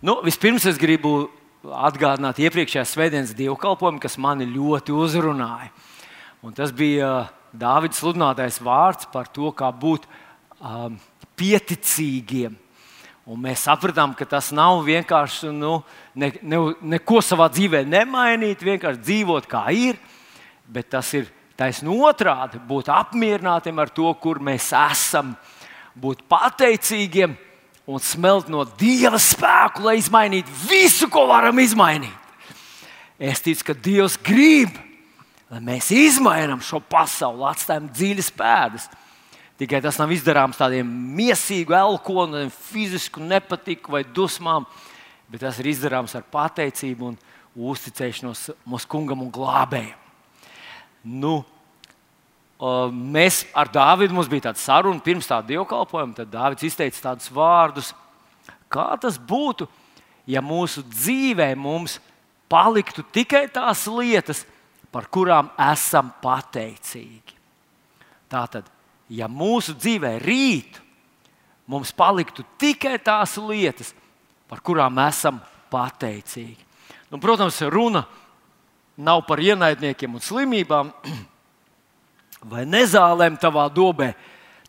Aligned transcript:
Nu, 0.00 0.14
vispirms 0.24 0.64
es 0.64 0.78
gribu 0.80 1.26
atgādināt 1.60 2.38
iepriekšējās 2.40 2.94
svētdienas 2.94 3.34
dievkalpojumu, 3.36 4.00
kas 4.00 4.14
mani 4.16 4.46
ļoti 4.48 4.94
uzrunāja. 4.96 5.68
Un 6.40 6.54
tas 6.56 6.72
bija 6.72 7.10
uh, 7.18 7.26
Dāvidas 7.52 8.00
sludinātais 8.00 8.56
vārds 8.64 9.10
par 9.12 9.28
to, 9.28 9.50
kā 9.52 9.68
būt 9.68 10.06
um, 10.56 10.94
pieticīgiem. 11.36 12.54
Un 13.28 13.42
mēs 13.44 13.66
sapratām, 13.66 14.14
ka 14.16 14.24
tas 14.24 14.48
nav 14.56 14.80
vienkārši 14.86 15.52
nu, 15.52 15.74
ne, 16.16 16.32
ne, 16.40 16.62
neko 16.94 17.20
savā 17.20 17.50
dzīvē 17.52 17.82
nemainīt, 17.84 18.64
vienkārši 18.64 19.04
dzīvot 19.04 19.50
kā 19.52 19.66
ir, 19.76 20.00
bet 20.64 20.88
tas 20.96 21.12
ir 21.18 21.28
taisnība 21.60 22.14
otrādi- 22.14 22.64
būt 22.72 22.88
apmierinātiem 22.88 23.84
ar 23.84 23.92
to, 23.92 24.14
kur 24.16 24.40
mēs 24.40 24.72
esam, 24.72 25.36
būt 25.92 26.24
pateicīgiem 26.24 27.36
un 27.90 28.02
smelt 28.02 28.50
no 28.50 28.62
Dieva 28.78 29.18
spēku, 29.20 29.82
lai 29.86 29.96
izmainītu 29.98 30.54
visu, 30.68 31.08
ko 31.10 31.26
varam 31.30 31.58
izmainīt. 31.58 32.16
Es 33.20 33.42
ticu, 33.44 33.66
ka 33.68 33.74
Dievs 33.76 34.16
grib, 34.24 34.76
lai 35.50 35.60
mēs 35.64 35.90
izmainām 35.92 36.62
šo 36.64 36.80
pasauli, 36.80 37.44
atstājam 37.50 37.90
dziļas 37.90 38.30
pēdas. 38.36 38.86
Tikai 39.60 39.82
tas 39.84 39.98
nav 40.00 40.12
izdarāms 40.14 40.56
tādiem 40.56 40.88
mīsīgu 41.18 41.74
elkonu, 41.76 42.46
fizisku 42.70 43.20
nepatiku 43.20 43.92
vai 43.92 44.06
dusmām, 44.06 44.64
bet 45.28 45.42
tas 45.44 45.58
ir 45.60 45.68
izdarāms 45.74 46.14
ar 46.16 46.24
pateicību 46.32 47.10
un 47.10 47.18
uzticēšanos 47.70 48.46
mūsu 48.64 48.88
kungam 48.88 49.26
un 49.26 49.34
glābējam. 49.34 49.98
Nu, 51.04 51.40
Mēs 52.60 53.46
ar 53.56 53.70
Dāvidu 53.72 54.12
mums 54.12 54.28
bija 54.28 54.50
tāda 54.50 54.60
saruna 54.60 55.00
pirms 55.00 55.28
tā 55.30 55.38
dievkalpojuma. 55.48 56.18
Tad 56.18 56.32
Dāvids 56.32 56.66
izteica 56.68 57.06
tādus 57.08 57.30
vārdus, 57.32 57.94
kā 58.68 58.90
tas 59.00 59.16
būtu, 59.16 59.64
ja 60.28 60.42
mūsu 60.44 60.84
dzīvē 60.84 61.54
mums 61.56 61.96
paliktu 62.50 63.06
tikai 63.14 63.46
tās 63.52 63.86
lietas, 63.88 64.44
par 64.92 65.06
kurām 65.08 65.48
esam 65.70 66.10
pateicīgi. 66.20 67.38
Tātad, 68.30 68.66
ja 69.08 69.30
mūsu 69.30 69.72
dzīvē 69.78 70.16
rīt 70.20 70.80
mums 71.70 71.94
paliktu 71.96 72.44
tikai 72.60 72.98
tās 72.98 73.38
lietas, 73.38 73.94
par 74.50 74.60
kurām 74.66 74.98
esam 75.06 75.38
pateicīgi. 75.70 76.66
Nu, 77.10 77.18
protams, 77.22 77.62
runa 77.70 78.04
nav 79.00 79.24
par 79.26 79.40
ienaidniekiem 79.40 80.18
un 80.18 80.22
slimībām. 80.22 80.92
vai 82.48 82.64
nezālēm 82.68 83.38
tavā 83.40 83.66
dobē. 83.72 84.12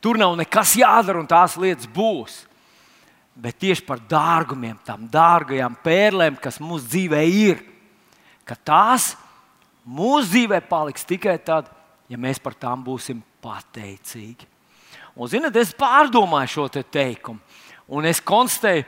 Tur 0.02 0.18
nav 0.20 0.36
nekas 0.40 0.74
jādara, 0.80 1.22
un 1.22 1.30
tās 1.30 1.58
lietas 1.62 1.90
būs. 1.92 2.42
Bet 3.42 3.62
tieši 3.62 3.86
par 3.88 4.02
dārgumiem, 4.12 4.76
tām 4.86 5.06
dārgajām 5.12 5.78
pērlēm, 5.84 6.38
kas 6.42 6.60
mūsu 6.62 6.90
dzīvē 6.90 7.22
ir, 7.26 7.62
ka 8.46 8.58
tās 8.58 9.14
mūsu 9.88 10.28
dzīvē 10.34 10.60
paliks 10.68 11.08
tikai 11.08 11.38
tad, 11.40 11.70
ja 12.12 12.20
mēs 12.20 12.42
par 12.44 12.58
tām 12.60 12.84
būsim 12.84 13.22
pateicīgi. 13.42 14.50
Un, 15.16 15.30
ziniet, 15.32 15.56
es 15.60 15.72
pārdomāju 15.76 16.52
šo 16.52 16.68
te 16.72 16.84
teikumu, 16.84 17.40
un 17.92 18.08
es 18.08 18.22
konstatēju, 18.24 18.86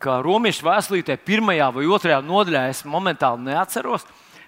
ka 0.00 0.18
Romas 0.24 0.60
vēstulītē, 0.64 1.16
pirmajā 1.24 1.70
vai 1.72 1.86
otrajā 1.88 2.20
nodaļā, 2.24 2.66
es 2.68 2.82
momentāli 2.88 3.46
neatceros, 3.48 4.04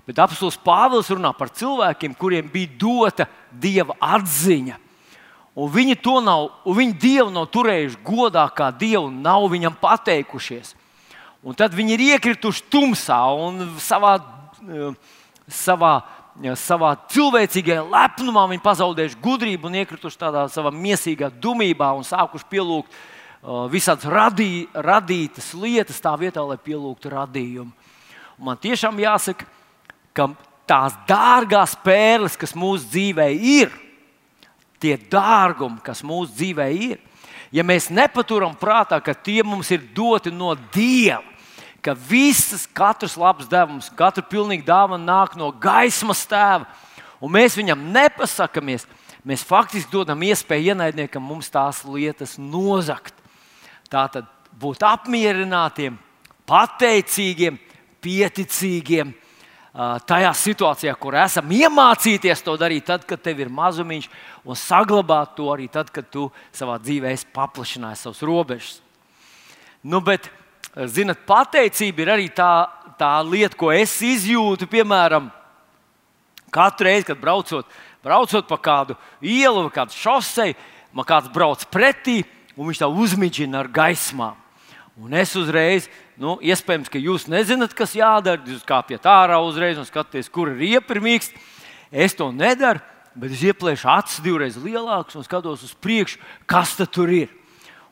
Bet 0.09 0.21
apelsīns 0.25 0.57
Pāvils 0.65 1.11
runā 1.13 1.35
par 1.37 1.51
cilvēkiem, 1.53 2.15
kuriem 2.17 2.47
bija 2.49 2.71
dota 2.81 3.27
dieva 3.53 3.93
atziņa. 4.01 4.79
Un 5.59 5.73
viņi 5.75 5.99
to 6.01 6.21
nav, 6.25 6.47
viņi 6.65 6.95
dievu 7.03 7.33
nav 7.35 7.49
turējuši 7.53 7.99
godā, 8.07 8.47
kā 8.55 8.71
dievu 8.73 9.11
nav 9.11 9.45
viņam 9.53 9.75
pateikušies. 9.83 10.73
Un 11.45 11.57
tad 11.59 11.77
viņi 11.77 11.97
ir 11.97 12.05
iekrituši 12.15 12.65
tumsā 12.73 13.19
un 13.37 13.67
savā, 13.83 14.15
savā, 15.45 15.93
savā 16.57 16.95
cilvēcīgajā 17.13 17.85
lepnumā 17.91 18.47
viņi 18.55 18.65
pazaudējuši 18.65 19.21
gudrību 19.23 19.69
un 19.69 19.79
iekrituši 19.83 20.23
tādā 20.25 20.47
savā 20.53 20.73
mīsīgā 20.73 21.29
dumībā 21.43 21.91
un 21.99 22.07
sākuši 22.07 22.49
pielūgt 22.49 22.89
uh, 22.95 23.67
visādas 23.69 24.09
radī, 24.09 24.67
radītas 24.73 25.53
lietas 25.59 26.01
tā 26.01 26.17
vietā, 26.17 26.41
lai 26.49 26.57
pielūgtu 26.57 27.13
radījumu. 27.13 27.93
Un 28.39 28.51
man 28.51 28.59
tiešām 28.63 28.99
jāsaka, 29.03 29.47
ka 30.17 30.29
tās 30.69 30.97
dārgās 31.09 31.75
pērles, 31.85 32.37
kas 32.37 32.55
mūsu 32.57 32.91
dzīvē 32.93 33.29
ir, 33.33 33.73
tie 34.83 34.97
dārgumi, 35.11 35.81
kas 35.85 36.05
mūsu 36.07 36.35
dzīvē 36.37 36.69
ir, 36.75 36.99
ja 37.55 37.65
mēs 37.67 37.89
nepaturam 37.91 38.55
prātā, 38.59 39.01
ka 39.03 39.15
tie 39.15 39.43
mums 39.43 39.71
ir 39.75 39.83
doti 39.95 40.33
no 40.35 40.55
Dieva, 40.75 41.23
ka 41.83 41.95
visas, 41.95 42.67
katrs 42.67 43.17
labs 43.17 43.49
devums, 43.49 43.89
katra 43.97 44.25
pilnīga 44.27 44.67
dāvana 44.67 45.05
nāk 45.07 45.37
no 45.39 45.51
gaismas 45.55 46.25
tēva, 46.29 46.67
un 47.23 47.33
mēs 47.33 47.57
viņam 47.59 47.87
nepasakāmies, 47.95 48.85
mēs 49.27 49.47
faktiski 49.47 49.93
dodam 49.93 50.23
iespēju 50.27 50.75
ienaidniekam 50.75 51.23
mums 51.25 51.51
tās 51.53 51.85
lietas 51.87 52.37
nozagt. 52.39 53.15
Tā 53.89 54.05
tad 54.13 54.27
būt 54.59 54.83
apmierinātiem, 54.85 55.97
pateicīgiem, 56.49 57.57
pieticīgiem 58.05 59.15
tajā 60.09 60.31
situācijā, 60.35 60.95
kur 60.99 61.17
esam, 61.21 61.51
iemācīties 61.53 62.43
to 62.45 62.57
darīt, 62.61 62.87
tad, 62.89 63.05
kad 63.09 63.21
tev 63.23 63.43
ir 63.45 63.53
mazumiņš, 63.53 64.09
un 64.49 64.59
saglabāt 64.59 65.37
to 65.37 65.51
arī 65.53 65.69
tad, 65.71 65.91
kad 65.95 66.09
tu 66.11 66.29
savā 66.57 66.79
dzīvē 66.83 67.13
esi 67.13 67.29
paplašinājis 67.35 68.07
savus 68.07 68.23
robežas. 68.27 68.79
Nu, 69.85 70.01
bet, 70.05 70.31
zinot, 70.91 71.21
pateicība 71.29 72.03
ir 72.03 72.15
arī 72.17 72.31
tā, 72.35 72.69
tā 72.99 73.13
lieta, 73.23 73.57
ko 73.59 73.71
es 73.75 73.95
izjūtu, 74.03 74.67
piemēram, 74.71 75.29
katru 76.55 76.89
reizi, 76.89 77.11
kad 77.13 77.21
braucot, 77.21 77.79
braucot 78.05 78.49
pa 78.49 78.59
kādu 78.59 78.99
ielu 79.23 79.69
kādu 79.75 79.95
šoseju, 79.95 80.57
man 80.97 81.07
kāds 81.07 81.31
brauc 81.31 81.63
pretī, 81.71 82.23
un 82.57 82.71
viņš 82.71 82.83
tā 82.83 82.89
uzmidžina 82.91 83.63
ar 83.63 83.71
gaismām. 83.71 84.48
Un 84.99 85.15
es 85.15 85.35
uzreiz 85.39 85.87
Nu, 86.19 86.35
iespējams, 86.43 86.91
ka 86.91 86.99
jūs 86.99 87.29
nezināt, 87.31 87.75
kas 87.79 87.95
jādara. 87.95 88.43
Jūs 88.43 88.65
kāpjat 88.67 89.05
ārā 89.07 89.39
uzreiz 89.47 89.79
un 89.79 89.87
skatāties, 89.87 90.27
kur 90.31 90.51
ir 90.51 90.65
iepirmīgs. 90.75 91.31
Es 91.95 92.17
to 92.19 92.33
nedaru, 92.35 92.83
bet 93.15 93.37
es 93.37 93.45
ieplēšu 93.47 93.87
acis 93.93 94.23
divreiz 94.25 94.57
lielākas 94.59 95.15
un 95.17 95.27
skatos 95.27 95.63
uz 95.63 95.77
priekšu, 95.79 96.19
kas 96.51 96.75
tur 96.91 97.13
ir. 97.15 97.31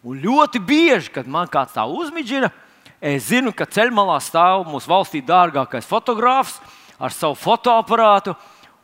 Un 0.02 0.18
ļoti 0.22 0.58
bieži, 0.58 1.12
kad 1.14 1.30
man 1.30 1.46
kāds 1.50 1.76
tā 1.76 1.84
uzmidžina, 1.86 2.50
es 2.98 3.30
zinu, 3.30 3.54
ka 3.54 3.68
ceļmalā 3.70 4.18
stāv 4.22 4.66
mūsu 4.66 4.90
valstī 4.90 5.22
dārgākais 5.22 5.86
fotogrāfs 5.86 6.58
ar 6.98 7.14
savu 7.14 7.38
fotoaparātu 7.38 8.34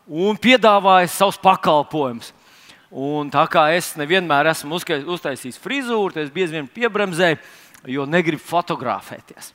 un 0.06 0.38
piedāvājas 0.38 1.18
savus 1.18 1.40
pakalpojumus. 1.42 2.30
Un 2.92 3.30
tā 3.32 3.42
kā 3.50 3.66
es 3.74 3.94
nevienmēr 3.98 4.52
esmu 4.52 4.78
uztaisījis 4.78 5.58
frizūru, 5.62 6.12
tad 6.14 6.26
es 6.26 6.34
bieži 6.34 6.58
vien 6.58 6.70
piebremzēju 6.70 7.38
jo 7.88 8.06
negribu 8.06 8.42
fotografēties. 8.44 9.52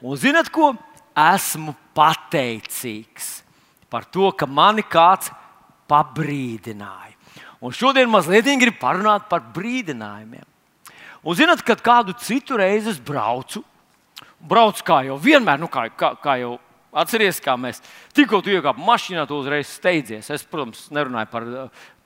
Un 0.00 0.16
zinat, 0.20 0.50
ko? 0.52 0.72
Esmu 1.16 1.74
pateicīgs 1.96 3.40
par 3.90 4.06
to, 4.08 4.30
ka 4.32 4.46
mani 4.46 4.84
kāds 4.86 5.32
pabrīdināja. 5.90 7.16
Un 7.60 7.74
šodien 7.76 8.08
mazliet 8.08 8.46
gribu 8.46 8.78
parunāt 8.80 9.26
par 9.28 9.42
brīdinājumiem. 9.52 10.46
Un 11.20 11.36
zinat, 11.36 11.60
kad 11.66 11.82
kādu 11.84 12.14
citu 12.16 12.56
reizi 12.56 12.94
es 12.94 13.00
braucu, 13.02 13.60
braucu 14.40 14.84
kā 14.86 15.02
jau 15.04 15.18
vienmēr, 15.20 15.60
nu, 15.60 15.68
kā, 15.68 15.90
kā, 15.92 16.14
kā 16.22 16.38
jau 16.40 16.54
atceries, 16.96 17.42
kā 17.44 17.58
mēs 17.60 17.82
tikko 18.16 18.40
iekāpām 18.40 18.86
mašīnā, 18.86 19.26
to 19.28 19.42
uzreiz 19.42 19.68
steidzies. 19.68 20.30
Es, 20.32 20.46
protams, 20.48 20.86
nerunāju 20.94 21.28
par, 21.34 21.50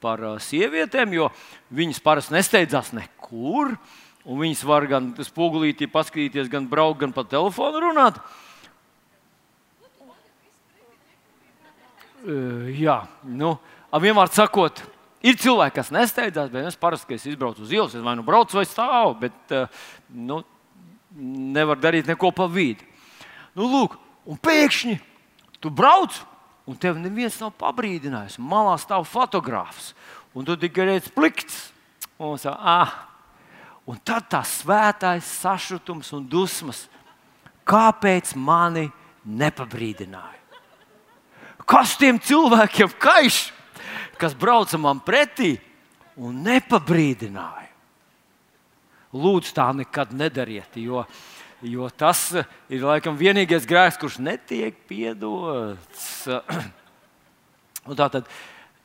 par 0.02 0.24
uh, 0.24 0.40
sievietēm, 0.42 1.14
jo 1.14 1.28
viņas 1.76 2.02
parasti 2.02 2.34
nesteidzās 2.34 2.90
nekur. 2.96 3.76
Uh, 3.76 4.03
Un 4.24 4.40
viņas 4.40 4.62
var 4.64 4.86
gan 4.88 5.10
spogulītī 5.20 5.88
paskatīties, 5.92 6.48
gan 6.52 6.64
braukt, 6.68 7.02
gan 7.02 7.12
pa 7.12 7.26
telefonu 7.28 7.82
runāt. 7.82 8.20
Uh, 12.24 12.70
jā, 12.72 13.02
nu, 13.28 13.52
vienmēr 14.00 14.30
sakot, 14.32 14.80
ir 15.20 15.36
cilvēki, 15.36 15.76
kas 15.76 15.92
nesteidzās, 15.92 16.48
bet 16.52 16.70
es 16.70 16.80
parasti, 16.80 17.10
kad 17.10 17.20
es 17.20 17.26
izbraucu 17.28 17.66
uz 17.66 17.74
ielas, 17.74 17.92
es 17.92 18.04
vai 18.04 18.14
nu 18.16 18.24
braucu 18.24 18.56
vai 18.56 18.64
stāvu, 18.64 19.12
bet 19.20 19.52
uh, 19.52 19.84
nu, 20.08 20.40
nevar 21.52 21.76
darīt 21.80 22.08
neko 22.08 22.32
pa 22.32 22.48
vidu. 22.48 22.86
Nu, 23.52 23.68
lūk, 23.68 23.98
un 24.24 24.40
pēkšņi 24.40 24.96
tu 25.60 25.68
brauc, 25.68 26.16
un 26.64 26.80
tev 26.80 26.96
neviens 27.00 27.36
nav 27.42 27.52
pabrīdinājis. 27.60 28.40
Malā 28.40 28.78
stāv 28.80 29.04
fotogrāfs, 29.08 29.92
un 30.32 30.48
tu 30.48 30.56
tikai 30.60 30.94
redz 30.94 31.12
plikts. 31.12 31.66
Un 32.16 32.38
saka, 32.38 32.56
ah, 32.60 32.92
Un 33.90 33.98
tad 34.00 34.30
tā 34.32 34.40
svētais 34.48 35.26
sašutums 35.42 36.12
un 36.16 36.24
dusmas, 36.28 36.86
kāpēc 37.68 38.32
mani 38.36 38.86
nepabrīdināja? 39.24 40.40
Kas 41.64 41.94
tiem 42.00 42.18
cilvēkiem 42.20 42.96
kaiš, 43.00 43.46
kas 44.20 44.36
brauca 44.36 44.80
man 44.80 45.00
pretī 45.04 45.54
un 46.16 46.42
nepabrīdināja? 46.44 47.70
Lūdzu, 49.14 49.52
tā 49.54 49.68
nekad 49.76 50.12
nedariet, 50.16 50.76
jo 50.80 51.04
Jo 51.64 51.88
tas 51.88 52.34
ir 52.68 52.82
laikam 52.84 53.16
vienīgais 53.16 53.64
grēks, 53.64 53.96
kurš 53.96 54.18
netiek 54.20 54.76
piedots. 54.88 56.26
Tā 58.00 58.08
tad 58.12 58.28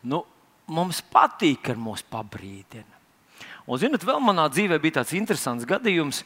nu, 0.08 0.22
mums 0.72 1.02
patīk, 1.12 1.66
kad 1.68 1.80
mūs 1.80 2.06
pabrīdina. 2.08 2.99
Un, 3.70 3.78
zinot, 3.78 4.02
vēl 4.02 4.18
manā 4.26 4.48
dzīvē 4.50 4.80
bija 4.82 4.98
tāds 4.98 5.14
interesants 5.14 5.68
gadījums, 5.70 6.24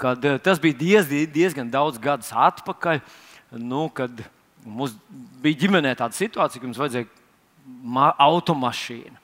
kad 0.00 0.22
eh, 0.24 0.38
tas 0.40 0.56
bija 0.62 0.76
diez, 0.78 1.10
diezgan 1.28 1.68
daudz 1.68 1.98
gadus 2.00 2.30
atpakaļ, 2.32 3.02
nu, 3.60 3.82
kad 3.92 4.22
mums 4.64 4.94
bija 5.42 5.66
ģimenē 5.66 5.92
tāda 5.98 6.16
situācija, 6.16 6.62
ka 6.62 6.70
mums 6.70 6.80
vajadzēja 6.80 7.10
automašīnu. 8.24 9.20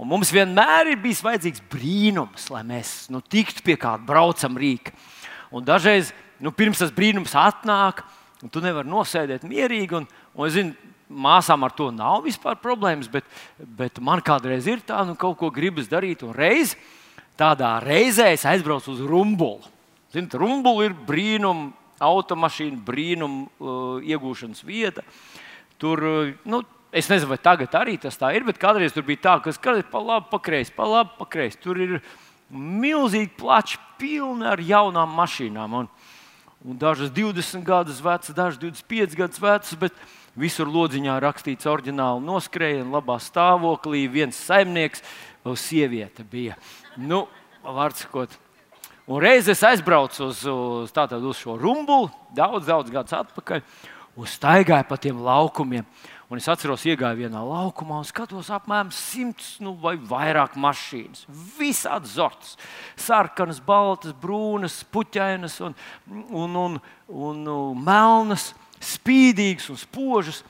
Un 0.00 0.08
mums 0.08 0.30
vienmēr 0.32 0.92
ir 0.92 1.00
bijis 1.02 1.24
vajadzīgs 1.26 1.64
brīnums, 1.72 2.46
lai 2.54 2.62
mēs 2.68 2.92
nu, 3.10 3.18
tiktu 3.20 3.66
pie 3.66 3.74
kāda 3.80 4.06
braucama 4.06 4.62
rīka. 4.62 4.94
Un 5.50 5.66
dažreiz, 5.66 6.14
nu, 6.38 6.54
pirms 6.54 6.78
tas 6.78 6.94
brīnums 6.94 7.34
atnāk, 7.36 8.04
tu 8.54 8.62
nevari 8.62 8.88
nosēdēt 8.88 9.44
mierīgi. 9.50 9.98
Un, 9.98 10.06
un 10.38 10.46
es 10.46 10.54
zinu, 10.54 10.94
māsām 11.10 11.66
ar 11.66 11.74
to 11.74 11.90
nav 11.90 12.22
vispār 12.24 12.54
problēmas, 12.62 13.10
bet, 13.10 13.26
bet 13.58 13.98
man 13.98 14.22
kādreiz 14.24 14.70
ir 14.70 14.86
tā, 14.86 15.02
nu, 15.04 15.18
kaut 15.18 15.36
ko 15.42 15.50
gribas 15.50 15.90
darīt. 15.90 16.22
Un 16.24 16.32
reiz 16.38 16.78
tādā 17.38 17.76
reizē 17.84 18.30
es 18.34 18.46
aizbraucu 18.48 18.94
uz 18.94 19.04
Rumbulu. 19.06 19.68
Ziniet, 20.10 20.34
Rumbula 20.34 20.88
ir 20.88 20.96
brīnuma 21.06 21.70
automašīna, 22.02 22.80
brīnuma 22.84 23.46
uh, 23.46 24.00
iegūšanas 24.02 24.64
vieta. 24.66 25.04
Tur, 25.80 26.02
uh, 26.02 26.32
nu, 26.48 26.62
es 26.92 27.10
nezinu, 27.10 27.30
vai 27.30 27.38
tagad 27.42 27.74
arī 27.78 27.98
tas 28.00 28.18
tā 28.18 28.32
ir, 28.34 28.46
bet 28.46 28.58
kādreiz 28.60 28.94
tur 28.94 29.06
bija 29.06 29.24
tā, 29.28 29.36
ka 29.44 29.54
skatās 29.54 29.86
pa 29.90 30.02
labi, 30.02 30.30
pa 30.32 30.40
kreisi, 30.42 30.74
pa 30.74 30.88
labi, 30.88 31.14
pa 31.18 31.28
kreisi. 31.30 31.60
Tur 31.62 31.78
ir 31.80 31.98
milzīgi 32.50 33.30
plači, 33.38 33.78
pilni 34.00 34.48
ar 34.48 34.62
jaunām 34.64 35.12
mašīnām. 35.20 35.76
Un, 35.82 35.90
un 36.64 36.80
dažas 36.80 37.12
20 37.14 37.62
gadus 37.66 38.00
vecas, 38.02 38.34
dažas 38.34 38.58
25 38.62 39.18
gadus 39.18 39.42
vecas, 39.42 39.76
bet 39.78 39.94
visur 40.38 40.70
lodziņā 40.70 41.18
rakstīts 41.22 41.68
oriģināli 41.68 42.24
noskrējiens, 42.24 42.90
labā 42.90 43.18
stāvoklī, 43.22 44.06
viens 44.10 44.38
saimnieks, 44.48 45.04
sieviete 45.56 46.24
bija. 46.24 46.56
Nu, 47.00 47.24
vārds 47.64 48.04
sakot, 48.04 48.36
Un 49.10 49.18
reiz 49.18 49.48
es 49.50 49.58
aizbraucu 49.66 50.28
uz, 50.28 50.44
uz, 50.46 50.90
tātad, 50.94 51.24
uz 51.26 51.40
šo 51.42 51.56
rumbulu, 51.58 52.12
daudz, 52.30 52.68
daudz 52.68 52.92
gadus 52.94 53.16
atpakaļ, 53.18 53.64
un 54.14 54.28
staigāju 54.30 54.86
pa 54.86 54.98
tiem 55.02 55.18
laukumiem. 55.26 55.86
Un 56.30 56.38
es 56.38 56.46
atceros, 56.46 56.84
iegāju 56.86 57.24
vienā 57.24 57.40
laukumā 57.42 57.96
un 57.98 58.06
skatos, 58.06 58.52
apmēram 58.54 58.92
simts 58.94 59.56
nu, 59.58 59.72
vai 59.82 59.96
vairāk 59.98 60.54
mašīnas. 60.54 61.24
Visādi 61.56 62.12
zortas, 62.12 62.54
sarkanas, 62.94 63.58
baltas, 63.58 64.14
brūnas, 64.14 64.78
puķainas 64.94 65.58
un, 65.66 65.74
un, 66.30 66.54
un, 66.54 66.78
un, 67.10 67.42
un 67.50 67.82
melnas, 67.82 68.52
spīdīgas 68.92 69.72
un 69.74 69.82
spožas. 69.82 70.44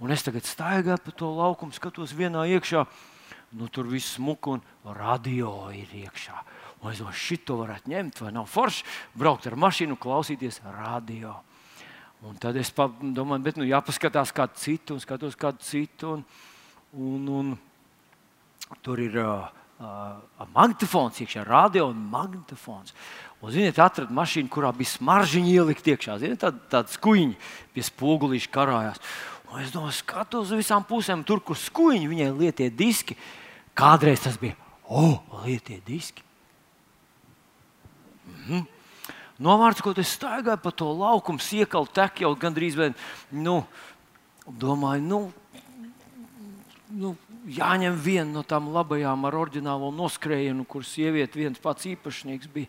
Un 0.00 0.16
es 0.16 0.24
tagad 0.24 0.48
staigāju 0.48 1.04
pa 1.04 1.12
to 1.12 1.28
laukumu, 1.28 1.76
skatos 1.76 2.16
vienā 2.16 2.48
iekšā. 2.56 2.86
Nu, 3.56 3.68
tur 3.72 3.86
viss 3.88 4.18
smuka 4.18 4.58
un 4.58 4.62
radio 4.92 5.70
ir 5.72 5.88
iekšā. 6.04 6.36
Un 6.82 6.92
es 6.92 7.00
domāju, 7.00 7.16
šito 7.16 7.56
varētu 7.62 7.90
ņemt, 7.90 8.20
vai 8.20 8.32
nav 8.36 8.48
forši 8.50 8.84
braukt 9.16 9.48
ar 9.48 9.56
mašīnu, 9.56 9.96
klausīties 9.98 10.60
radio. 10.76 11.32
Un 12.28 12.36
tad 12.36 12.58
es 12.60 12.72
domāju, 12.74 13.44
bet 13.46 13.56
nu, 13.56 13.64
jāpaskatās 13.64 14.34
kādu 14.36 14.58
citu, 14.60 14.98
un 14.98 15.02
skatos 15.02 15.38
kādu 15.38 15.64
citu. 15.64 16.18
Un, 16.18 16.26
un, 16.92 17.30
un 17.32 18.82
tur 18.84 19.00
ir 19.00 19.16
uh, 19.22 19.48
uh, 19.80 20.46
magnetofons, 20.52 21.22
iekšā 21.22 21.46
radio 21.48 21.88
un 21.92 22.04
magnetofons. 22.12 22.94
Un, 23.40 23.52
ziniet, 23.54 23.78
atradu 23.80 24.14
mašīnu, 24.18 24.50
kurā 24.52 24.74
bija 24.76 24.92
smaržģiņa 24.96 25.52
ielikt 25.54 25.88
iekšā. 25.94 26.18
Ziniet, 26.20 26.42
tāda 26.42 26.60
tād 26.74 26.92
skuiņa 26.92 27.38
pie 27.74 27.86
spogulīša 27.86 28.52
karājās. 28.54 29.02
Un 29.48 29.62
es 29.64 29.72
domāju, 29.72 29.96
skatos 30.02 30.50
uz 30.50 30.58
visām 30.60 30.84
pusēm, 30.84 31.24
tur, 31.24 31.40
kur 31.40 31.56
skuiņi 31.56 32.08
viņai 32.10 32.32
lietie 32.36 32.68
diski. 32.74 33.16
Kādreiz 33.78 34.20
tas 34.24 34.36
bija, 34.40 34.56
oh, 34.84 35.22
lietie 35.44 35.80
diski. 35.86 36.24
Mhm. 38.28 38.66
Novārds, 39.38 39.80
ko 39.84 39.92
es 39.94 40.16
staigāju 40.16 40.58
pa 40.64 40.72
to 40.74 40.88
laukumu, 40.98 41.38
iekalu 41.38 41.86
tek 41.94 42.24
jau 42.24 42.32
gandrīz 42.34 42.74
vien, 42.74 42.96
nu, 43.30 43.60
domāju, 44.50 45.04
nu, 45.06 45.20
nu, 46.90 47.12
jāņem 47.46 47.94
viena 48.02 48.32
no 48.32 48.42
tām 48.42 48.72
labajām 48.74 49.28
ar 49.28 49.36
oriģinālo 49.38 49.92
noskrējienu, 49.94 50.66
kuras 50.68 50.90
sieviete 50.96 51.38
viens 51.38 51.62
pats 51.62 51.86
īpašnieks 51.86 52.50
bija. 52.52 52.66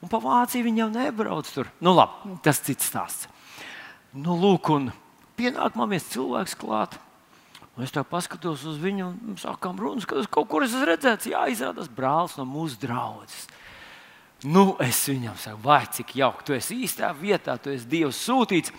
Un 0.00 0.08
pa 0.08 0.20
Vāciju 0.22 0.64
viņa 0.64 0.84
jau 0.84 0.90
nebrauc 0.94 1.50
tur. 1.52 1.68
Nu, 1.82 1.92
labi, 1.96 2.38
tas 2.44 2.62
cits 2.64 2.86
stāsts. 2.88 3.28
Nu, 4.14 4.38
lūk, 4.38 4.70
un 4.72 4.88
pienāk 5.40 5.78
man 5.78 5.90
viens 5.90 6.10
cilvēks 6.12 6.58
klāt. 6.60 6.98
Un 7.78 7.86
es 7.86 7.94
tā 7.94 8.02
paskatos 8.04 8.66
uz 8.68 8.76
viņu, 8.82 9.06
un 9.30 9.38
sākām 9.40 9.78
runāt, 9.80 10.04
ka 10.04 10.20
kaut 10.28 10.50
kur 10.50 10.66
es 10.66 10.74
esmu 10.74 10.90
redzējis, 10.90 11.30
jā, 11.32 11.46
izrādās 11.48 11.88
brālis 11.88 12.36
no 12.36 12.44
mūsu 12.44 12.76
draudzes. 12.82 13.46
Nu, 14.44 14.74
es 14.80 14.98
viņam 15.08 15.36
saku, 15.40 15.60
vai 15.64 15.82
cik 15.92 16.14
jauki, 16.16 16.44
tu 16.48 16.56
esi 16.56 16.78
īstā 16.84 17.10
vietā, 17.16 17.58
tu 17.60 17.72
esi 17.72 17.88
Dieva 17.88 18.12
sūtīts. 18.12 18.72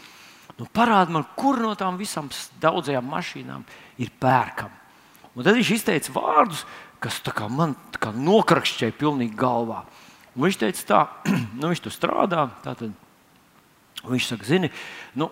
Nu, 0.58 0.68
Parādi 0.74 1.16
man, 1.16 1.26
kur 1.38 1.58
no 1.62 1.74
tām 1.78 1.98
visām 1.98 2.30
daudzajām 2.62 3.10
mašīnām 3.10 3.66
ir 4.02 4.14
pērkama. 4.22 4.78
Un 5.34 5.46
tad 5.46 5.56
viņš 5.56 5.74
izteica 5.78 6.14
vārdus, 6.14 6.66
kas 7.02 7.22
man 7.50 7.78
nokrakšķēja 8.02 8.98
pilnīgi 9.00 9.38
galvā. 9.38 9.86
Un 10.36 10.46
viņš 10.46 10.62
teica, 10.62 10.88
tā, 10.88 11.02
nu, 11.60 11.72
viņš 11.72 11.86
tur 11.86 11.96
strādā. 11.96 12.48
Tātad, 12.66 12.94
viņš 14.06 14.28
saka, 14.34 14.50
zini, 14.50 14.70
nu, 15.18 15.30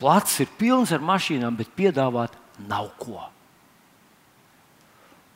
plats 0.00 0.40
ir 0.42 0.48
pilns 0.58 0.94
ar 0.96 1.04
mašīnām, 1.04 1.58
bet 1.58 1.74
piedāvāt 1.76 2.36
nav 2.68 2.90
ko. 3.00 3.20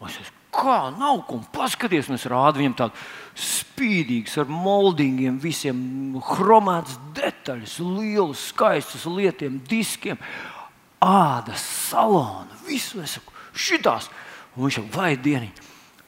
Es 0.05 0.19
esmu 0.21 0.45
kā 0.55 0.79
nav 0.95 1.23
ko 1.29 1.41
paskatīties. 1.55 2.11
Un 2.11 2.19
es 2.19 2.27
rādu 2.31 2.63
viņam 2.63 2.77
tādu 2.79 3.05
spīdīgu, 3.45 4.31
ar 4.41 4.51
moldingiem, 4.51 5.39
visiem 5.43 5.79
chromētas 6.29 6.99
detaļas, 7.17 7.79
lielus, 7.83 8.49
skaistus 8.53 9.07
lietiem, 9.11 9.59
diskiem, 9.69 10.21
ādas, 11.03 11.65
salonu, 11.89 12.61
visu. 12.69 13.03
Es 13.05 13.19
saku, 13.19 13.35
šitās. 13.55 14.11
Un 14.55 14.67
viņš 14.67 14.81
saka, 14.81 14.93
vai 14.95 15.13
dieniņ, 15.19 15.65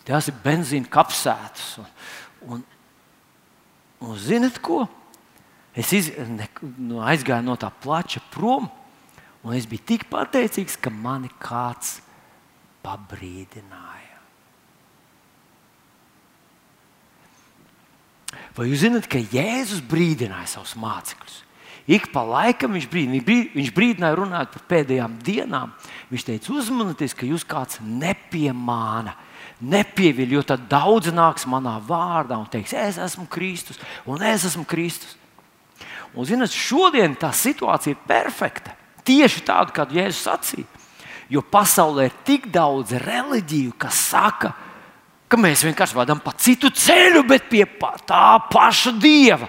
tās 0.06 0.30
ir 0.30 0.38
benzīna 0.44 0.90
kapsētas. 0.92 1.72
Un, 1.82 1.90
un, 2.56 2.62
un 4.06 4.20
zinat 4.22 4.60
ko? 4.62 4.84
Es 5.76 5.92
iz, 5.92 6.08
ne, 6.16 6.48
nu, 6.80 7.02
aizgāju 7.04 7.44
no 7.44 7.56
tā 7.60 7.68
plača 7.82 8.22
prom, 8.32 8.70
un 9.44 9.56
es 9.56 9.68
biju 9.68 9.84
tik 9.92 10.06
pateicīgs, 10.08 10.78
ka 10.80 10.90
mani 10.90 11.28
kāds 11.42 11.98
pabrīdināja. 12.86 14.14
Vai 18.56 18.70
jūs 18.70 18.86
zināt, 18.86 19.08
ka 19.10 19.20
Jēzus 19.20 19.82
brīdināja 19.84 20.48
savus 20.54 20.72
mācekļus? 20.80 21.42
Ik 21.86 22.08
pa 22.10 22.24
laikam 22.26 22.72
viņš 22.74 22.88
brīdināja, 22.90 23.50
viņš 23.54 23.68
brīdināja 23.76 24.16
runāt 24.18 24.50
par 24.54 24.64
pēdējām 24.72 25.20
dienām. 25.22 25.74
Viņš 26.10 26.24
teica, 26.26 26.54
uzmanieties, 26.56 27.14
ka 27.14 27.28
jūs 27.28 27.44
kāds 27.46 27.78
nepiemāna, 27.84 29.14
nepieviļ, 29.60 30.34
jo 30.34 30.42
tad 30.48 30.66
daudz 30.72 31.12
nāks 31.14 31.46
manā 31.48 31.76
vārdā 31.84 32.40
un 32.40 32.48
teiks, 32.50 32.74
es 32.74 32.98
esmu 33.00 33.28
Kristus 33.30 33.78
un 34.08 34.24
es 34.24 34.48
esmu 34.48 34.66
Kristus. 34.68 35.14
Un, 36.16 36.24
zināt, 36.24 36.54
šodien 36.54 37.14
tā 37.20 37.28
situācija 37.36 37.94
ir 37.94 38.04
perfekta. 38.08 38.72
Tieši 39.06 39.44
tāda, 39.46 39.74
kāda 39.76 40.00
Jēzus 40.00 40.24
sacīja. 40.26 40.84
Jo 41.30 41.42
pasaulē 41.42 42.06
ir 42.08 42.16
tik 42.26 42.46
daudz 42.54 42.94
reliģiju, 43.02 43.74
kas 43.82 43.98
saka, 44.10 44.52
ka 44.54 44.66
ka 45.28 45.38
mēs 45.40 45.64
vienkārši 45.66 45.98
vadām 45.98 46.20
pa 46.22 46.34
citu 46.38 46.70
ceļu, 46.70 47.24
bet 47.28 47.48
pie 47.50 47.64
tā 48.06 48.38
paša 48.50 48.94
dieva. 49.00 49.48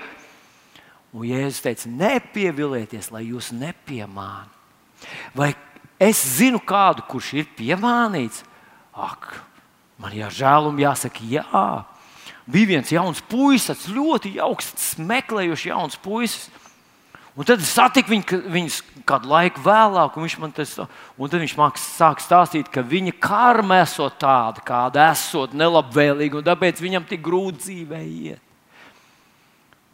Un 1.15 1.25
Jēzus 1.29 1.63
teica, 1.63 1.89
nepievilieties, 1.89 3.12
lai 3.13 3.27
jūs 3.29 3.51
nepiemānītu. 3.55 4.53
Vai 5.38 5.53
es 6.01 6.19
zinu 6.38 6.59
kādu, 6.62 7.05
kurš 7.09 7.33
ir 7.38 7.50
piemānīts? 7.57 8.43
Ak, 8.97 9.29
man 10.01 10.13
jāžēl 10.17 10.71
un 10.71 10.81
jāsaka, 10.81 11.25
jā. 11.29 11.67
Bija 12.48 12.72
viens 12.72 12.94
jauns 12.94 13.20
puisis, 13.27 13.89
ļoti 13.92 14.38
jauks, 14.38 14.72
meklējošs 15.04 15.68
jauns 15.68 16.00
puisis. 16.00 16.48
Un 17.38 17.46
tad 17.46 17.62
es 17.62 17.70
satiku 17.70 18.16
viņu, 18.16 18.38
viņus 18.50 18.80
kādu 19.06 19.30
laiku 19.30 19.62
vēlāk, 19.62 20.16
un 20.16 20.25
viņš 20.25 20.38
man 20.42 20.54
tas, 20.58 20.72
un 20.82 21.30
tad 21.30 21.44
viņš 21.44 21.54
sāk 21.84 22.24
stāstīt, 22.24 22.72
ka 22.74 22.82
viņa 22.82 23.13
karma 23.22 23.84
esot 23.84 24.16
tāda, 24.24 24.63
kāda 24.66 25.12
esot 25.12 25.54
nelabvēlīga, 25.54 26.39
un 26.39 26.48
tāpēc 26.48 26.82
viņam 26.82 27.06
tik 27.06 27.22
grūti 27.27 27.62
dzīvē 27.62 28.01
iet. 28.01 28.42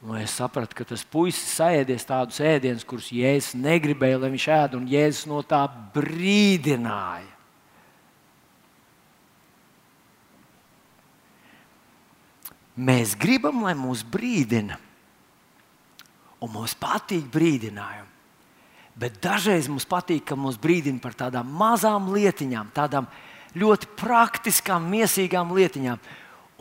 Un 0.04 0.22
es 0.22 0.36
sapratu, 0.36 0.76
ka 0.76 0.86
tas 0.88 1.04
puisis 1.04 1.58
sēdies 1.58 2.08
tādus 2.08 2.40
ēdienus, 2.44 2.88
kurus 2.88 3.12
Jēzus 3.12 3.58
negribēja, 3.60 4.22
lai 4.22 4.32
viņš 4.34 4.48
ēd, 4.52 4.80
un 4.80 4.88
Jēzus 4.92 5.28
no 5.32 5.40
tā 5.48 5.66
brīdināja. 5.96 7.33
Mēs 12.74 13.14
gribam, 13.20 13.62
lai 13.66 13.76
mūs 13.78 14.02
brīdina 14.06 14.80
Un 16.44 16.52
mums 16.52 16.76
patīk 16.76 17.30
brīdinājumi. 17.32 18.10
Bet 19.00 19.16
dažreiz 19.24 19.70
mums 19.72 19.88
patīk, 19.90 20.26
ka 20.28 20.36
mums 20.38 20.60
brīdina 20.62 21.00
par 21.02 21.16
tādām 21.18 21.48
mazām 21.58 22.12
lietiņām, 22.14 22.74
tādām 22.76 23.08
ļoti 23.58 23.90
praktiskām, 23.98 24.86
mīsīgām 24.92 25.54
lietiņām. 25.56 26.02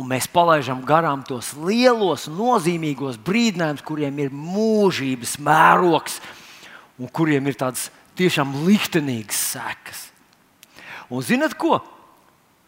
Un 0.00 0.08
mēs 0.08 0.28
palaidām 0.32 0.80
garām 0.88 1.24
tos 1.26 1.50
lielos, 1.58 2.28
nozīmīgos 2.32 3.18
brīdinājumus, 3.26 3.84
kuriem 3.84 4.22
ir 4.22 4.32
mūžības 4.32 5.34
mērogs 5.42 6.20
un 6.96 7.10
kuriem 7.12 7.50
ir 7.50 7.58
tādas 7.60 7.90
tiešām 8.16 8.62
liktenīgas 8.64 9.42
sekas. 9.52 10.06
Un 11.12 11.26
zinat 11.26 11.58
ko? 11.58 11.82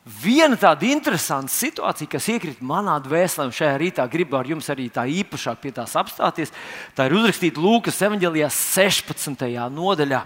Viena 0.04 0.52
tāda 0.60 0.84
interesanta 0.84 1.48
situācija, 1.48 2.10
kas 2.12 2.26
iekrita 2.28 2.64
manā 2.68 2.98
dvēselē, 3.00 3.46
un 3.48 3.54
šajā 3.56 3.76
rītā 3.80 4.04
gribu 4.12 4.36
ar 4.36 4.50
jums 4.50 4.66
arī 4.68 4.90
tā 4.92 5.06
īpašāk 5.08 5.62
pie 5.62 5.72
tās 5.72 5.94
apstāties, 5.96 6.52
tā 6.92 7.06
ir 7.08 7.14
uzrakstīta 7.16 7.62
Lūkas 7.64 8.02
evanģēlijā 8.04 8.50
16. 8.52 9.46
nodaļā. 9.72 10.20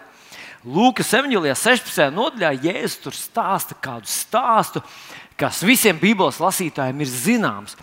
Lūkas 0.67 1.15
evanģēlijā 1.21 1.55
16. 1.55 2.11
nodaļā 2.11 2.51
Jēzus 2.59 2.99
tur 3.05 3.15
stāsta 3.15 3.79
kādu 3.79 4.11
stāstu, 4.11 4.83
kas 5.39 5.63
visiem 5.63 6.03
Bībeles 6.03 6.43
lasītājiem 6.43 7.07
ir 7.07 7.15
zināms, 7.15 7.79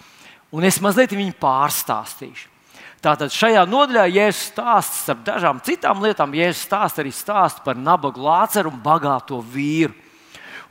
un 0.52 0.68
es 0.68 0.84
mazliet 0.84 1.16
viņu 1.16 1.40
pārstāstīšu. 1.40 2.52
Tātad 3.00 3.32
šajā 3.32 3.64
nodaļā 3.72 4.10
Jēzus 4.12 4.50
stāsta 4.52 5.00
starp 5.00 5.24
dažām 5.32 5.64
citām 5.64 6.04
lietām, 6.04 6.36
Jēzus 6.36 6.68
stāsta 6.68 7.06
arī 7.06 7.16
stāstu 7.16 7.64
par 7.64 7.80
nabagu 7.80 8.20
lāceru 8.28 8.76
un 8.76 8.84
bagāto 8.84 9.40
vīru. 9.40 9.96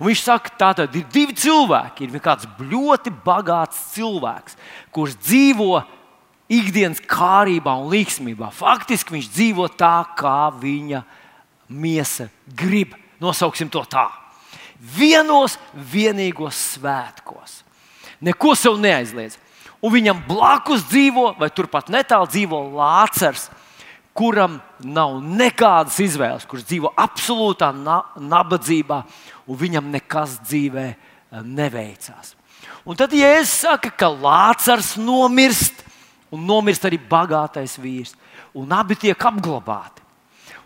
Un 0.01 0.09
viņš 0.11 0.23
saka, 0.25 0.53
tā 0.59 0.71
tad 0.81 0.97
ir 0.99 1.05
divi 1.13 1.37
cilvēki. 1.39 2.09
Ir 2.09 2.23
kāds 2.23 2.49
ļoti 2.59 3.13
bagāts 3.25 3.79
cilvēks, 3.95 4.59
kurš 4.95 5.15
dzīvo 5.23 5.85
ikdienas 6.51 7.03
kārībā 7.09 7.77
un 7.81 7.93
līgsmībā. 7.93 8.51
Faktiski 8.55 9.17
viņš 9.17 9.31
dzīvo 9.37 9.69
tā, 9.79 9.97
kā 10.19 10.51
viņa 10.59 11.05
miesa 11.71 12.29
grib. 12.57 12.97
Nosauksim 13.23 13.71
to 13.73 13.85
tā. 13.89 14.09
Vienos 14.79 15.57
vienīgos 15.73 16.59
svētkos. 16.75 17.63
Neko 18.25 18.55
sev 18.59 18.77
neaizliedz. 18.83 19.39
Un 19.85 19.93
viņam 19.93 20.23
blakus 20.27 20.85
dzīvo, 20.89 21.35
vai 21.39 21.51
turpat 21.53 21.91
netālu 21.93 22.29
dzīvo 22.31 22.61
Lācars, 22.73 23.51
kuram 24.14 24.61
nav 24.78 25.18
nekādas 25.23 25.99
izvēles, 26.04 26.47
kurš 26.47 26.64
dzīvo 26.68 26.92
absolūtā 26.97 27.73
na 27.75 28.00
nabadzībā 28.21 29.00
un 29.50 29.59
viņam 29.59 29.90
nekas 29.92 30.38
dzīvē 30.47 30.87
eh, 30.87 30.97
neveicās. 31.42 32.35
Un 32.85 32.97
tad 32.97 33.12
Jēzus 33.16 33.64
saka, 33.64 33.90
ka 33.90 34.09
Lācars 34.12 34.94
nomirst, 35.00 35.83
un 36.33 36.44
nomirst 36.47 36.85
arī 36.87 36.99
bagātais 37.00 37.76
vīrs, 37.80 38.14
un 38.54 38.73
abi 38.73 38.97
tiek 39.00 39.18
apglabāti. 39.18 40.02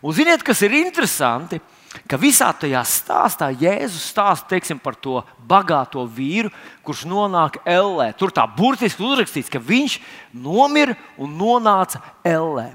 Un 0.03 0.15
ziniet, 0.15 0.45
kas 0.47 0.61
ir 0.63 0.77
interesanti? 0.79 1.59
Ka 2.09 2.19
visā 2.21 2.51
tajā 2.53 2.83
stāstā 2.85 3.49
Jēzus 3.57 4.11
stāsta 4.13 4.53
teiksim, 4.53 4.79
par 4.79 4.95
to 5.01 5.23
bagāto 5.49 6.05
vīru, 6.05 6.51
kurš 6.85 7.07
nonāk 7.09 7.57
Ellē. 7.65 8.11
Tur 8.19 8.31
tā 8.35 8.45
burtiski 8.45 9.03
uzrakstīts, 9.03 9.49
ka 9.51 9.59
viņš 9.63 9.97
nomira 10.37 10.95
un 11.17 11.33
nonāca 11.41 12.03
Ellē. 12.23 12.69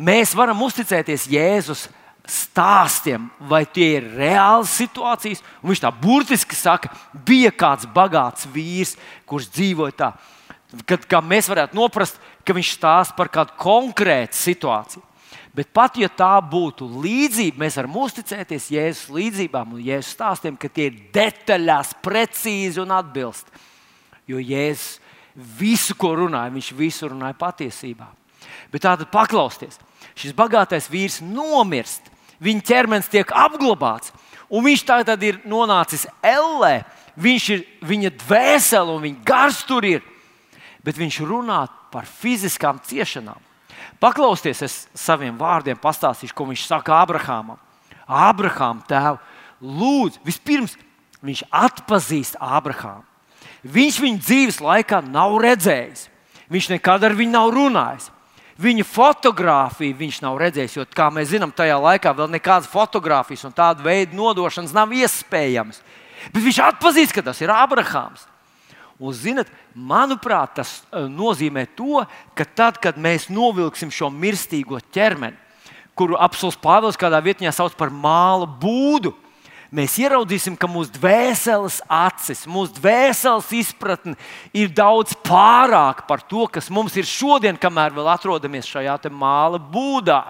Mēs 0.00 0.32
varam 0.36 0.62
uzticēties 0.64 1.26
Jēzus 1.28 1.88
stāstiem, 2.30 3.26
vai 3.50 3.64
tie 3.68 3.98
ir 3.98 4.06
reālas 4.16 4.72
situācijas. 4.78 5.42
Un 5.60 5.72
viņš 5.72 5.82
tā 5.82 5.90
burtiski 5.92 6.56
saka, 6.56 6.92
bija 7.26 7.50
kāds 7.52 7.88
bagāts 7.90 8.48
vīrs, 8.48 8.94
kurš 9.28 9.50
dzīvoja 9.52 9.96
tā. 9.98 10.10
Kad, 10.86 11.04
mēs 11.26 11.50
varētu 11.50 11.76
noprast, 11.76 12.20
ka 12.46 12.54
viņš 12.56 12.74
stāsta 12.78 13.16
par 13.18 13.28
kādu 13.32 13.56
konkrētu 13.60 14.38
situāciju. 14.38 15.04
Bet 15.50 15.72
pat 15.74 15.98
ja 15.98 16.06
tā 16.06 16.36
būtu 16.46 16.86
līdzība, 17.02 17.58
mēs 17.64 17.76
varam 17.80 17.96
uzticēties 18.04 18.70
Jēzus 18.70 19.10
līdzībām 19.10 19.74
un 19.74 19.82
Jēzus 19.82 20.14
stāstiem, 20.14 20.54
ka 20.54 20.70
tie 20.70 20.86
ir 20.92 21.00
detaļās, 21.12 21.96
precīzi 22.04 22.78
un 22.80 22.94
atbilst. 22.94 23.50
Jo 24.30 24.38
Jēzus 24.38 25.00
visu, 25.58 25.96
ko 25.98 26.14
runāja, 26.22 26.54
viņš 26.54 26.70
visu 26.78 27.10
runāja 27.10 27.36
patiesībā. 27.38 28.06
Bet 28.70 28.86
tātad 28.86 29.10
paklausieties, 29.10 29.80
šis 30.18 30.34
bagātais 30.36 30.88
vīrs 30.90 31.20
nomirst 31.22 32.10
viņa 32.40 32.64
ķermenis 32.66 33.10
tiek 33.12 33.30
apglabāts, 33.36 34.14
un 34.50 34.64
viņš 34.66 34.84
tagad 34.88 35.22
ir 35.22 35.40
nonācis 35.48 36.08
ellē. 36.24 36.82
Viņš 37.20 37.46
ir 37.52 37.64
viņa 37.84 38.10
dvēsele 38.22 38.94
un 38.94 39.02
viņa 39.04 39.24
gars 39.26 39.60
tur 39.68 39.84
ir. 39.84 40.04
Bet 40.80 40.96
viņš 40.96 41.20
runā 41.28 41.66
par 41.92 42.06
fiziskām 42.08 42.78
ciešanām. 42.86 43.36
Paklausieties, 44.00 44.62
es 44.64 44.76
saviem 44.96 45.36
vārdiem 45.36 45.76
pastāstīšu, 45.76 46.32
ko 46.32 46.46
viņš 46.48 46.64
saka 46.70 47.02
Abrahamam. 47.02 47.58
Abrahām, 48.08 48.80
tēvu, 48.88 49.20
lūdzu, 49.60 50.22
vispirms 50.24 50.78
viņš 51.20 51.44
atpazīst 51.52 52.38
Abrahāmu. 52.40 53.04
Viņš 53.60 53.98
viņa 54.00 54.24
dzīves 54.24 54.60
laikā 54.64 55.02
nav 55.04 55.36
redzējis. 55.44 56.06
Viņš 56.50 56.70
nekad 56.72 57.04
ar 57.04 57.14
viņu 57.18 57.34
nav 57.34 57.50
runājis. 57.52 58.08
Viņa 58.60 58.84
fotografiju 58.84 59.96
viņš 59.96 60.18
nav 60.20 60.36
redzējis, 60.40 60.74
jo, 60.76 60.84
kā 60.92 61.06
mēs 61.14 61.30
zinām, 61.32 61.52
tajā 61.56 61.78
laikā 61.80 62.12
vēl 62.16 62.28
nekādas 62.34 62.68
fotografijas 62.68 63.46
un 63.48 63.54
tāda 63.56 63.80
veida 63.84 64.16
nodošanas 64.16 64.74
nav 64.76 64.92
iespējamas. 64.92 65.78
Bet 66.34 66.44
viņš 66.44 66.58
atpazīst, 66.66 67.14
ka 67.16 67.24
tas 67.24 67.40
ir 67.40 67.52
Abrahāms. 67.54 68.26
Un, 69.00 69.14
zinat, 69.16 69.48
manuprāt, 69.72 70.58
tas 70.58 70.74
eh, 70.92 71.06
nozīmē 71.08 71.64
to, 71.72 72.02
ka 72.36 72.44
tad, 72.44 72.76
kad 72.84 73.00
mēs 73.00 73.30
novilksim 73.32 73.88
šo 73.88 74.10
mirstīgo 74.12 74.76
ķermeni, 74.92 75.38
kuru 75.96 76.18
apelsīns 76.20 76.58
Pāvils 76.60 77.00
kādā 77.00 77.22
vietā 77.24 77.48
sauc 77.54 77.72
par 77.80 77.88
māla 77.88 78.44
būdu, 78.44 79.14
mēs 79.74 79.96
ieraudzīsim, 80.02 80.56
ka 80.58 80.68
mūsu 80.70 80.92
dvēseles 80.98 81.80
acis, 81.86 82.44
mūsu 82.50 82.76
dvēseles 82.80 83.50
izpratne 83.60 84.16
ir 84.56 84.72
daudz 84.74 85.14
pārāk 85.26 86.04
par 86.08 86.22
to, 86.26 86.46
kas 86.50 86.70
mums 86.70 86.96
ir 86.98 87.08
šodien, 87.08 87.58
kamēr 87.60 87.94
vēl 87.96 88.10
atrodamies 88.12 88.68
šajā 88.70 88.98
māla 89.10 89.60
būdā. 89.60 90.22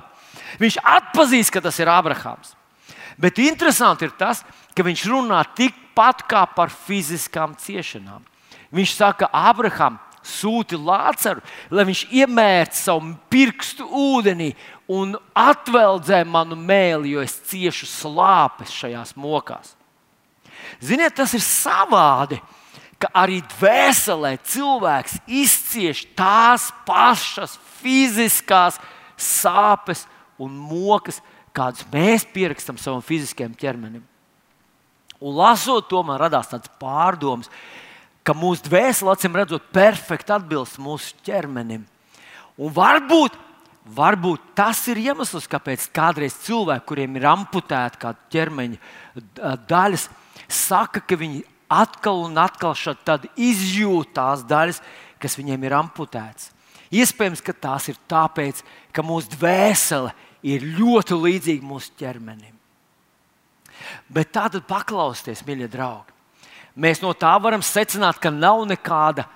Viņš 0.60 0.80
atpazīst, 0.84 1.52
ka 1.52 1.62
tas 1.64 1.78
ir 1.80 1.90
Abrahams. 1.90 2.54
Bet 3.20 3.38
interesanti 3.38 4.06
ir 4.06 4.14
tas, 4.16 4.44
ka 4.74 4.84
viņš 4.86 5.06
runā 5.10 5.42
tikpat 5.56 6.24
kā 6.28 6.46
par 6.56 6.70
fiziskām 6.72 7.56
ciešanām. 7.58 8.22
Viņš 8.72 8.94
saka, 8.94 9.28
Abraham, 9.34 9.98
sūti 10.24 10.78
Lācaru, 10.78 11.42
lai 11.72 11.86
viņš 11.88 12.04
iemērtu 12.12 12.78
savu 12.78 13.14
pirkstu 13.32 13.86
ūdenī 13.88 14.52
un 14.90 15.14
atveldzē 15.38 16.24
manu 16.26 16.56
mēli, 16.58 17.14
jo 17.14 17.22
es 17.22 17.36
ciešu 17.46 17.86
slāpes 17.86 18.72
šajās 18.74 19.14
mokās. 19.14 19.76
Ziniet, 20.82 21.14
tas 21.14 21.34
ir 21.36 21.42
savādi, 21.44 22.40
ka 23.00 23.08
arī 23.16 23.38
dvēselē 23.54 24.34
cilvēks 24.44 25.20
izcieš 25.30 26.04
tās 26.18 26.68
pašas 26.88 27.54
fiziskās 27.80 28.80
sāpes 29.20 30.04
un 30.40 30.52
mokas, 30.52 31.20
kādas 31.56 31.86
mēs 31.92 32.26
pierakstam 32.34 32.78
savam 32.80 33.04
fiziskajam 33.04 33.54
ķermenim. 33.58 34.02
Un 35.20 35.36
lasot 35.36 35.86
to, 35.90 36.00
man 36.04 36.18
radās 36.20 36.48
tāds 36.50 36.70
pārdoms, 36.80 37.50
ka 38.24 38.34
mūsu 38.36 38.66
dvēsele, 38.66 39.12
acīm 39.12 39.36
redzot, 39.36 39.70
perfekti 39.72 40.32
atbilst 40.34 40.80
mūsu 40.80 41.14
ķermenim. 41.26 41.84
Un 42.60 42.72
varbūt 42.76 43.36
Varbūt 43.80 44.52
tas 44.58 44.82
ir 44.92 45.00
iemesls, 45.00 45.48
kāpēc 45.48 45.86
kādreiz 45.94 46.34
cilvēki, 46.44 46.84
kuriem 46.86 47.16
ir 47.16 47.24
amputēta 47.30 47.98
kāda 48.02 48.28
ķermeņa 48.30 49.56
daļas, 49.70 50.04
saka, 50.50 51.00
ka 51.00 51.16
viņi 51.16 51.40
atkal 51.70 52.26
un 52.26 52.36
atkal 52.38 52.74
izjūt 53.36 54.12
tās 54.14 54.44
daļas, 54.44 54.82
kas 55.20 55.36
viņiem 55.38 55.64
ir 55.64 55.76
amputētas. 55.78 56.50
Iespējams, 56.90 57.40
ka 57.40 57.54
tās 57.54 57.88
ir 57.88 57.98
tāpēc, 58.10 58.62
ka 58.92 59.02
mūsu 59.06 59.32
dvēsele 59.36 60.12
ir 60.42 60.64
ļoti 60.76 61.16
līdzīga 61.16 61.66
mūsu 61.66 61.94
ķermenim. 62.00 62.56
Bet 64.10 64.32
tā 64.34 64.48
tad 64.52 64.66
paklausieties, 64.68 65.44
mīļie 65.46 65.70
draugi. 65.70 66.12
Mēs 66.80 67.00
no 67.02 67.12
tā 67.16 67.32
varam 67.42 67.62
secināt, 67.64 68.20
ka 68.20 68.30
nav 68.30 68.62
nekāda 68.68 69.26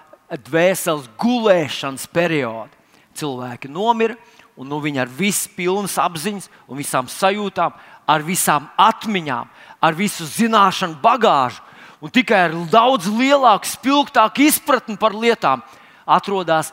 dvēseles 0.47 1.09
gulēšanas 1.21 2.07
perioda. 2.13 2.84
Cilvēki 3.15 3.71
nomira, 3.71 4.17
un 4.59 4.69
nu, 4.71 4.81
viņi 4.83 5.03
ar 5.03 5.11
visu 5.11 5.51
pilnas 5.57 5.97
apziņas 5.99 6.49
un 6.69 6.79
visām 6.79 7.11
sajūtām, 7.11 7.75
ar 8.07 8.25
visām 8.27 8.69
atmiņām, 8.79 9.51
ar 9.81 9.97
visu 9.99 10.27
zināšanu 10.29 11.01
bagāžu 11.03 11.63
un 12.05 12.13
tikai 12.13 12.41
ar 12.51 12.55
daudz 12.69 13.09
lielāku, 13.09 13.69
spilgtāku 13.69 14.45
izpratni 14.45 14.99
par 15.01 15.15
lietām, 15.17 15.63
atrodas 16.05 16.73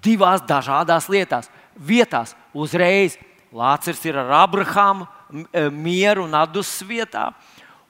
divās 0.00 0.40
dažādās 0.48 1.10
lietās. 1.12 1.50
Vietās 1.76 2.34
uzreiz 2.56 3.18
Lācis 3.50 3.98
ir 4.06 4.14
ar 4.20 4.30
Abrahāmu 4.44 5.08
e, 5.50 5.64
mieru 5.74 6.22
un 6.28 6.36
atdusmas 6.38 6.86
vietā, 6.86 7.24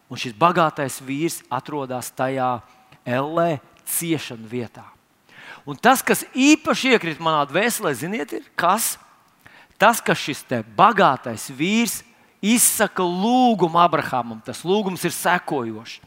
un 0.09 0.17
šis 0.17 0.33
bagātais 0.33 0.97
vīrs 1.05 1.43
atrodas 1.53 2.09
tajā 2.17 2.55
ellē, 3.05 3.61
ciešanu 3.85 4.49
vietā. 4.49 4.87
Un 5.71 5.79
tas, 5.79 6.03
kas 6.03 6.25
īpaši 6.35 6.97
iekrīt 6.97 7.21
manā 7.23 7.45
dvēselē, 7.47 7.93
ziniet, 7.95 8.33
ir 8.35 8.47
kas? 8.59 8.97
Tas, 9.79 10.01
ka 10.03 10.17
šis 10.19 10.43
bagātais 10.75 11.47
vīrs 11.55 12.01
izsaka 12.43 13.05
lūgumu 13.05 13.79
Abrahamam. 13.79 14.41
Tas 14.43 14.65
lūgums 14.67 15.05
ir 15.07 15.15
sekojošs. 15.15 16.01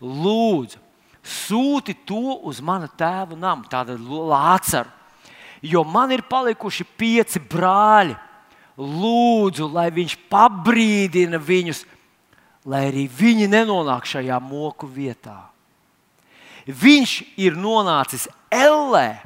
Lūdzu, 0.00 0.80
sūti 1.26 1.96
to 2.06 2.38
uz 2.46 2.60
mana 2.60 2.88
tēva 2.88 3.36
namu, 3.36 3.64
tādu 3.68 3.96
lācaru, 4.30 4.90
jo 5.64 5.82
man 5.84 6.12
ir 6.12 6.24
palikuši 6.24 6.84
pieci 6.96 7.40
brāļi. 7.40 8.16
Lūdzu, 8.76 9.70
lai 9.72 9.88
viņš 9.88 10.18
pabrīdina 10.28 11.40
viņus, 11.40 11.84
lai 12.68 12.86
arī 12.90 13.06
viņi 13.08 13.48
nenonāk 13.48 14.04
šajā 14.04 14.36
moku 14.44 14.88
vietā. 14.88 15.45
Viņš 16.66 17.12
ir 17.38 17.54
nonācis 17.58 18.26
Ellē 18.50 19.22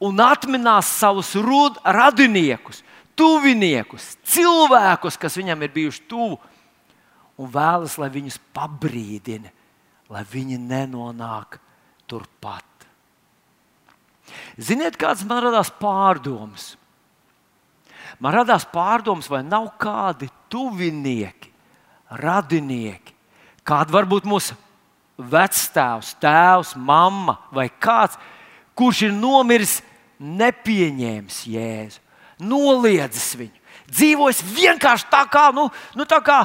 un 0.00 0.20
atminās 0.24 0.88
savus 0.96 1.34
radiniekus, 1.84 2.80
tuviniekus, 3.16 4.16
cilvēkus, 4.24 5.18
kas 5.20 5.36
viņam 5.36 5.66
ir 5.66 5.74
bijuši 5.74 6.06
tuvu, 6.08 6.38
un 7.40 7.52
vēlas, 7.52 7.98
lai 8.00 8.08
viņus 8.12 8.40
pabrīdina, 8.56 9.52
lai 10.08 10.24
viņi 10.32 10.56
nenonāk 10.60 11.60
turpat. 12.08 12.64
Ziniet, 14.56 14.96
kādas 15.00 15.24
man 15.26 15.42
radās 15.44 15.70
pārdomas? 15.80 16.74
Man 18.20 18.34
radās 18.34 18.66
pārdomas, 18.68 19.28
vai 19.30 19.42
nav 19.44 19.70
kādi 19.80 20.28
tuvinieki, 20.52 21.52
radinieki, 22.20 23.14
kāda 23.64 23.94
varbūt 23.94 24.26
mūsu 24.28 24.56
vecstāvs, 25.30 26.14
tēvs, 26.22 26.74
mamma 26.76 27.36
vai 27.54 27.68
kāds, 27.70 28.18
kurš 28.78 29.06
ir 29.08 29.14
nomiris, 29.16 29.80
nepieņēmis 30.20 31.42
Jēzu, 31.48 32.00
noliedzis 32.44 33.30
viņu, 33.40 33.60
dzīvojis 33.90 34.42
vienkārši 34.56 35.08
tā 35.12 35.22
kā, 35.32 35.46
nu, 35.56 35.68
nu, 35.96 36.06
tā 36.08 36.20
kā, 36.24 36.40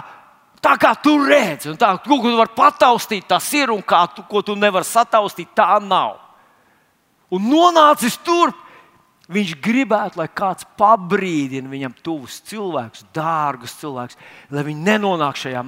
tā 0.64 0.76
kā 0.82 0.94
tu 1.04 1.18
redzi, 1.24 1.72
un 1.72 1.80
tā, 1.80 1.94
ko 2.04 2.20
tu 2.24 2.36
vari 2.36 2.56
pataustīt, 2.56 3.28
tas 3.30 3.48
ir, 3.56 3.74
un 3.74 3.84
kā 3.84 4.06
tu, 4.16 4.24
ko 4.30 4.44
tu 4.46 4.56
nevari 4.60 4.88
sataustīt, 4.88 5.52
tā 5.58 5.76
nav. 5.84 6.22
Un 7.36 7.50
nonācis 7.52 8.18
turp, 8.24 8.58
viņš 9.32 9.56
gribētu, 9.64 10.20
lai 10.22 10.28
kāds 10.30 10.68
pabrīdina 10.78 11.70
viņam 11.70 11.96
tuvus 12.06 12.40
cilvēkus, 12.48 13.08
dārgus 13.16 13.78
cilvēkus, 13.82 14.20
lai 14.54 14.66
viņi 14.68 14.86
nenonāk 14.86 15.40
šajā 15.42 15.64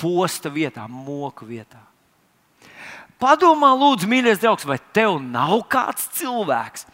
posta 0.00 0.50
vietā, 0.50 0.88
moku 0.88 1.46
vietā. 1.48 1.82
Padomā, 3.22 3.70
lūdzu, 3.78 4.08
mīļais 4.10 4.40
draugs, 4.42 4.66
vai 4.66 4.78
tev 4.96 5.16
nav 5.22 5.62
kāds 5.70 6.08
cilvēks, 6.18 6.86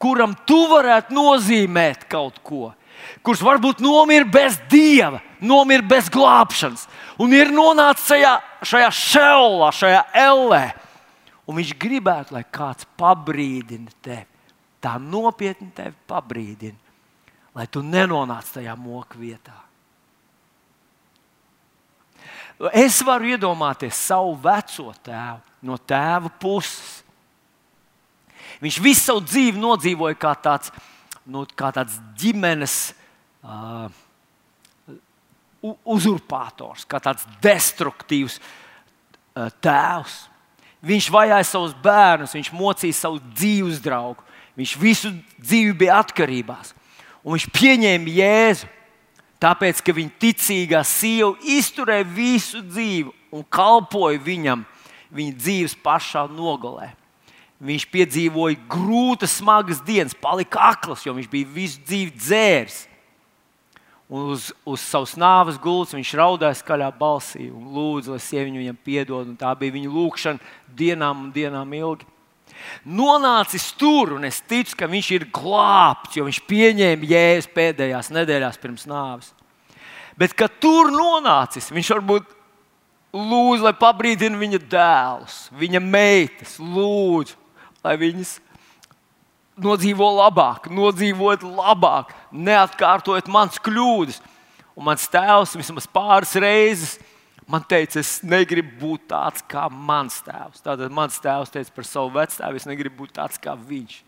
kuram 0.00 0.36
tu 0.46 0.58
varētu 0.70 1.14
nozīmēt 1.16 2.06
kaut 2.12 2.38
ko, 2.46 2.70
kurš 3.26 3.42
varbūt 3.44 3.82
nomira 3.84 4.26
bez 4.28 4.58
dieva, 4.70 5.20
nomira 5.42 5.84
bez 5.84 6.08
glābšanas 6.12 6.86
un 7.20 7.34
ir 7.36 7.52
nonācis 7.54 8.06
šajā, 8.12 8.34
šajā 8.70 8.92
šellā, 9.00 9.72
šajā 9.74 10.02
ellē. 10.24 10.64
Un 11.44 11.58
viņš 11.58 11.74
gribētu, 11.76 12.38
lai 12.38 12.44
kāds 12.48 12.86
pabrīdina 12.96 13.92
tevi, 14.04 14.24
tā 14.80 14.94
nopietni 14.96 15.68
tevi 15.76 15.92
pabrīdina, 16.08 16.78
lai 17.54 17.66
tu 17.68 17.82
nenonāc 17.84 18.48
tajā 18.54 18.72
moka 18.80 19.20
vietā. 19.20 19.63
Es 22.72 23.00
varu 23.02 23.32
iedomāties 23.34 23.98
savu 23.98 24.36
veco 24.38 24.92
tēvu 25.04 25.40
no 25.66 25.78
tēva 25.80 26.30
puses. 26.40 27.00
Viņš 28.62 28.76
visu 28.84 29.02
savu 29.02 29.24
dzīvi 29.24 29.60
nodzīvoja 29.60 30.16
kā 30.20 30.34
tāds, 30.38 30.70
nu, 31.26 31.42
kā 31.58 31.72
tāds 31.74 31.96
ģimenes 32.20 32.76
uh, 33.42 33.88
uzurpators, 35.82 36.84
kā 36.86 37.00
tāds 37.02 37.26
destruktīvs 37.42 38.38
uh, 38.38 39.50
tēvs. 39.64 40.20
Viņš 40.84 41.10
vajāja 41.10 41.48
savus 41.48 41.74
bērnus, 41.82 42.36
viņš 42.36 42.52
mocīja 42.54 43.00
savu 43.00 43.20
dzīves 43.32 43.80
draugu. 43.82 44.22
Viņš 44.54 44.76
visu 44.78 45.10
dzīvi 45.40 45.72
bija 45.80 45.98
atkarībās. 46.04 46.74
Un 47.24 47.34
viņš 47.34 47.48
pieņēma 47.56 48.16
Jēzu. 48.20 48.68
Tāpēc, 49.44 49.82
ka 49.84 49.92
viņa 49.92 50.14
ticīgā 50.22 50.80
sieva 50.88 51.34
izturēja 51.44 52.06
visu 52.08 52.62
dzīvi 52.64 53.10
un 53.34 53.44
kalpoja 53.52 54.22
viņam 54.24 54.62
viņa 55.14 55.34
dzīves 55.36 55.74
pašā 55.84 56.24
nogalē. 56.32 56.94
Viņš 57.64 57.84
piedzīvoja 57.92 58.56
grūtas, 58.68 59.36
smagas 59.38 59.82
dienas, 59.84 60.16
palika 60.16 60.62
akls, 60.72 61.04
jo 61.04 61.12
viņš 61.16 61.28
bija 61.30 61.50
visu 61.52 61.84
dzīvi 61.84 62.16
dzērs. 62.16 62.80
Un 64.08 64.32
uz, 64.34 64.50
uz 64.68 64.82
savas 64.84 65.14
nāves 65.20 65.60
gultas 65.60 65.94
viņš 65.96 66.10
raudāja 66.18 66.56
skaļā 66.58 66.90
balsī 66.96 67.48
un 67.52 67.68
lūdza, 67.72 68.14
lai 68.14 68.24
sieviete 68.24 68.58
viņam 68.58 68.80
piedod. 68.84 69.30
Tā 69.40 69.52
bija 69.60 69.76
viņa 69.76 69.92
lūkšana 69.92 70.52
dienām 70.76 71.26
un 71.26 71.30
dienām 71.36 71.76
ilgi 71.76 72.08
nonācis 72.84 73.70
tur, 73.78 74.14
un 74.16 74.26
es 74.28 74.40
ticu, 74.44 74.76
ka 74.78 74.88
viņš 74.90 75.10
ir 75.16 75.26
glābts, 75.34 76.16
jo 76.18 76.26
viņš 76.26 76.40
pieņēma 76.48 77.10
jēzus 77.10 77.50
pēdējās 77.54 78.12
nedēļās 78.14 78.60
pirms 78.62 78.86
nāves. 78.90 79.32
Bet, 80.18 80.36
kad 80.38 80.60
tur 80.62 80.92
nonācis, 80.94 81.72
viņš 81.74 81.90
varbūt 81.96 82.34
lūdz, 83.14 83.64
lai 83.64 83.74
pabrīdina 83.78 84.38
viņa 84.38 84.60
dēlus, 84.70 85.38
viņa 85.58 85.82
meitas, 85.82 86.56
lūdzu, 86.58 87.38
lai 87.84 87.96
viņas 88.00 88.36
nodzīvo 89.60 90.08
labāk, 90.18 90.68
nodzīvot 90.70 91.44
labāk, 91.46 92.14
neatkārtojot 92.32 93.30
manas 93.30 93.60
kļūdas. 93.62 94.20
Un 94.74 94.88
mans 94.88 95.06
tēvs 95.06 95.54
vismaz 95.54 95.86
pāris 95.86 96.34
reizes 96.42 96.96
Man 97.46 97.64
teica, 97.68 98.00
es 98.00 98.22
negribu 98.24 98.72
būt 98.80 99.08
tāds 99.12 99.44
kā 99.48 99.66
mans 99.68 100.16
tēvs. 100.24 100.62
Tātad 100.64 100.92
mans 100.94 101.20
tēvs 101.20 101.52
teica 101.52 101.76
par 101.76 101.86
savu 101.88 102.14
vecāku, 102.14 102.56
es 102.56 102.68
negribu 102.68 103.02
būt 103.04 103.18
tāds 103.18 103.40
kā 103.40 103.52
viņš. 103.58 104.00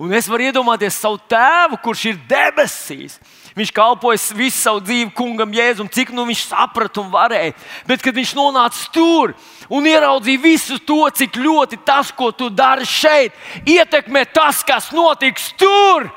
Un 0.00 0.12
es 0.16 0.26
varu 0.30 0.46
iedomāties 0.48 0.96
savu 0.96 1.18
tēvu, 1.28 1.76
kurš 1.84 2.06
ir 2.08 2.20
debesīs. 2.28 3.18
Viņš 3.52 3.72
kalpojas 3.76 4.30
visu 4.32 4.56
savu 4.56 4.80
dzīvi 4.80 5.12
kungam, 5.16 5.52
Jēzum, 5.52 5.90
cik 5.92 6.14
nu 6.16 6.24
viņš 6.30 6.46
saprata 6.48 7.02
un 7.02 7.10
varēja. 7.12 7.52
Bet, 7.88 8.00
kad 8.04 8.16
viņš 8.16 8.32
nonāca 8.38 8.88
tur 8.94 9.34
un 9.68 9.86
ieraudzīja 9.88 10.40
visu 10.42 10.80
to, 10.80 11.04
cik 11.12 11.36
ļoti 11.36 11.82
tas, 11.84 12.12
ko 12.16 12.30
tu 12.32 12.48
dari 12.48 12.88
šeit, 12.88 13.36
ietekmē 13.68 14.24
tas, 14.32 14.64
kas 14.64 14.88
notiks 14.96 15.52
tur, 15.60 16.08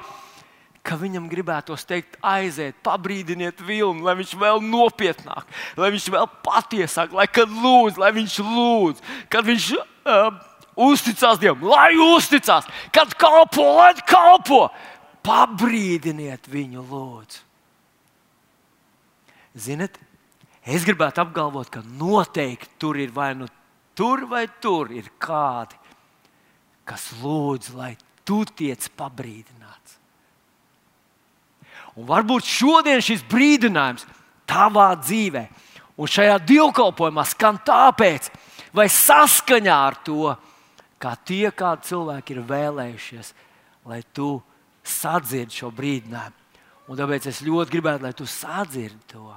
ka 0.85 0.97
viņam 0.99 1.25
gribētos 1.31 1.85
teikt, 1.87 2.19
aiziet, 2.21 2.77
pabrīdiniet 2.85 3.61
vilnu, 3.65 4.05
lai 4.05 4.15
viņš 4.19 4.35
vēl 4.39 4.61
nopietnāk, 4.63 5.47
lai 5.79 5.89
viņš 5.95 6.09
vēl 6.13 6.27
patiesāk, 6.45 7.15
lai 7.15 7.25
kad 7.31 7.49
lūdz, 7.49 7.97
lai 8.01 8.11
viņš 8.15 8.35
lūdz, 8.45 9.01
kad 9.33 9.47
viņš 9.47 9.69
uh, 9.79 10.29
uzticās 10.87 11.41
Dievam, 11.41 11.65
lai 11.71 11.95
uzticās, 12.15 12.69
kad 12.93 13.17
kalpo, 13.19 13.65
lai 13.79 13.93
kalpo. 14.05 14.67
Pabrīdiniet 15.25 16.45
viņu, 16.53 16.83
lūdzu. 16.85 17.41
Ziniet, 19.55 19.95
es 20.61 20.83
gribētu 20.85 21.23
apgalvot, 21.23 21.71
ka 21.71 21.81
noteikti 21.81 22.75
tur 22.77 22.99
ir 23.01 23.13
vai 23.15 23.31
nu 23.39 23.47
tur, 23.97 24.27
vai 24.29 24.45
tur 24.61 24.91
ir 24.93 25.07
kādi, 25.17 25.79
kas 26.85 27.07
lūdz, 27.23 27.71
lai 27.73 27.95
tu 28.27 28.43
tiec 28.45 28.85
pabrīdināts. 28.99 29.54
Un 31.95 32.07
varbūt 32.09 32.47
šodien 32.47 33.03
šis 33.03 33.23
brīdinājums 33.29 34.07
tavā 34.49 34.91
dzīvē 34.99 35.45
un 35.95 36.11
šajā 36.11 36.39
dievkalpojumā 36.43 37.23
skan 37.27 37.59
tāpēc, 37.65 38.29
vai 38.75 38.87
saskaņā 38.91 39.75
ar 39.87 39.97
to, 40.03 40.33
kā 40.99 41.15
tie 41.27 41.51
kādi 41.55 41.91
cilvēki 41.91 42.35
ir 42.35 42.43
vēlējušies, 42.49 43.31
lai 43.87 44.01
tu 44.15 44.39
sadzirdi 44.85 45.61
šo 45.61 45.71
brīdinājumu. 45.75 46.41
Un 46.85 46.99
tāpēc 46.99 47.31
es 47.31 47.41
ļoti 47.45 47.73
gribētu, 47.73 48.05
lai 48.05 48.13
tu 48.13 48.27
sadzirdi 48.29 49.09
to. 49.09 49.31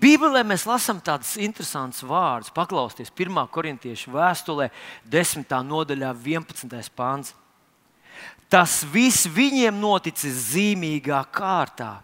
Bībelē 0.00 0.42
mēs 0.46 0.66
lasām 0.68 1.00
tādus 1.04 1.36
interesantus 1.40 2.02
vārdus. 2.04 2.52
Paklausieties, 2.54 3.12
1. 3.14 3.40
korintiešu 3.54 4.12
vēstulē, 4.12 4.68
10. 5.10 5.54
nodaļā, 5.70 6.12
11. 6.12 6.92
pāns. 6.96 7.32
Tas 8.48 8.82
viss 8.92 9.26
viņiem 9.26 9.80
noticis 9.80 10.52
zīmīgā 10.52 11.24
kārtā 11.34 11.98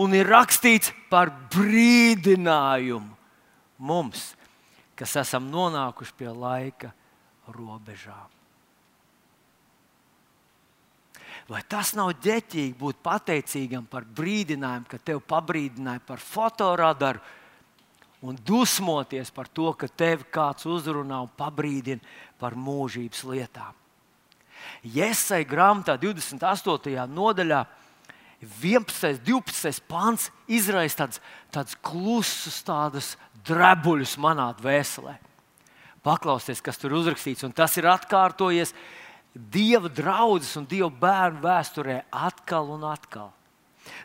un 0.00 0.14
ir 0.16 0.28
rakstīts 0.30 0.92
par 1.10 1.32
brīdinājumu 1.52 3.16
mums, 3.84 4.30
kas 4.96 5.16
esam 5.20 5.48
nonākuši 5.52 6.16
pie 6.16 6.30
laika 6.32 6.92
robežām. 7.50 8.28
Vai 11.50 11.64
tas 11.66 11.96
nav 11.98 12.12
ģeķīgi 12.22 12.76
būt 12.78 13.00
pateicīgam 13.02 13.88
par 13.90 14.04
brīdinājumu, 14.06 14.86
ka 14.86 15.00
tev 15.02 15.18
pabrīdināja 15.26 16.02
par 16.06 16.22
fotoradaru 16.22 17.18
un 18.22 18.36
dusmoties 18.46 19.32
par 19.34 19.48
to, 19.48 19.72
ka 19.74 19.88
tevi 19.88 20.28
kāds 20.30 20.68
uzrunā 20.68 21.18
un 21.24 21.32
pabrīdina 21.34 22.04
par 22.38 22.54
mūžības 22.54 23.24
lietām. 23.32 23.79
Iesai 24.86 25.44
grāmatā 25.48 25.96
28. 26.00 27.06
nodaļā 27.10 27.64
11. 28.40 29.10
un 29.12 29.42
12. 29.44 29.82
pāns 29.88 30.30
izraisa 30.48 31.02
tādus, 31.02 31.20
tādus 31.52 31.76
klusus, 31.84 32.62
tādus 32.64 33.14
drebuļus 33.44 34.16
manā 34.20 34.48
dvēselē. 34.56 35.18
Paklausieties, 36.00 36.62
kas 36.64 36.80
tur 36.80 36.94
uzrakstīts, 36.96 37.44
un 37.44 37.52
tas 37.52 37.76
ir 37.76 37.90
atkārtojies 37.90 38.72
Dieva 39.30 39.86
draudzes 39.92 40.56
un 40.58 40.64
Dieva 40.66 40.88
bērnu 40.90 41.44
vēsturē 41.44 42.00
atkal 42.10 42.72
un 42.74 42.86
atkal. 42.88 43.28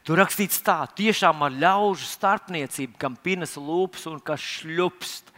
Tur 0.05 0.19
rakstīts 0.21 0.61
tā, 0.61 0.83
tiešām 0.97 1.41
ar 1.47 1.55
ļaužu 1.55 2.05
starpniecību, 2.09 2.99
kam 3.01 3.15
pinas 3.17 3.55
lūpas 3.57 4.05
un 4.11 4.19
kas 4.23 4.43
šļupst 4.43 5.31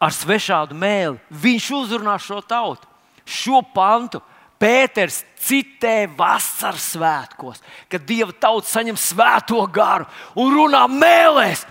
ar 0.00 0.12
svešādu 0.14 0.76
mēli. 0.76 1.20
Viņš 1.30 1.70
uzrunā 1.78 2.18
šo 2.20 2.40
tautu. 2.44 2.88
Šo 3.24 3.62
pantu 3.74 4.22
Pēters 4.64 5.24
citē 5.44 6.06
vasaras 6.16 6.92
svētkos, 6.94 7.58
kad 7.90 8.04
Dieva 8.06 8.32
tauta 8.32 8.70
saņem 8.70 8.96
svēto 8.96 9.58
garu 9.68 10.06
un 10.40 10.54
runā 10.54 10.84
mēlēs. 10.88 11.66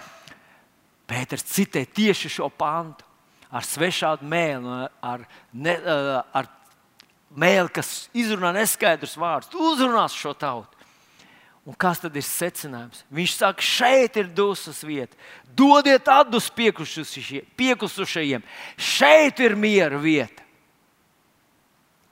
Pēters 1.09 1.47
citē 1.47 1.85
tieši 1.87 2.29
šo 2.35 2.51
pantu 2.53 3.07
ar 3.53 3.65
svešādu 3.65 4.27
mēlu, 4.27 4.75
ar, 5.01 5.23
ne, 5.53 5.77
ar 6.33 6.49
mēlu, 7.33 7.71
kas 7.73 8.09
izrunā 8.13 8.53
neskaidrus 8.55 9.17
vārdus. 9.17 9.51
Tu 9.53 9.61
uzrunās 9.61 10.13
šo 10.17 10.33
tautu. 10.37 10.69
Un 11.63 11.77
kas 11.79 12.01
tad 12.03 12.15
ir 12.19 12.25
secinājums? 12.27 13.05
Viņš 13.13 13.33
saka, 13.39 13.63
šeit 13.63 14.17
ir 14.19 14.27
dusmas 14.35 14.83
vieta. 14.83 15.15
Dodiet 15.55 16.09
atdus 16.11 16.49
piekusušajiem. 16.51 18.43
Šeit 18.75 19.39
ir 19.39 19.55
miera 19.55 19.97
vieta. 20.01 20.42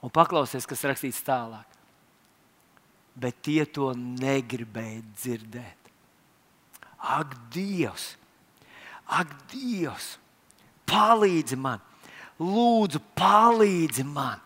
Un 0.02 0.10
paklausies, 0.10 0.66
kas 0.66 0.82
rakstīts 0.88 1.22
tālāk. 1.26 1.78
Bet 3.14 3.42
tie 3.44 3.64
to 3.68 3.92
negribēja 3.96 5.02
dzirdēt. 5.14 5.90
Ak, 7.02 7.34
Dievs! 7.54 8.12
Ak, 9.06 9.30
Dievs! 9.52 10.16
Palīdzi 10.88 11.58
man! 11.58 11.82
Lūdzu, 12.42 13.02
palīdzi 13.18 14.06
man! 14.06 14.40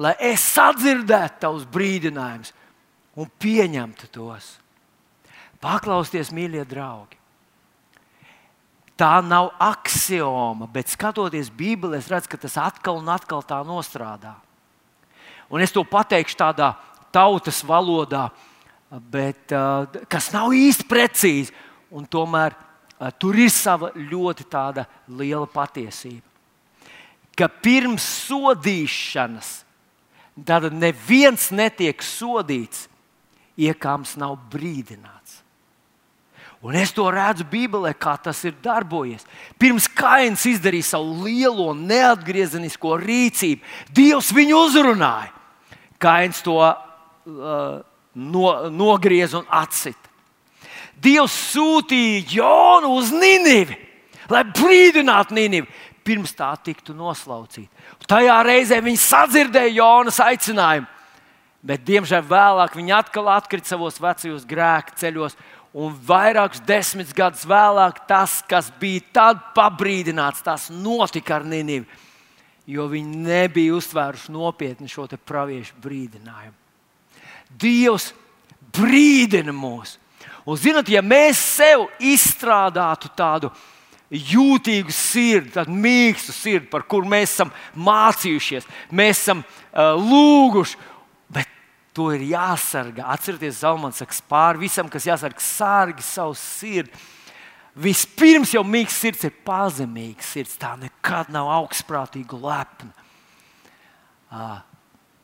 Lai 0.00 0.14
es 0.32 0.42
sadzirdētu 0.54 1.42
tavus 1.42 1.66
brīdinājumus! 1.70 2.54
un 3.18 3.30
pieņemtu 3.40 4.08
tos. 4.14 4.56
Paklausieties, 5.62 6.32
mīļie 6.34 6.64
draugi. 6.68 7.20
Tā 8.98 9.18
nav 9.26 9.50
axioma, 9.62 10.68
bet 10.70 10.92
skatoties 10.92 11.48
Bībelē, 11.50 11.98
es 11.98 12.10
redzu, 12.12 12.30
ka 12.30 12.38
tas 12.44 12.58
atkal 12.62 13.00
un 13.00 13.10
atkal 13.10 13.42
tā 13.46 13.58
nostrādā. 13.66 14.36
Un 15.52 15.62
es 15.64 15.72
to 15.72 15.84
pateikšu 15.84 16.38
tādā 16.40 16.72
tautas 17.14 17.62
valodā, 17.66 18.28
bet, 18.90 19.52
kas 20.10 20.30
nav 20.34 20.54
īsti 20.54 20.86
precīzi. 20.90 21.54
Tomēr 22.10 22.54
uh, 22.56 23.10
tur 23.18 23.36
ir 23.38 23.52
sava 23.54 23.92
ļoti 23.94 24.46
liela 25.14 25.46
patiesība. 25.46 26.26
Ka 27.34 27.48
pirms 27.48 28.02
sodīšanas 28.28 29.64
tad 30.46 30.72
neviens 30.74 31.50
netiek 31.50 32.02
sodīts, 32.02 32.88
iekāms 33.58 34.16
nav 34.18 34.36
brīdināts. 34.50 35.23
Un 36.64 36.78
es 36.80 36.94
to 36.96 37.04
redzu 37.12 37.44
Bībelē, 37.44 37.90
kā 37.92 38.14
tas 38.16 38.38
ir 38.48 38.54
darbojies. 38.64 39.26
Pirms 39.60 39.84
Kains 39.92 40.46
izdarīja 40.48 40.94
savu 40.94 41.26
lielo 41.26 41.74
neatgriezenisko 41.76 42.96
rīcību, 43.02 43.60
Dievs 43.92 44.30
viņu 44.32 44.62
uzrunāja. 44.70 45.28
Kains 46.00 46.40
to 46.44 46.56
uh, 46.64 47.82
no, 48.16 48.46
nogriez 48.72 49.36
un 49.36 49.44
atcita. 49.52 50.08
Dievs 51.04 51.36
sūtīja 51.52 52.24
Jonu 52.32 52.94
uz 52.96 53.12
Nīnivi, 53.12 53.76
lai 54.32 54.46
brīdinātu 54.48 55.36
Nīnivi, 55.36 55.68
pirms 56.04 56.32
tā 56.32 56.48
tiktu 56.64 56.96
noslaucīta. 56.96 57.68
Tajā 58.08 58.40
reizē 58.46 58.80
viņi 58.80 59.04
sadzirdēja 59.04 59.76
Jonas 59.82 60.22
aicinājumu 60.24 60.88
Bet, 61.64 61.80
diemžēl, 61.88 62.26
vēlāk 62.28 62.74
viņi 62.76 62.92
atkal 62.92 63.30
atkrita 63.32 63.70
savos 63.70 63.96
vecajos 63.96 64.42
grēku 64.44 64.98
ceļos. 65.00 65.32
Un 65.74 65.94
vairākus 66.06 66.62
desmit 66.62 67.10
gadus 67.16 67.42
vēlāk 67.50 68.04
tas, 68.06 68.38
kas 68.46 68.68
bija 68.78 69.02
tad 69.16 69.40
pabrīdināts, 69.56 70.44
tas 70.46 70.68
notika 70.70 71.40
ar 71.40 71.46
Nīnivu. 71.50 71.88
Jo 72.70 72.86
viņi 72.88 73.18
nebija 73.26 73.74
uztvēruši 73.76 74.32
nopietni 74.32 74.88
šo 74.88 75.08
praviešu 75.18 75.74
brīdinājumu. 75.82 76.54
Dievs 77.50 78.12
brīdina 78.74 79.52
mūs. 79.52 79.98
Un, 80.46 80.56
zinot, 80.60 80.88
ja 80.88 81.02
mēs 81.02 81.40
sev 81.56 81.88
izstrādātu 81.98 83.10
tādu 83.16 83.50
jūtīgu 84.14 84.92
sirdi, 84.94 85.54
tādu 85.56 85.74
mīkstu 85.74 86.34
sirdi, 86.36 86.68
par 86.70 86.84
kuru 86.86 87.08
mēs 87.10 87.32
esam 87.34 87.50
mācījušies, 87.74 88.68
mēs 88.94 89.22
esam 89.24 89.42
uh, 89.42 89.96
lūguši 89.98 90.78
To 91.94 92.08
ir 92.10 92.24
jāsargā. 92.26 93.06
Atcerieties, 93.14 93.60
Zalmans 93.62 94.00
saka, 94.02 94.16
pāri 94.30 94.64
visam, 94.64 94.88
kas 94.90 95.06
jāsargā, 95.06 95.42
sārgi 95.42 96.02
savu 96.02 96.34
sirdi. 96.38 96.90
Vispirms 97.74 98.52
jau 98.54 98.62
mīgs 98.66 98.98
sirds 99.02 99.24
ir 99.26 99.34
pazemīgs 99.46 100.34
sirds. 100.34 100.58
Tā 100.58 100.74
nekad 100.78 101.30
nav 101.34 101.50
augstprātīga 101.60 102.38
lepna. 102.38 102.92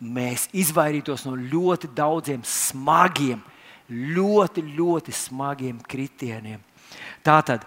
Mēs 0.01 0.47
izvairītos 0.57 1.27
no 1.27 1.35
ļoti 1.37 1.91
daudziem 1.95 2.43
smagiem, 2.47 3.43
ļoti, 3.91 4.65
ļoti 4.79 5.15
smagiem 5.15 5.83
kritieniem. 5.91 6.63
Tātad 7.27 7.67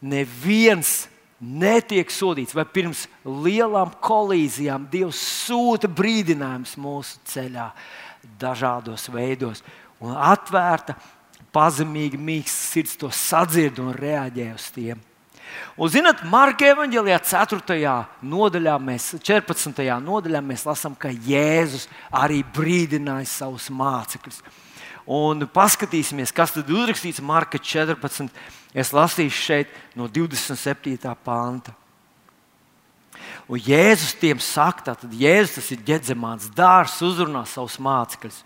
neviens 0.00 1.06
netiek 1.40 2.10
sodīts, 2.12 2.56
vai 2.56 2.66
pirms 2.68 3.06
lielām 3.24 3.92
kolīzijām 4.04 4.88
Dievs 4.92 5.20
sūta 5.46 5.88
brīdinājumus 5.88 6.76
mūsu 6.80 7.20
ceļā 7.30 7.70
dažādos 8.40 9.08
veidos. 9.12 9.62
Un 10.00 10.16
atvērta, 10.16 10.96
pazemīga, 11.52 12.18
mīksta 12.20 12.56
sirds 12.56 12.96
to 13.00 13.10
sadzird 13.12 13.80
un 13.82 13.92
reaģē 13.96 14.50
uz 14.54 14.70
tiem. 14.74 15.00
Un, 15.74 15.90
zinot, 15.90 16.22
Marka 16.30 16.68
evanģēlijā 16.70 17.18
4. 17.26 17.90
nodaļā, 18.22 18.76
mēs, 18.84 19.10
14. 19.26 19.82
nodaļā 20.04 20.42
mēs 20.44 20.64
lasām, 20.68 20.94
ka 20.94 21.10
Jēzus 21.10 21.88
arī 22.14 22.42
brīdināja 22.54 23.28
savus 23.28 23.70
mācekļus. 23.74 24.42
Un 25.10 25.42
paskatīsimies, 25.50 26.32
kas 26.34 26.54
tad 26.54 26.70
uzrakstīts 26.70 27.22
Marka 27.24 27.58
14. 27.58 28.30
Es 28.76 28.92
lasīšu 28.94 29.42
šeit 29.42 29.72
no 29.98 30.06
27. 30.06 31.14
panta. 31.24 31.74
Un 33.50 33.58
Jēzus 33.58 34.14
tiem 34.20 34.38
saka, 34.42 34.94
tad 34.94 35.10
Jēzus 35.16 35.58
tas 35.58 35.72
ir 35.74 35.82
ģedzamāts 35.86 36.50
dārzs, 36.56 37.00
uzrunā 37.04 37.42
savus 37.48 37.78
mācekļus. 37.82 38.44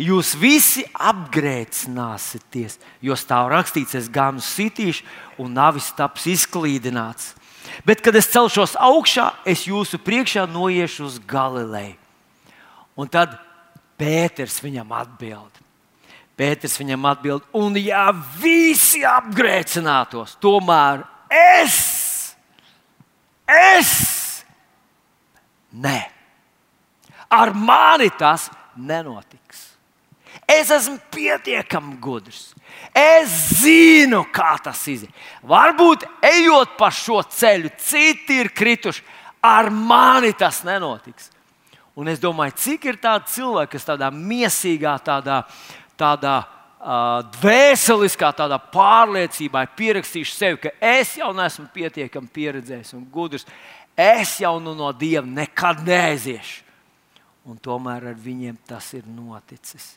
Jūs 0.00 0.34
visi 0.40 0.84
apgrēcināsieties, 0.92 2.78
jo 3.04 3.16
stāv 3.16 3.50
rakstīts, 3.52 3.96
es 3.98 4.10
gānu 4.12 4.44
sitīšu, 4.44 5.04
un 5.40 5.56
navis 5.56 5.88
taps 5.96 6.28
izklīdināts. 6.32 7.34
Bet, 7.84 8.00
kad 8.04 8.16
es 8.16 8.28
celšos 8.30 8.76
augšā, 8.80 9.30
es 9.48 9.66
jūsu 9.68 9.98
priekšā 10.00 10.46
noiešu 10.48 11.08
uz 11.08 11.18
Galileju. 11.28 11.96
Un 12.96 13.10
tad 13.12 13.36
Pēters 13.96 14.58
viņam 14.60 14.92
atbild. 14.92 15.62
Pēters 16.36 16.76
viņam 16.76 17.06
atbild, 17.08 17.44
un 17.56 17.78
ja 17.80 18.10
visi 18.12 19.00
apgrēcinātos, 19.08 20.34
tomēr 20.36 21.00
es, 21.32 21.78
es 23.46 24.16
Nē, 25.76 25.98
ar 27.28 27.52
mani 27.52 28.08
tas 28.16 28.48
nenotiks. 28.76 29.64
Es 30.46 30.70
esmu 30.70 30.96
pietiekami 31.12 31.96
gudrs. 32.00 32.54
Es 32.96 33.32
zinu, 33.60 34.22
kā 34.32 34.54
tas 34.62 34.80
iziet. 34.88 35.12
Varbūt 35.44 36.06
ejot 36.24 36.76
pa 36.78 36.88
šo 36.94 37.18
ceļu, 37.28 37.72
citi 37.82 38.40
ir 38.40 38.52
krituši. 38.56 39.04
Ar 39.44 39.68
mani 39.70 40.32
tas 40.38 40.62
nenotiks. 40.64 41.32
Un 41.96 42.08
es 42.12 42.20
domāju, 42.20 42.54
cik 42.60 42.86
ir 42.88 43.00
tādi 43.00 43.32
cilvēki, 43.32 43.72
kas 43.74 43.88
tādā 43.88 44.10
mīsīgā, 44.12 44.96
tādā, 45.04 45.42
tādā 45.98 46.36
dvēseliskā 47.40 48.30
tādā 48.36 48.58
pārliecībā 48.72 49.64
ir 49.64 49.72
pierakstījuši 49.78 50.36
sevi, 50.36 50.60
ka 50.66 50.74
es 50.80 51.16
jau 51.18 51.32
neesmu 51.34 51.66
pietiekami 51.74 52.30
pieredzējis 52.34 52.94
un 52.98 53.06
gudrs 53.10 53.46
es 53.96 54.36
jau 54.42 54.58
nu 54.60 54.74
no 54.76 54.92
Dieva 54.92 55.26
nekad 55.26 55.80
neaiziešu. 55.86 56.62
Un 57.46 57.58
tomēr 57.62 58.10
ar 58.10 58.16
viņiem 58.18 58.56
tas 58.66 58.88
ir 58.98 59.06
noticis. 59.06 59.94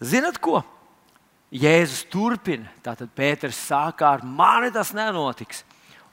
Ziniet, 0.00 0.38
ko? 0.38 0.62
Jēzus 1.50 2.04
turpina. 2.06 2.70
Tātad 2.84 3.10
Pēters 3.10 3.58
sākā 3.58 4.14
ar 4.14 4.22
mani 4.22 4.70
tas 4.70 4.94
nenotiks. 4.94 5.64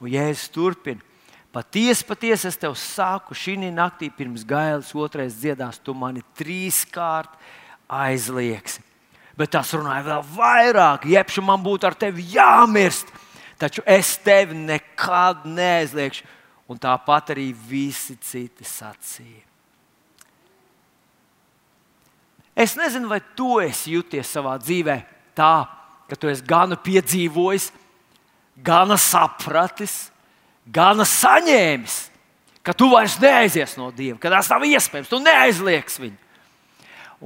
Un 0.01 0.09
Jēzus 0.11 0.49
turpina. 0.49 1.05
Patiesi, 1.53 2.03
patiesi 2.05 2.49
es 2.49 2.57
tev 2.59 2.73
saku, 2.77 3.37
šī 3.37 3.55
naktī 3.71 4.09
pirms 4.13 4.43
gailas 4.45 4.91
otrais 4.93 5.37
dziedās, 5.37 5.79
tu 5.79 5.93
mani 5.93 6.25
trīskārt 6.37 7.31
aizliegsi. 7.87 8.86
Bet 9.37 9.53
tas 9.53 9.73
runāja 9.77 10.05
vēl 10.07 10.23
vairāk, 10.33 11.05
jebšu 11.13 11.43
man 11.45 11.61
būtu 11.61 11.85
ar 11.89 11.97
tevi 11.97 12.25
jāmirst, 12.33 13.11
taču 13.61 13.83
es 13.85 14.15
tevi 14.25 14.57
nekad 14.57 15.45
neaizliegšu. 15.45 16.33
Un 16.67 16.79
tāpat 16.83 17.29
arī 17.31 17.53
visi 17.55 18.17
citi 18.19 18.65
sacīja. 18.67 19.45
Es 22.57 22.73
nezinu, 22.75 23.07
vai 23.07 23.21
tu 23.37 23.59
esi 23.63 23.93
jūties 23.93 24.33
savā 24.33 24.57
dzīvē 24.59 24.97
tā, 25.37 25.67
ka 26.09 26.17
tu 26.17 26.27
esi 26.27 26.43
gana 26.43 26.75
piedzīvojis, 26.81 27.69
gana 28.65 28.97
sapratis, 28.99 30.07
gana 30.65 31.05
saņēmis, 31.07 31.97
ka 32.65 32.73
tu 32.75 32.89
vairs 32.91 33.19
neaizies 33.21 33.77
no 33.79 33.91
Dieva, 33.95 34.17
ka 34.19 34.31
tas 34.33 34.49
nav 34.51 34.65
iespējams, 34.67 35.11
tu 35.11 35.21
neaizliegsi 35.23 36.03
viņu. 36.03 36.17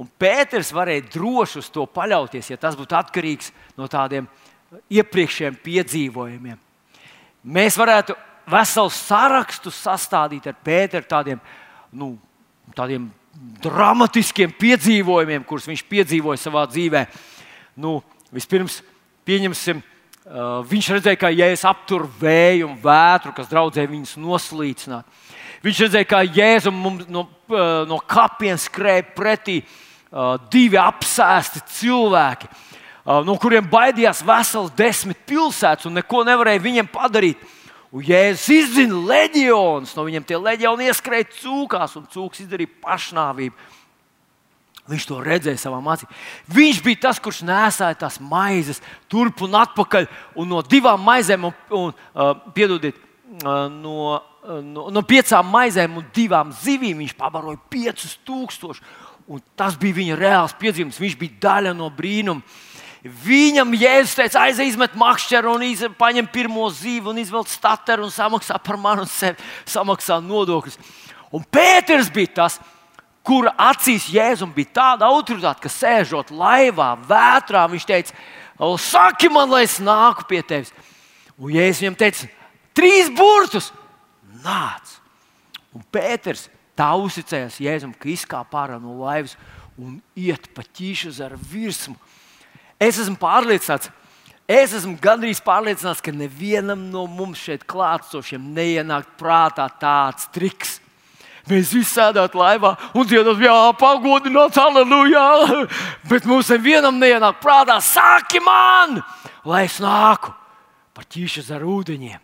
Un 0.00 0.08
Pēters 0.18 0.72
varēja 0.72 1.04
droši 1.12 1.58
uz 1.60 1.68
to 1.72 1.84
paļauties, 1.84 2.48
ja 2.50 2.56
tas 2.60 2.76
būtu 2.78 2.96
atkarīgs 2.96 3.50
no 3.76 3.88
tādiem 3.92 4.28
iepriekšējiem 4.88 5.58
piedzīvojumiem. 5.64 6.60
Mēs 7.42 7.76
varētu 7.76 8.16
veselu 8.48 8.92
sarakstu 8.96 9.72
sastādīt 9.74 10.48
ar 10.48 10.56
Pēteru 10.64 11.08
tādiem, 11.08 11.42
nu, 11.92 12.14
tādiem 12.76 13.10
dramatiskiem 13.62 14.52
piedzīvojumiem, 14.56 15.44
kurus 15.44 15.68
viņš 15.68 15.84
piedzīvoja 15.88 16.40
savā 16.40 16.64
dzīvē. 16.70 17.04
Nu, 17.80 17.98
vispirms, 18.32 18.80
pieņemsim, 19.28 19.82
viņš 20.68 20.90
redzēja, 20.96 21.20
kā 21.20 21.32
Jēzus 21.32 21.66
aptur 21.68 22.06
vēju 22.20 22.68
un 22.70 22.80
vētru, 22.80 23.34
kas 23.36 23.50
draudzēja 23.50 23.90
viņus 23.90 24.16
noslīcināt. 24.22 25.20
Viņš 25.62 25.80
redzēja, 25.84 26.08
kā 26.10 26.22
Jēzus 26.26 26.74
mums 26.74 27.06
no, 27.12 27.26
no 27.86 27.98
kapiem 28.10 28.58
skrēja 28.58 29.04
pretī 29.14 29.60
uh, 29.62 30.34
divi 30.50 30.78
apsēsti 30.80 31.62
cilvēki, 31.78 32.48
uh, 32.50 33.20
no 33.26 33.36
kuriem 33.38 33.68
baidījās 33.70 34.24
vesels 34.26 34.72
desmit 34.78 35.20
pilsētas 35.28 35.86
un 35.86 36.00
neko 36.00 36.24
nevarēja 36.26 36.64
viņiem 36.64 36.90
padarīt. 36.90 37.44
Un 37.92 38.02
Jēzus 38.08 38.48
izzina 38.56 38.98
leģionus, 39.12 39.92
no 39.94 40.06
viņiem 40.08 40.26
tie 40.26 40.40
leģioni 40.40 40.88
ieskrēja 40.88 41.28
cūkās, 41.42 41.94
un 42.00 42.08
cūks 42.10 42.42
izdarīja 42.42 42.72
pašnāvību. 42.82 43.70
Viņš 44.90 45.04
to 45.06 45.20
redzēja 45.22 45.60
savā 45.62 45.78
acīm. 45.92 46.10
Viņš 46.50 46.80
bija 46.82 47.04
tas, 47.04 47.20
kurš 47.22 47.44
nesāja 47.46 48.00
tās 48.00 48.18
maizes 48.18 48.80
turp 49.12 49.44
un 49.46 49.54
atpakaļ. 49.60 50.08
Un 50.34 50.50
no 50.50 50.62
divām 50.66 51.04
maizēm, 51.06 51.46
un, 51.46 51.54
un, 51.78 51.92
uh, 52.16 52.32
piedodiet, 52.56 52.98
uh, 53.44 53.68
no, 53.70 54.16
no, 54.42 54.88
no 54.90 55.02
piecām 55.06 55.46
maizēm 55.52 56.00
un 56.00 56.10
divām 56.14 56.52
zivīm 56.62 57.02
viņš 57.02 57.14
pabaroja 57.18 57.60
piecus 57.70 58.18
tūkstošus. 58.26 58.82
Tas 59.56 59.76
bija 59.78 59.96
viņa 60.00 60.18
reāls 60.18 60.54
piedzīvums. 60.58 60.98
Viņš 61.00 61.16
bija 61.20 61.40
daļa 61.46 61.72
no 61.78 61.88
brīnuma. 61.94 62.42
Viņam 63.02 63.72
jēzus 63.74 64.14
teica, 64.14 64.44
aizej, 64.44 64.68
izmet 64.70 64.92
makšķeru 64.98 65.56
un 65.56 65.64
iz, 65.66 65.80
paņem 65.98 66.28
pirmo 66.30 66.68
zīvi 66.70 67.10
un 67.10 67.18
izvelk 67.18 67.48
stateru 67.50 68.04
un 68.06 68.12
samaksā 68.14 68.60
par 68.62 68.78
mani 68.78 69.02
un 69.02 69.10
sevi, 69.10 69.42
samaksā 69.66 70.20
nodokļus. 70.22 70.78
Un 71.34 71.42
Pēters 71.42 72.12
bija 72.14 72.30
tas, 72.36 72.60
kura 73.26 73.56
acīs 73.58 74.06
Jēzum 74.12 74.52
bija 74.54 74.70
tāda 74.78 75.10
autoritāte, 75.10 75.64
ka 75.64 75.72
sēžot 75.72 76.30
laivā, 76.30 76.92
vētrā, 77.08 77.64
viņš 77.72 77.88
teica, 77.90 78.14
saki 78.78 79.32
man, 79.34 79.50
lai 79.50 79.64
es 79.66 79.80
nāku 79.82 80.28
pie 80.30 80.44
tevis. 80.46 80.70
Un 81.34 81.50
Jēzus 81.56 81.82
viņam 81.82 81.98
teica, 82.04 82.30
trīs 82.78 83.10
burtus, 83.10 83.72
nāc. 84.44 84.98
Un 85.72 85.84
Pēters 85.92 86.48
tā 86.76 86.90
uzticējās 87.00 87.60
Jēzum, 87.62 87.94
ka 87.96 88.10
izkāpa 88.12 88.64
ārā 88.64 88.78
no 88.82 88.98
laivas 89.00 89.36
un 89.80 89.98
iet 90.18 90.50
pa 90.54 90.64
ķīšu 90.66 91.14
ar 91.24 91.36
virsmu. 91.36 91.96
Es 92.82 92.98
esmu 93.00 93.16
pārliecināts, 93.20 93.90
es 94.50 94.76
esmu 94.76 94.98
gandrīz 95.00 95.40
pārliecināts, 95.44 96.02
ka 96.04 96.12
nevienam 96.12 96.88
no 96.92 97.06
mums 97.06 97.40
šeit 97.40 97.64
klātsošiem 97.68 98.52
neienāk 98.56 99.14
prātā 99.20 99.68
tāds 99.80 100.28
triks 100.34 100.80
Mēs 101.50 101.72
visi 101.74 101.90
sēdētu 101.96 102.38
laivā 102.38 102.70
un 102.94 103.06
dziedātu, 103.08 103.42
jā, 103.42 103.54
pagodināt, 103.78 104.58
aleluja. 104.62 105.24
Bet 106.10 106.26
mums 106.28 106.50
nevienam 106.54 107.00
neienāk 107.02 107.40
prātā, 107.42 107.80
saki 107.82 108.42
man, 108.44 109.00
lai 109.44 109.64
es 109.66 109.80
nāku 109.82 110.34
par 110.94 111.08
ķīšas 111.10 111.50
ar 111.56 111.64
ūdeņiem. 111.66 112.20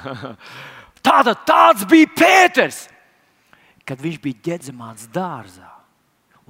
Tāda, 1.06 1.34
tāds 1.46 1.86
bija 1.90 2.10
Pēters, 2.14 2.84
kad 3.88 4.02
viņš 4.02 4.20
bija 4.22 4.44
ģedzamāts 4.52 5.08
dārzā 5.12 5.70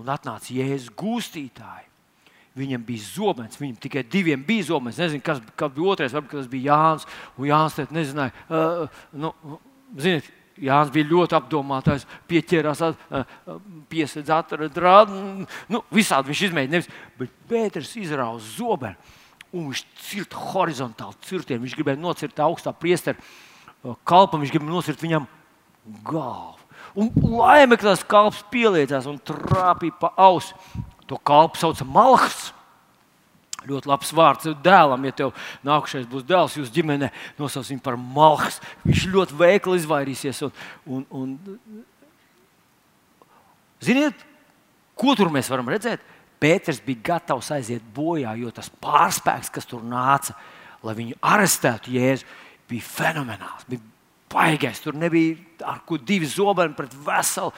un 0.00 0.12
atnāca 0.12 0.52
Jēzus 0.52 0.92
gūstītāji. 0.98 1.88
Viņam 2.58 2.82
bija 2.84 3.04
zobens, 3.06 3.56
viņam 3.56 3.78
tikai 3.80 4.02
diviem 4.04 4.42
bija 4.44 4.66
zobens. 4.68 4.98
Es 4.98 5.06
nezinu, 5.06 5.24
kas, 5.24 5.40
kas 5.56 5.72
bija 5.72 5.94
otrais, 5.94 6.12
varbūt 6.12 6.34
tas 6.36 6.50
bija 6.52 6.74
Jānis. 6.74 7.06
Jānis 7.48 7.76
teica, 7.78 7.96
nezināja, 7.96 8.34
uh, 8.52 9.04
nu, 9.16 9.30
ziniet, 9.96 10.28
Jānis 10.60 10.92
bija 10.92 11.08
ļoti 11.08 11.38
apdomāts, 11.38 12.04
pieķērās, 12.28 12.82
piesaistīts, 13.88 14.34
atrada 14.36 14.98
nu, 15.72 15.80
visādi 15.96 16.28
viņš 16.28 16.44
izmēģināja. 16.50 17.00
Bet 17.16 17.32
Pēters 17.48 17.96
izrauza 18.02 18.52
zobenu 18.58 19.00
un 19.52 19.68
viņš 19.70 19.84
cirta 20.08 20.40
horizontāli 20.52 21.28
cirtienu. 21.28 21.64
Viņš 21.66 21.76
gribēja 21.76 22.00
nocirt 22.00 22.40
augstā 22.42 22.72
priesteru 22.74 23.20
kalpam, 24.08 24.42
viņš 24.42 24.54
gribēja 24.54 24.72
nocirt 24.72 25.04
viņam 25.04 25.28
galvu. 26.06 26.58
Un 26.98 27.08
laimē, 27.16 27.78
ka 27.80 27.92
tas 27.92 28.02
kalps 28.04 28.42
pieliecās 28.52 29.06
un 29.08 29.20
trāpīja 29.20 29.96
pa 30.00 30.12
ausu. 30.20 30.56
To 31.08 31.18
kalpu 31.18 31.60
sauca 31.60 31.86
Malhs. 31.88 32.50
Ļoti 33.68 33.86
labs 33.86 34.10
vārds 34.16 34.48
dēlam, 34.64 35.04
ja 35.06 35.14
tev 35.14 35.32
nākamais 35.62 36.08
būs 36.10 36.24
dēls, 36.26 36.56
jūs 36.58 36.72
ģimenē 36.74 37.12
nosauc 37.38 37.68
viņu 37.70 37.82
par 37.84 37.94
malhas. 37.94 38.58
Viņš 38.82 39.04
ļoti 39.12 39.36
veikli 39.38 39.78
izvairīsies. 39.78 40.42
Un, 40.42 40.52
un, 40.90 41.04
un... 41.14 41.84
Ziniet, 43.82 44.18
ko 44.98 45.14
tur 45.18 45.30
mēs 45.34 45.50
varam 45.52 45.70
redzēt? 45.70 46.02
Pēters 46.42 46.82
bija 46.82 47.06
gatavs 47.12 47.52
aiziet 47.54 47.84
bojā, 47.94 48.34
jo 48.40 48.50
tas 48.54 48.70
pārspēks, 48.82 49.52
kas 49.54 49.68
tur 49.70 49.84
nāca, 49.86 50.34
lai 50.82 50.96
viņu 50.98 51.20
arestētu 51.22 51.94
Jēzu, 51.94 52.26
bija 52.70 52.88
fenomenāls. 52.88 53.68
Bija 53.70 53.84
baigais. 54.32 54.80
Tur 54.82 54.98
nebija 54.98 55.38
ar 55.70 55.84
ko 55.86 56.00
divi 56.00 56.26
zobeni 56.26 56.74
pret 56.74 56.94
veselu 57.06 57.52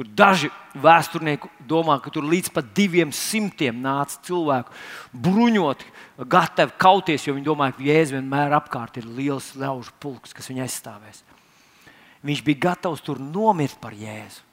Tur 0.00 0.06
daži 0.16 0.48
vēsturnieki 0.80 1.48
domā, 1.68 1.98
ka 2.00 2.12
tur 2.14 2.24
līdz 2.24 2.52
pat 2.54 2.68
diviem 2.76 3.10
simtiem 3.12 3.82
nāca 3.82 4.20
cilvēku 4.24 4.72
bruņot, 5.12 5.82
gatavi 6.30 6.76
kauties, 6.80 7.26
jo 7.26 7.34
viņi 7.34 7.44
domāja, 7.44 7.74
ka 7.76 7.84
Jēzus 7.84 8.14
vienmēr 8.14 8.54
apkārt 8.60 8.96
ir 8.96 9.08
liels 9.18 9.50
ļaužu 9.58 9.92
pulks, 10.00 10.32
kas 10.36 10.48
viņu 10.48 10.62
aizstāvēs. 10.64 11.24
Viņš 12.24 12.44
bija 12.46 12.62
gatavs 12.68 13.02
tur 13.04 13.20
nomirt 13.20 13.76
par 13.82 13.96
Jēzu. 13.96 14.46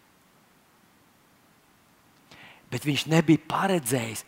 Bet 2.72 2.88
viņš 2.88 3.08
nebija 3.12 3.44
paredzējis, 3.48 4.24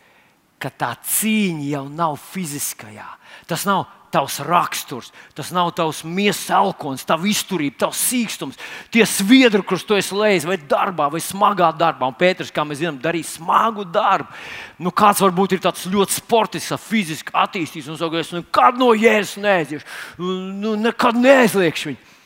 ka 0.60 0.70
tā 0.72 0.92
cīņa 1.04 1.66
jau 1.72 1.86
nav 1.88 2.18
fiziskajā. 2.20 3.08
Tas 3.48 3.64
nav 3.68 3.86
tavs 4.10 4.40
raksturs, 4.42 5.12
tas 5.38 5.52
nav 5.54 5.70
tavs 5.78 6.02
miesas 6.02 6.50
elkons, 6.50 7.04
tavs 7.06 7.28
izturība, 7.30 7.76
tavs 7.84 8.00
sīkstums, 8.10 8.58
tie 8.90 9.04
sviedri, 9.06 9.62
kurus 9.62 9.84
tu 9.86 9.94
esi 9.94 10.16
lejis, 10.18 10.46
vai 10.48 10.56
darbā, 10.58 11.06
vai 11.12 11.22
smagā 11.22 11.70
darbā. 11.78 12.08
Un 12.10 12.18
Pēters, 12.18 12.50
kā 12.54 12.64
mēs 12.66 12.82
zinām, 12.82 12.98
darīja 13.02 13.30
smagu 13.36 13.86
darbu. 13.86 14.34
Nu, 14.82 14.90
kāds 14.90 15.22
varbūt 15.22 15.54
ir 15.54 15.62
tāds 15.62 15.86
ļoti 15.90 16.18
sportisks, 16.18 16.74
fiziski 16.88 17.34
attīstīts 17.38 17.90
un 17.92 18.00
saka, 18.00 18.24
es 18.24 18.34
nekad 18.34 18.80
no 18.82 18.90
jēzus 18.98 19.38
neaiziešu, 19.44 19.86
nu, 20.18 20.74
nekad 20.88 21.18
neaizliekšu 21.20 21.92
viņu. 21.92 22.18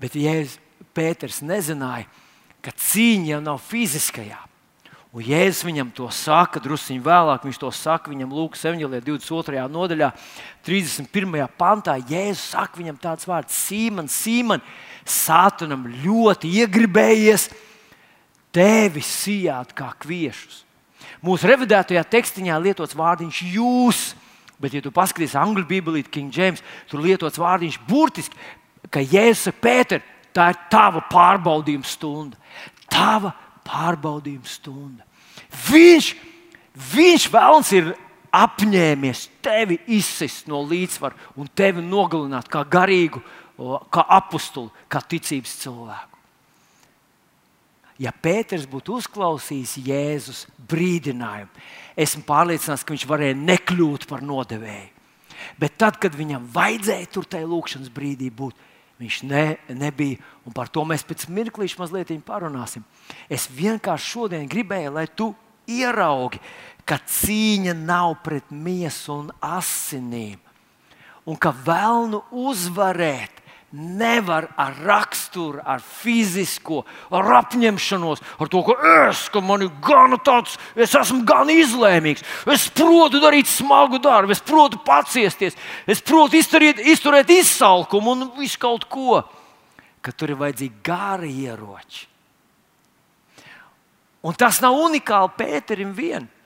Bet 0.00 0.16
Jēzus 0.16 0.58
Pēters 0.96 1.42
nezināja, 1.44 2.08
ka 2.64 2.72
cīņa 2.72 3.34
jau 3.34 3.44
nav 3.44 3.60
fiziskajā. 3.62 4.47
Un 5.16 5.24
Jēzus 5.24 5.64
viņam 5.64 5.88
to 5.96 6.06
saka, 6.12 6.60
druskuļi 6.60 7.00
vēlāk 7.00 7.46
viņš 7.46 7.58
to 7.62 7.70
saka 7.72 8.12
viņam 8.12 8.34
Lūkas 8.36 8.66
22. 8.68 9.62
nodaļā, 9.72 10.10
31. 10.66 11.46
pantā. 11.56 11.96
Jēzus 11.96 12.50
saka 12.52 12.76
viņam 12.76 12.98
tāds 13.00 13.24
vārds: 13.28 13.56
Sīman, 13.56 14.10
Sīman, 14.12 14.60
Sātanam 15.08 15.86
ļoti 16.04 16.50
iegribējies 16.60 17.48
tevi 18.52 19.00
sijāt 19.00 19.72
kā 19.76 19.94
kviešus. 20.04 20.66
Mūsu 21.24 21.48
revidētajā 21.48 22.04
tekstiņā 22.12 22.58
lietots 22.60 22.96
vārdiņš 22.98 23.40
jūs, 23.54 24.02
bet, 24.60 24.76
ja 24.76 24.84
tu 24.84 24.92
paskaties 24.92 25.38
angļu 25.40 25.64
bībelīti, 25.70 26.12
King 26.12 26.34
James, 26.34 26.60
tur 26.90 27.00
lietots 27.00 27.40
vārdiņš 27.40 27.80
burtiski, 27.88 28.36
ka 28.92 29.00
Jēzus 29.00 29.56
Pēter, 29.56 30.04
tā 30.36 30.52
ir 30.52 30.60
tava 30.68 31.00
pārbaudījuma 31.08 31.88
stunda. 31.88 32.36
Tava 32.92 33.32
pārbaudījuma 33.68 34.48
stunda. 34.48 35.06
Viņš, 35.68 36.12
Viņš 36.78 37.24
vēlns 37.32 37.70
ir 37.74 37.90
apņēmies 38.34 39.24
tevi 39.42 39.80
izsist 39.96 40.46
no 40.50 40.60
līdzsvara 40.62 41.16
un 41.40 41.48
tevi 41.56 41.82
nogalināt 41.82 42.46
kā 42.52 42.62
garīgu, 42.68 43.22
kā 43.90 44.04
apakstuli, 44.18 44.70
kā 44.86 45.02
ticības 45.02 45.56
cilvēku. 45.64 46.14
Ja 47.98 48.12
Pēters 48.14 48.68
būtu 48.70 49.00
uzklausījis 49.00 49.72
Jēzus 49.82 50.44
brīdinājumu, 50.70 51.50
esmu 51.98 52.22
pārliecināts, 52.28 52.84
ka 52.86 52.94
viņš 52.94 53.08
varēja 53.10 53.38
nekļūt 53.40 54.06
par 54.06 54.22
nodevēju. 54.22 54.94
Bet 55.58 55.74
tad, 55.80 55.98
kad 55.98 56.14
viņam 56.14 56.46
vajadzēja 56.54 57.10
tur 57.10 57.26
tajā 57.26 57.48
lūkšanas 57.50 57.90
brīdī 57.94 58.30
būt, 58.30 58.54
viņš 58.98 59.18
ne, 59.30 59.44
nebija. 59.74 60.18
Un 60.46 60.54
par 60.56 60.70
to 60.72 60.84
mēs 60.88 61.04
pēc 61.06 61.28
mirklīša 61.30 61.80
mazliet 61.80 62.12
parunāsim. 62.26 62.84
Es 63.30 63.48
vienkārši 63.50 64.12
šodien 64.14 64.48
gribēju, 64.50 64.94
lai 64.94 65.06
tu 65.06 65.32
ieraugi, 65.68 66.40
ka 66.88 66.98
cīņa 67.04 67.74
nav 67.76 68.18
pret 68.24 68.50
miesu 68.50 69.20
un 69.20 69.32
asinīm, 69.44 70.38
un 71.28 71.36
ka 71.36 71.52
vēlnu 71.52 72.22
uzvarēt 72.48 73.37
nevar 73.72 74.48
ar 74.56 74.72
raksturu, 74.80 75.60
ar 75.60 75.82
fizisko, 75.84 76.80
ar 77.12 77.26
apņemšanos, 77.42 78.22
ar 78.40 78.48
to, 78.48 78.62
ka 78.64 78.76
es, 79.08 79.26
ka 79.32 79.42
man 79.44 79.66
ir 79.66 79.72
gan 79.84 80.16
tāds, 80.24 80.56
es 80.72 80.94
esmu 80.96 81.20
gan 81.28 81.52
izlēmīgs, 81.52 82.24
es 82.48 82.68
protu 82.72 83.20
darīt 83.20 83.50
smagu 83.50 84.00
darbu, 84.00 84.32
es 84.32 84.40
protu 84.40 84.80
paciesties, 84.86 85.58
es 85.84 86.00
protu 86.00 86.40
izturēt, 86.40 86.80
izturēt 86.80 87.34
izsalkumu 87.36 88.14
un 88.14 88.30
visu 88.38 88.60
kaut 88.62 88.88
ko, 88.88 89.20
ka 90.00 90.16
tur 90.16 90.32
ir 90.32 90.40
vajadzīgi 90.40 90.80
gari 90.84 91.34
ieroči. 91.44 92.06
Un 94.24 94.34
tas 94.34 94.62
nav 94.64 94.74
unikāli 94.80 95.36
Pēterim 95.38 95.92
vienam. 95.94 96.37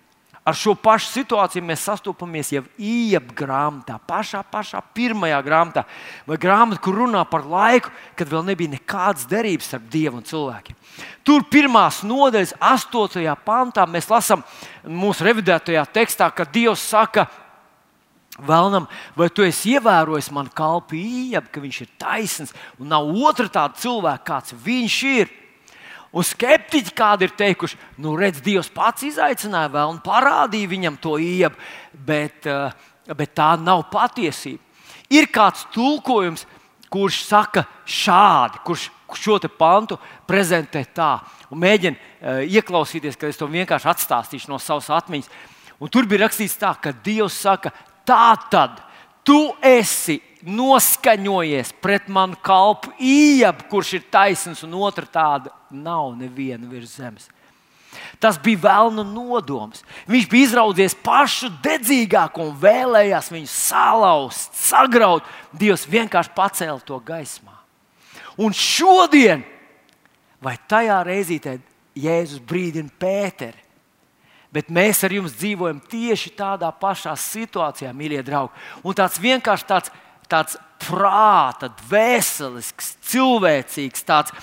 Ar 0.42 0.56
šo 0.58 0.72
pašu 0.74 1.06
situāciju 1.06 1.62
mēs 1.62 1.84
sastopamies 1.86 2.48
jau 2.50 2.64
Iepa 2.74 3.34
grāmatā, 3.44 4.00
pašā, 4.10 4.40
pašā 4.50 4.80
pirmajā 4.94 5.38
grāmatā, 5.46 5.84
vai 6.26 6.38
grāmatā, 6.42 6.80
kur 6.82 6.98
runā 6.98 7.22
par 7.30 7.46
laiku, 7.46 7.92
kad 8.18 8.26
vēl 8.26 8.42
nebija 8.48 8.72
nekādas 8.72 9.28
derības 9.30 9.70
starp 9.70 9.84
Dievu 9.92 10.18
un 10.18 10.26
cilvēkiem. 10.26 10.78
Tur 11.22 11.46
pirmās 11.46 12.00
nodaļas, 12.02 12.56
8. 12.58 13.22
pantā, 13.46 13.86
mēs 13.86 14.10
lasām 14.10 14.42
mūsu 14.82 15.28
revidētajā 15.28 15.86
tekstā, 15.94 16.32
ka 16.34 16.48
Dievs 16.50 16.90
saka, 16.90 17.28
Vēlnam, 18.40 18.86
vai 19.12 19.26
tu 19.28 19.44
esi 19.44 19.74
ievērojis 19.76 20.30
manu 20.32 20.48
kalpu 20.56 20.96
īņķi, 20.96 21.50
ka 21.52 21.60
viņš 21.60 21.80
ir 21.84 21.90
taisns 22.00 22.54
un 22.80 22.88
nav 22.88 23.10
otra 23.12 23.44
tāda 23.44 23.76
cilvēka, 23.76 24.24
kāds 24.24 24.54
viņš 24.56 24.96
ir? 25.10 25.32
Un 26.12 26.26
skeptiķi 26.28 26.92
kādi 26.92 27.24
ir 27.24 27.32
teikuši, 27.36 27.78
nu, 28.04 28.12
redz, 28.20 28.42
Dievs 28.44 28.68
pats 28.72 29.06
izaicināja 29.08 29.70
vēl 29.72 29.94
un 29.94 30.00
parādīja 30.04 30.68
viņam 30.68 30.98
to 31.00 31.16
iebu, 31.16 31.56
bet, 31.92 32.44
eh, 32.46 33.14
bet 33.16 33.32
tā 33.34 33.54
nav 33.56 33.86
patiesība. 33.88 34.60
Ir 35.08 35.28
kāds 35.32 35.64
tulkojums, 35.72 36.44
kurš 36.92 37.22
saka 37.24 37.64
šādi, 37.88 38.60
kurš 38.64 38.90
šo 39.16 39.38
pantu 39.58 39.98
prezentē 40.28 40.84
tā, 40.94 41.20
un 41.50 41.60
mēģina 41.60 41.96
uh, 41.96 42.40
ieklausīties, 42.48 43.18
ka 43.20 43.28
es 43.28 43.36
to 43.36 43.46
vienkārši 43.46 43.90
atstāstīšu 43.92 44.48
no 44.48 44.56
savas 44.56 44.88
atmiņas. 44.88 45.28
Un 45.80 45.90
tur 45.92 46.08
bija 46.08 46.24
rakstīts 46.24 46.56
tā, 46.56 46.72
ka 46.80 46.94
Dievs 47.04 47.36
saka, 47.44 47.72
tā 48.08 48.32
tad 48.50 48.80
tu 49.24 49.52
esi 49.60 50.16
noskaņojies 50.46 51.72
pret 51.82 52.08
manu 52.12 52.38
kalpu 52.42 52.92
īņķi, 52.98 53.68
kurš 53.70 53.94
ir 53.98 54.08
taisns, 54.10 54.64
un 54.66 54.74
otra 54.80 55.06
tāda 55.06 55.52
nav 55.70 56.12
neviena 56.18 56.68
virs 56.68 56.96
zemes. 56.98 57.28
Tas 58.22 58.38
bija 58.40 58.62
vēlna 58.62 59.04
nodoms. 59.04 59.82
Viņš 60.08 60.28
bija 60.30 60.48
izraudzies 60.48 60.94
pašu 61.04 61.50
dedzīgāko 61.64 62.46
un 62.48 62.54
vēlējās 62.60 63.28
viņu 63.32 63.50
salauzt, 63.50 64.54
sagraut. 64.56 65.26
Dievs 65.52 65.84
vienkārši 65.90 66.32
pacēla 66.36 66.80
to 66.86 66.96
gaismā. 67.04 67.58
Un 68.40 68.54
šodien, 68.56 69.44
vai 70.40 70.56
tajā 70.68 71.02
reizītē, 71.04 71.58
Jēzus 71.92 72.40
brīdina 72.48 72.88
Pēteri, 72.96 73.58
bet 74.52 74.70
mēs 74.72 75.02
ar 75.04 75.12
jums 75.12 75.34
dzīvojam 75.36 75.80
tieši 75.92 76.32
tādā 76.36 76.70
pašā 76.72 77.12
situācijā, 77.18 77.92
mīļie 77.96 78.22
draugi. 78.24 78.52
Un 78.84 78.96
tāds 78.96 79.20
vienkārši 79.20 79.68
tāds 79.68 79.92
tāds 80.30 80.58
prāta, 80.82 81.70
dvēselisks, 81.84 82.96
cilvēcīgs, 83.12 84.04
tāds, 84.08 84.34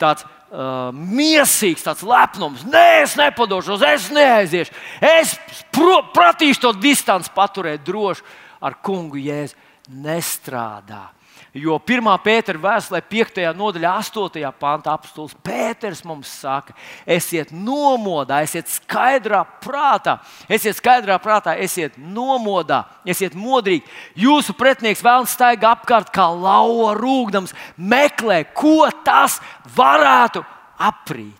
tāds 0.00 0.24
uh, 0.24 0.88
mīsīgs, 0.94 1.84
tāds 1.86 2.04
lepnums. 2.06 2.64
Nē, 2.68 2.86
es 3.02 3.16
nepadošos, 3.18 3.84
es 3.88 4.08
neaiziešu. 4.14 4.74
Es 5.02 5.36
pratīšu 5.74 6.64
to 6.66 6.74
distanci 6.78 7.32
paturēt 7.34 7.84
droši 7.86 8.26
ar 8.62 8.78
kungu 8.84 9.20
jēzu. 9.22 9.66
Nestrādā. 9.88 11.17
Jo 11.56 11.78
1. 11.80 12.04
pētera 12.20 12.60
vēstulē, 12.60 13.00
5. 13.08 13.38
nodaļā, 13.56 13.92
8. 14.02 14.42
pāntā 14.60 14.92
apstults 14.92 15.36
Pēters 15.44 16.02
mums 16.04 16.28
saka, 16.42 16.74
esiet 17.08 17.54
nomodā, 17.56 18.42
esiet 18.44 18.68
skaidrā 18.68 19.40
prātā, 19.64 20.18
esiet 20.44 20.76
skaidrā 20.76 21.16
prātā, 21.24 21.56
esiet 21.56 21.96
nomodā, 21.96 22.82
esiet 23.08 23.32
modrīgi. 23.32 23.88
Jūsu 24.20 24.52
pretinieks 24.60 25.02
vēlams 25.04 25.32
staigā 25.38 25.72
apkārt 25.72 26.12
kā 26.12 26.28
lauva 26.28 26.92
rūgdams, 27.00 27.56
meklē, 27.80 28.42
ko 28.52 28.90
tas 29.04 29.40
varētu 29.76 30.44
aprīt. 30.76 31.32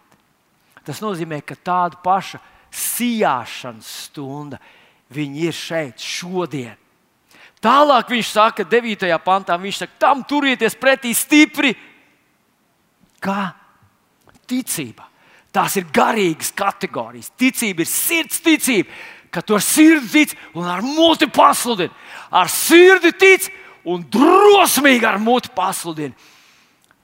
Tas 0.88 1.04
nozīmē, 1.04 1.42
ka 1.44 1.52
tāda 1.52 2.00
paša 2.00 2.40
sijāšanas 2.72 3.88
stunda 4.08 4.56
viņi 5.12 5.48
ir 5.50 5.56
šeit 5.56 6.00
šodien. 6.00 6.87
Tālāk 7.62 8.12
viņš 8.12 8.30
saka, 8.30 8.64
9. 8.64 9.08
pantā, 9.24 9.56
viņš 9.58 9.82
saka, 9.82 9.98
tam 9.98 10.22
turieties 10.26 10.76
pretī 10.78 11.10
stipri. 11.16 11.72
Kā 13.18 13.50
ticība. 14.46 15.08
Tās 15.52 15.78
ir 15.80 15.88
garīgas 15.94 16.52
kategorijas. 16.54 17.32
Ticība 17.40 17.82
ir 17.82 17.90
sirds 17.90 18.42
ticība, 18.44 18.92
ka 19.32 19.42
ar 19.42 19.64
sirdi 19.64 20.08
tic 20.12 20.34
un 20.54 20.68
ar 20.68 20.84
muti 20.84 21.26
pasludini. 21.26 21.90
Ar 22.30 22.50
sirdi 22.52 23.12
tic 23.16 23.48
un 23.88 24.04
drosmīgi 24.04 25.08
ar 25.08 25.18
muti 25.18 25.50
pasludini. 25.54 26.14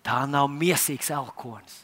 Tā 0.05 0.25
nav 0.29 0.51
mīsīgs 0.53 1.11
elkonis. 1.17 1.81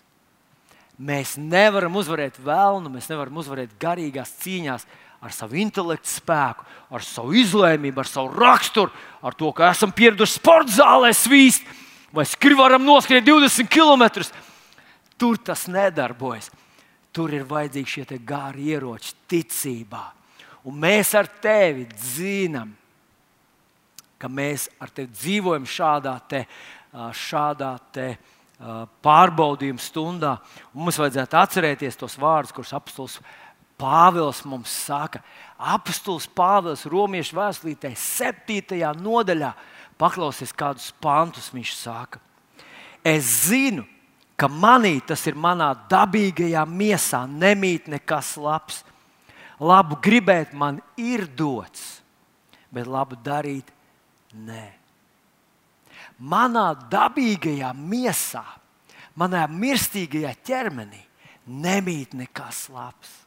Mēs 1.00 1.38
nevaram 1.40 1.94
uzvarēt 1.96 2.36
vēlnu, 2.44 2.90
mēs 2.92 3.08
nevaram 3.08 3.38
uzvarēt 3.40 3.72
garīgās 3.80 4.34
cīņās 4.42 4.84
ar 5.20 5.34
savu 5.34 5.58
intelektu 5.60 6.08
spēku, 6.08 6.64
ar 6.90 7.04
savu 7.04 7.34
izlēmību, 7.36 8.00
ar 8.00 8.08
savu 8.08 8.32
raksturu, 8.40 8.92
ar 9.22 9.36
to, 9.36 9.52
ka 9.52 9.68
esam 9.70 9.92
pieraduši 9.92 10.38
sporta 10.38 10.80
zālē 10.80 11.12
svīst 11.16 11.66
vai 12.12 12.24
varam 12.56 12.84
noskriet 12.84 13.24
20 13.24 13.68
km. 13.68 14.24
Tur 15.18 15.36
tas 15.36 15.66
nedarbojas. 15.68 16.50
Tur 17.12 17.32
ir 17.34 17.44
vajadzīgi 17.44 17.90
šie 17.90 18.18
gāri 18.24 18.70
ieroči 18.70 19.14
ticībā. 19.28 20.04
Un 20.64 20.76
mēs 20.78 21.14
ar 21.18 21.26
tevi 21.26 21.86
zinām, 21.96 22.70
ka 24.20 24.28
mēs 24.28 24.68
ar 24.80 24.90
tevi 24.92 25.10
dzīvojam 25.12 25.66
šādā, 25.66 26.14
te, 26.28 26.44
šādā 26.92 27.72
te, 27.92 28.16
pārbaudījuma 29.02 29.80
stundā. 29.80 30.34
Un 30.74 30.84
mums 30.84 30.98
vajadzētu 31.00 31.38
atcerēties 31.40 31.96
tos 31.96 32.18
vārdus, 32.20 32.52
kurus 32.52 32.74
apstults 32.76 33.20
Pāvils 33.80 34.42
mums 34.44 34.72
saka, 34.84 35.22
apustulis 35.56 36.28
Pāvils 36.28 36.84
Romiešu 36.88 37.38
vēstulītē, 37.38 37.94
7. 37.96 38.80
nodaļā, 39.00 39.54
paklausies 40.00 40.52
kādus 40.56 40.90
pantus 41.00 41.48
viņš 41.54 41.72
saka. 41.78 42.20
Es 43.04 43.48
zinu, 43.48 43.86
ka 44.36 44.48
manī 44.48 44.98
tas 45.04 45.24
ir 45.28 45.36
manā 45.36 45.72
dabīgajā 45.88 46.64
miesā, 46.68 47.24
nemīt 47.28 47.88
nekas 47.92 48.34
labs. 48.40 48.82
Labu 49.60 49.98
gribēt 50.00 50.54
man 50.56 50.78
ir 50.96 51.26
dots, 51.36 52.00
bet 52.72 52.88
labu 52.88 53.18
darīt 53.20 53.68
nē. 54.32 54.66
Manā 56.20 56.70
dabīgajā 56.92 57.72
miesā, 57.76 58.44
manā 59.16 59.44
mirstīgajā 59.48 60.32
ķermenī 60.44 61.00
nemīt 61.44 62.16
nekas 62.16 62.68
labs. 62.72 63.19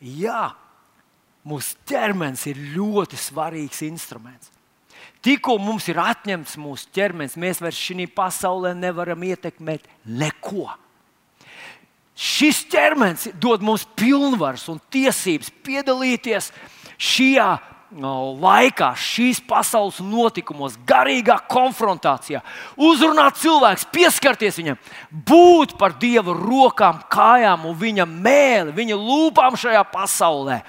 Jā, 0.00 0.50
mūsu 1.44 1.76
ķermenis 1.88 2.46
ir 2.48 2.60
ļoti 2.76 3.18
svarīgs 3.20 3.82
instruments. 3.86 4.50
Tikko 5.20 5.58
mums 5.60 5.84
ir 5.92 6.00
atņemts 6.00 6.56
mūsu 6.60 6.88
ķermenis, 6.96 7.36
mēs 7.40 7.60
vairs 7.60 7.76
šajā 7.76 8.06
pasaulē 8.16 8.72
nevaram 8.76 9.20
ietekmēt 9.28 9.84
neko. 10.08 10.70
Šis 12.16 12.62
ķermenis 12.72 13.28
dod 13.40 13.64
mums 13.64 13.86
pilnvaras 13.96 14.66
un 14.72 14.80
tiesības 14.92 15.52
piedalīties 15.64 16.50
šajā 17.00 17.50
laikā, 17.90 18.92
šīs 18.94 19.40
pasaules 19.48 19.98
notikumos, 20.04 20.76
garīgā 20.86 21.40
konfrontācijā, 21.50 22.42
uzrunāt 22.78 23.40
cilvēku, 23.42 23.88
pieskarties 23.94 24.60
viņam, 24.60 24.78
būt 25.10 25.74
par 25.78 25.96
Dieva 25.98 26.34
rokām, 26.36 27.02
kājām 27.10 27.66
un 27.66 27.76
viņa 27.80 28.06
mēli, 28.06 28.76
viņa 28.76 29.00
lūpām 29.00 29.58
šajā 29.58 29.82
pasaulē. 29.90 30.60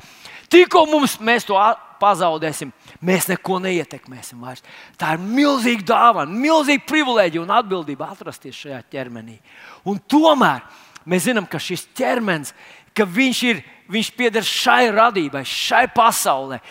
Tikko 0.51 0.85
mums 0.89 1.19
mēs 1.23 1.45
to 1.47 1.59
pazaudēsim, 2.01 2.71
mēs 3.05 3.29
neko 3.29 3.59
neietekmēsim 3.63 4.41
vairs. 4.41 4.63
Tā 4.97 5.13
ir 5.15 5.21
milzīga 5.23 5.85
dāvana, 5.93 6.33
milzīga 6.33 6.87
privilēģija 6.89 7.43
un 7.43 7.53
atbildība 7.55 8.09
atrasties 8.11 8.57
šajā 8.65 8.81
ķermenī. 8.91 9.37
Un 9.85 10.01
tomēr 10.09 10.65
mēs 11.05 11.27
zinām, 11.29 11.47
ka 11.49 11.61
šis 11.61 11.85
ķermenis, 11.97 12.55
ka 12.95 13.05
viņš 13.07 13.43
ir 13.49 13.63
Viņš 13.91 14.11
pieder 14.15 14.45
šai 14.45 14.91
radībai, 14.95 15.43
šai 15.47 15.83
pasaulē. 15.91 16.61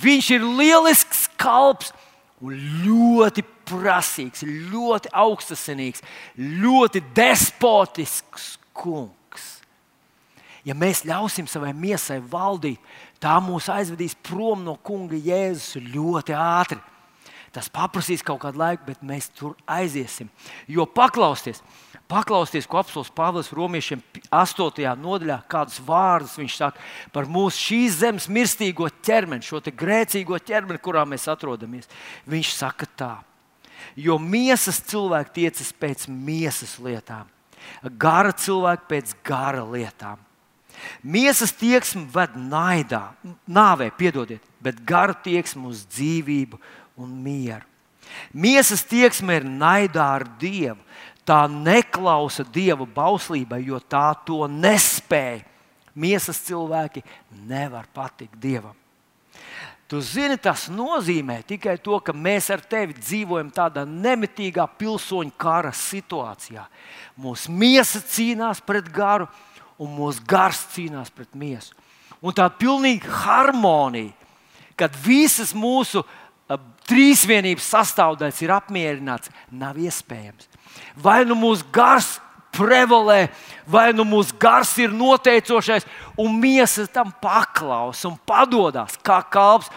Viņš 0.00 0.28
ir 0.32 0.44
lielisks 0.46 1.26
kalps 1.40 1.90
un 2.40 2.54
ļoti 2.86 3.44
prasīgs, 3.68 4.46
ļoti 4.72 5.12
augstasinīgs, 5.12 6.00
ļoti 6.38 7.02
despotisks 7.16 8.54
kungs. 8.72 9.48
Ja 10.64 10.76
mēs 10.76 11.04
ļausim 11.08 11.48
savai 11.48 11.74
miesai 11.76 12.18
valdīt, 12.20 12.80
tā 13.20 13.36
mūs 13.44 13.68
aizvedīs 13.72 14.16
prom 14.24 14.64
no 14.64 14.78
kunga 14.80 15.20
Jēzus 15.20 15.76
ļoti 15.84 16.36
ātri. 16.36 16.80
Tas 17.50 17.66
prasīs 17.72 18.22
kaut 18.22 18.40
kādu 18.44 18.60
laiku, 18.60 18.86
bet 18.86 19.00
mēs 19.04 19.26
tur 19.34 19.56
aiziesim. 19.66 20.28
Jo 20.70 20.86
paklausties, 20.86 21.60
paklausties, 22.10 22.66
ko 22.68 22.80
apelsīns 22.80 23.12
Pāvils 23.14 23.50
Romiešiem 23.54 24.02
8. 24.34 24.82
nodaļā, 25.00 25.38
kādus 25.50 25.78
vārdus 25.86 26.36
viņš 26.40 26.56
saka 26.58 26.82
par 27.14 27.28
mūsu 27.30 27.62
šīs 27.68 28.00
zemes 28.02 28.28
mirstīgo 28.32 28.88
ķermeni, 29.06 29.46
šo 29.46 29.62
grēcīgo 29.62 30.38
ķermeni, 30.42 30.82
kurā 30.82 31.06
mēs 31.08 31.28
atrodamies. 31.30 31.90
Viņš 32.30 32.54
saka 32.56 32.88
tā, 32.98 33.12
jo 33.96 34.18
miesas 34.18 34.82
cilvēki 34.90 35.36
tiecas 35.42 35.70
pēc 35.72 36.08
miesas 36.10 36.76
lietām, 36.82 37.30
gara 38.00 38.34
cilvēki 38.34 38.90
pēc 38.90 39.14
gara 39.26 39.64
lietām. 39.64 40.26
Miesas 41.04 41.52
tieksme 41.52 42.06
ved 42.08 42.36
naidā, 42.40 43.10
nāvē, 43.44 43.90
piedodiet, 43.92 44.44
bet 44.64 44.78
gara 44.88 45.12
tieksme 45.12 45.68
uz 45.68 45.82
dzīvību 45.90 46.56
un 47.00 47.10
mieru. 47.20 47.66
Miesas 48.34 48.82
tieksme 48.86 49.40
ir 49.40 49.46
naidā 49.46 50.06
ar 50.18 50.24
Dievu. 50.40 50.78
Tā 51.26 51.44
neklausa 51.50 52.44
Dieva 52.44 52.86
bauslībai, 52.88 53.60
jo 53.68 53.80
tā 53.80 54.10
to 54.26 54.46
nespēja. 54.50 55.44
Miesas 55.94 56.38
cilvēki 56.46 57.02
nevar 57.48 57.88
patikt 57.94 58.38
Dievam. 58.40 58.76
Tu 59.90 59.98
zini, 60.06 60.36
tas 60.38 60.68
nozīmē 60.70 61.40
tikai 61.42 61.74
to, 61.82 61.96
ka 61.98 62.14
mēs 62.14 62.46
ar 62.54 62.60
tevi 62.62 62.94
dzīvojam 62.94 63.48
tādā 63.50 63.82
nemitīgā 63.82 64.68
pilsoņu 64.78 65.34
kara 65.34 65.72
situācijā. 65.74 66.62
Mūsu 67.18 67.50
miesa 67.50 67.98
cīnās 67.98 68.62
pret 68.62 68.86
garu, 68.94 69.26
un 69.82 69.90
mūsu 69.96 70.22
gars 70.30 70.62
cīnās 70.76 71.10
pret 71.10 71.34
miesu. 71.34 71.74
Un 72.22 72.36
tā 72.36 72.46
pilnīga 72.54 73.10
harmonija, 73.24 74.12
kad 74.78 74.94
visas 75.02 75.50
mūsu 75.56 76.04
trīsvienības 76.90 77.68
sastāvdaļas 77.72 78.42
ir 78.44 78.54
apmierināts, 78.54 79.30
nav 79.50 79.78
iespējams. 79.80 80.48
Vai 80.98 81.22
nu 81.28 81.36
mūsu 81.38 81.66
gars 81.72 82.18
prevalē, 82.54 83.28
vai 83.66 83.90
nu 83.94 84.04
mūsu 84.08 84.34
gars 84.40 84.72
ir 84.82 84.92
noteicošais, 84.94 85.86
un 86.18 86.36
miesa 86.40 86.86
tam 86.90 87.12
paklaus 87.22 88.04
un 88.08 88.18
padodas 88.26 88.98
kā 89.06 89.20
kalps. 89.30 89.70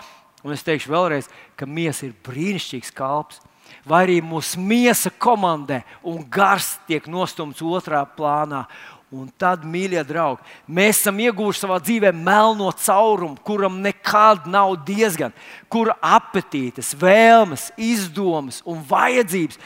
Un 0.43 0.51
es 0.51 0.65
teikšu 0.65 0.91
vēlreiz, 0.91 1.29
ka 1.55 1.63
miesa 1.63 2.09
ir 2.09 2.15
brīnišķīgs 2.25 2.91
kalps. 2.97 3.39
Vai 3.87 4.01
arī 4.05 4.17
mūsu 4.23 4.59
miesa 4.63 5.11
komandē 5.11 5.81
un 6.07 6.21
gars 6.31 6.77
tiek 6.87 7.07
nostumts 7.11 7.63
otrā 7.63 8.03
plānā. 8.07 8.65
Un 9.13 9.27
tad, 9.37 9.61
mīļie 9.69 10.01
draugi, 10.09 10.41
mēs 10.65 11.03
esam 11.03 11.19
ieguvuši 11.21 11.61
savā 11.61 11.75
dzīvē 11.83 12.09
melno 12.17 12.71
caurumu, 12.73 13.37
kuram 13.45 13.75
nekad 13.83 14.47
nav 14.49 14.79
diezgan, 14.87 15.35
kura 15.69 15.93
apetītes, 16.01 16.95
vēlmes, 16.97 17.67
izdomas 17.77 18.63
un 18.65 18.81
vajadzības. 18.89 19.59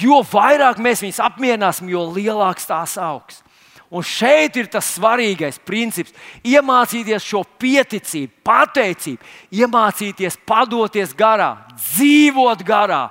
Jo 0.00 0.22
vairāk 0.24 0.80
mēs 0.80 1.04
viņus 1.04 1.20
apmierināsim, 1.20 1.90
jo 1.92 2.06
lielāks 2.14 2.66
tās 2.70 2.96
augs. 2.96 3.42
Un 3.92 4.04
šeit 4.04 4.56
ir 4.60 4.66
tas 4.72 4.88
svarīgais 4.96 5.60
princips. 5.64 6.12
Iemācīties 6.44 7.24
šo 7.24 7.42
pieticību, 7.60 8.40
pateicību, 8.44 9.30
iemācīties 9.60 10.40
padoties 10.48 11.12
garā, 11.16 11.54
dzīvot 11.76 12.64
garā 12.68 13.06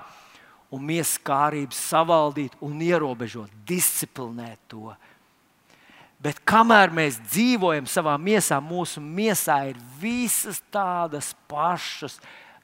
un 0.73 0.83
mieskārības 0.89 1.79
savaldīt 1.93 2.57
un 2.65 2.81
ierobežot, 2.81 3.53
disciplinēt 3.65 4.59
to. 4.69 4.91
Bet 6.27 6.41
kamēr 6.43 6.91
mēs 6.91 7.21
dzīvojam 7.29 7.85
savā 7.87 8.17
miesā, 8.19 8.57
mūsu 8.59 8.99
miesā 8.99 9.61
ir 9.69 9.77
visas 10.01 10.57
tādas 10.73 11.29
pašas 11.47 12.17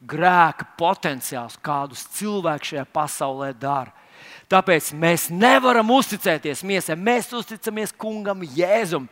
grēka 0.03 0.67
potenciāls, 0.75 1.55
kādus 1.63 2.01
cilvēki 2.17 2.73
šajā 2.73 2.83
pasaulē 2.91 3.53
dara. 3.55 3.93
Tāpēc 4.51 4.89
mēs 4.99 5.29
nevaram 5.31 5.93
uzticēties 5.95 6.65
miesai. 6.67 6.97
Mēs 6.99 7.31
uzticamies 7.31 7.95
kungam 7.95 8.43
Jēzum. 8.43 9.07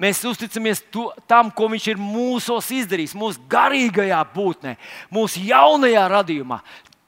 Mēs 0.00 0.22
uzticamies 0.24 0.80
to, 0.88 1.10
tam, 1.28 1.50
ko 1.52 1.68
viņš 1.68 1.90
ir 1.92 2.00
mūsos 2.00 2.70
izdarījis, 2.72 3.12
mūsu 3.20 3.42
garīgajā 3.52 4.22
būtnē, 4.32 4.78
mūsu 5.12 5.44
jaunajā 5.44 6.06
radījumā. 6.08 6.62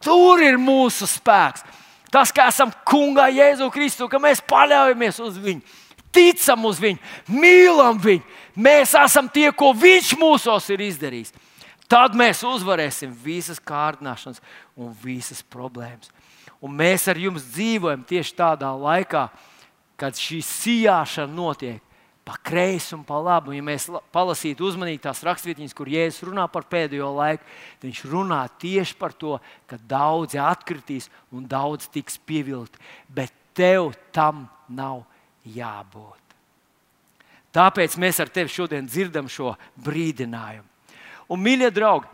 Tur 0.04 0.44
ir 0.44 0.60
mūsu 0.60 1.08
spēks. 1.08 1.64
Tas, 2.12 2.28
kā 2.36 2.50
esam 2.52 2.68
kungā 2.84 3.30
Jēzu 3.32 3.70
Kristu, 3.72 4.10
ka 4.12 4.20
mēs 4.20 4.44
paļaujamies 4.44 5.22
uz 5.24 5.40
viņu 5.40 5.80
ticam 6.12 6.66
uz 6.68 6.80
viņu, 6.82 7.00
mīlam 7.32 8.00
viņu. 8.02 8.24
Mēs 8.62 8.94
esam 8.98 9.30
tie, 9.32 9.48
ko 9.56 9.72
viņš 9.76 10.14
mūsos 10.20 10.68
ir 10.74 10.84
izdarījis. 10.88 11.32
Tad 11.88 12.16
mēs 12.16 12.40
uzvarēsim 12.46 13.12
visas 13.24 13.60
kārdināšanas 13.60 14.40
un 14.80 14.92
visas 15.02 15.42
problēmas. 15.44 16.12
Un 16.62 16.72
mēs 16.78 17.08
ar 17.10 17.18
jums 17.20 17.44
dzīvojam 17.52 18.04
tieši 18.08 18.36
tādā 18.38 18.70
laikā, 18.78 19.26
kad 20.00 20.16
šī 20.16 20.38
sijāšana 20.46 21.34
notiek 21.34 21.82
pa 22.24 22.36
kreisi 22.38 22.94
un 22.94 23.02
pa 23.04 23.18
labi. 23.18 23.56
Ja 23.58 23.66
mēs 23.66 23.88
palasītu 24.14 24.66
uzmanīgi 24.68 25.02
tās 25.02 25.22
raksturvietiņas, 25.26 25.74
kur 25.74 25.90
Jēzus 25.90 26.24
runā 26.28 26.46
par 26.50 26.68
pēdējo 26.70 27.10
laiku, 27.16 27.46
tad 27.80 27.88
viņš 27.88 28.02
runā 28.12 28.40
tieši 28.62 28.96
par 28.98 29.14
to, 29.18 29.36
ka 29.66 29.78
daudzi 29.90 30.40
atkritīs 30.42 31.10
un 31.34 31.48
daudz 31.50 31.90
tiks 31.92 32.20
pievilkti. 32.22 32.78
Bet 33.10 33.34
tev 33.58 33.92
tam 34.14 34.46
nav 34.70 35.02
jābūt. 35.44 36.20
Tāpēc 37.52 37.98
mēs 38.00 38.20
ar 38.22 38.30
tevi 38.32 38.52
šodien 38.52 38.86
dzirdam 38.88 39.28
šo 39.28 39.52
brīdinājumu. 39.84 40.64
Un, 41.32 41.40
mīļie 41.40 41.68
draugi, 41.74 42.08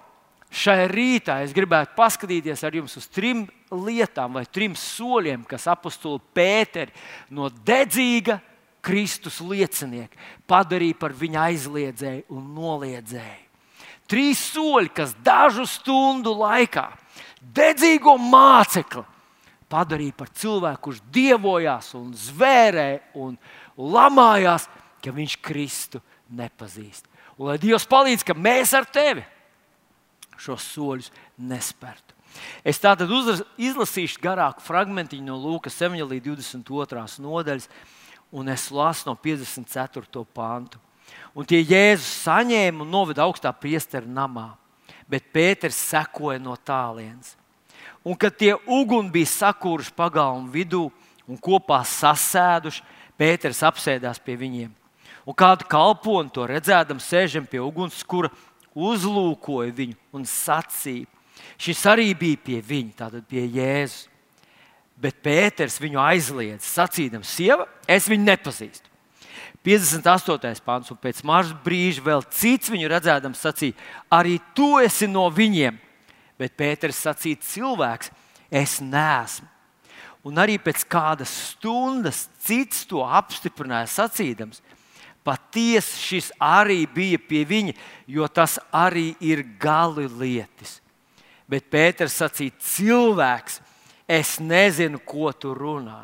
šai 0.50 0.88
rītā 0.90 1.40
es 1.44 1.54
gribētu 1.54 1.94
paskatīties 1.98 2.64
ar 2.66 2.74
jums 2.74 2.96
uz 2.98 3.06
trim 3.10 3.44
lietām 3.70 4.38
vai 4.38 4.44
trim 4.50 4.74
soļiem, 4.78 5.44
kas 5.46 5.68
apakstuli 5.70 6.22
Pēteri 6.34 6.94
no 7.34 7.50
dedzīga 7.50 8.40
Kristus 8.82 9.40
liecinieka 9.44 10.16
padarīja 10.48 10.96
par 10.98 11.14
viņa 11.14 11.44
aizliedzēju 11.50 12.26
un 12.34 12.48
noliedzēju. 12.56 13.44
Trīs 14.08 14.40
soļi, 14.54 14.90
kas 14.96 15.12
dažu 15.22 15.66
stundu 15.68 16.32
laikā 16.38 16.86
dedzīgo 17.54 18.16
mācekli 18.18 19.04
padarīja 19.70 20.16
par 20.16 20.30
cilvēku, 20.34 20.82
kurš 20.88 21.00
dievojās 21.14 21.92
un 21.98 22.10
zvērēja 22.16 23.00
un 23.20 23.36
lamājās, 23.76 24.68
ka 25.04 25.14
viņš 25.14 25.38
Kristu 25.44 26.02
nepazīst. 26.28 27.06
Un 27.38 27.52
lai 27.52 27.58
Dievs 27.62 27.86
palīdz, 27.88 28.24
ka 28.26 28.34
mēs 28.34 28.74
ar 28.74 28.88
tevi 28.90 29.24
šos 30.38 30.64
soļus 30.74 31.12
nespērtu. 31.38 32.14
Es 32.66 32.78
tātad 32.82 33.10
izlasīšu 33.58 34.20
garāku 34.22 34.62
fragment 34.62 35.14
no 35.24 35.38
Lūkas 35.40 35.78
7 35.80 36.02
līdz 36.10 36.26
22 36.28 37.22
nodaļas, 37.24 37.68
un 38.30 38.52
es 38.52 38.68
lasu 38.70 39.08
no 39.08 39.16
54. 39.16 40.24
pāntu. 40.34 40.78
Un 41.34 41.46
tie 41.48 41.62
Jēzus 41.62 42.24
saņēma 42.26 42.84
un 42.84 42.90
noveda 42.92 43.24
augstā 43.24 43.52
priestera 43.56 44.06
namā, 44.06 44.50
bet 45.08 45.30
Pēters 45.32 45.78
sekoja 45.88 46.40
no 46.42 46.56
tālienes. 46.56 47.34
Un 48.06 48.16
kad 48.16 48.36
tie 48.38 48.54
uguni 48.66 49.10
bija 49.12 49.30
sakūruši 49.30 49.94
pagalmu 49.96 50.50
vidū 50.52 50.86
un 51.28 51.40
kopā 51.40 51.82
sasēduši, 51.86 52.84
Pēters 53.18 53.64
apsēdās 53.66 54.20
pie 54.22 54.36
viņiem. 54.38 54.68
Un 55.26 55.34
kādu 55.34 55.66
kalponu 55.66 56.30
to 56.30 56.44
redzēdam, 56.46 57.00
sēžam 57.02 57.48
pie 57.50 57.58
ugunskura, 57.58 58.30
uzlūkoja 58.78 59.74
viņu 59.74 59.96
un 60.14 60.22
sacīja. 60.22 61.08
Šis 61.58 61.82
arī 61.90 62.12
bija 62.14 62.38
pie 62.44 62.60
viņa, 62.62 62.94
tātad 63.02 63.26
pie 63.26 63.42
Jēzus. 63.42 64.06
Bet 64.98 65.18
Pēters 65.22 65.80
viņu 65.82 66.00
aizliedz, 66.02 66.66
sacīdams, 66.66 67.30
sieva, 67.30 67.68
es 67.86 68.08
viņu 68.10 68.24
nepazīstu. 68.26 68.88
58. 69.66 70.62
pāns, 70.64 70.88
un 70.90 70.98
pēc 70.98 71.20
maža 71.26 71.54
brīža 71.64 72.02
vēl 72.02 72.22
cits 72.34 72.70
viņu 72.70 72.88
redzēdams 72.90 73.42
sacīja, 73.42 73.76
arī 74.10 74.38
tu 74.54 74.76
esi 74.82 75.10
no 75.10 75.26
viņiem. 75.34 75.76
Bet 76.38 76.54
Pēters 76.58 77.00
sacīja, 77.02 77.40
cilvēks, 77.42 78.12
es 78.50 78.78
neesmu. 78.80 79.48
Un 80.26 80.38
arī 80.42 80.58
pēc 80.60 80.82
kādas 80.90 81.30
stundas 81.52 82.26
cits 82.42 82.82
to 82.90 83.00
apstiprināja, 83.04 83.88
sacīdams, 83.90 84.60
patiesi 85.24 86.02
šis 86.02 86.30
arī 86.42 86.82
bija 86.90 87.20
pie 87.20 87.44
viņa, 87.48 87.74
jo 88.10 88.26
tas 88.28 88.58
arī 88.74 89.12
ir 89.24 89.44
galilietis. 89.60 90.78
Bet 91.48 91.70
Pēters 91.72 92.18
sacīja, 92.18 92.56
cilvēks, 92.60 93.60
es 94.08 94.36
nezinu, 94.40 95.00
ko 95.00 95.32
tu 95.32 95.54
runā. 95.56 96.02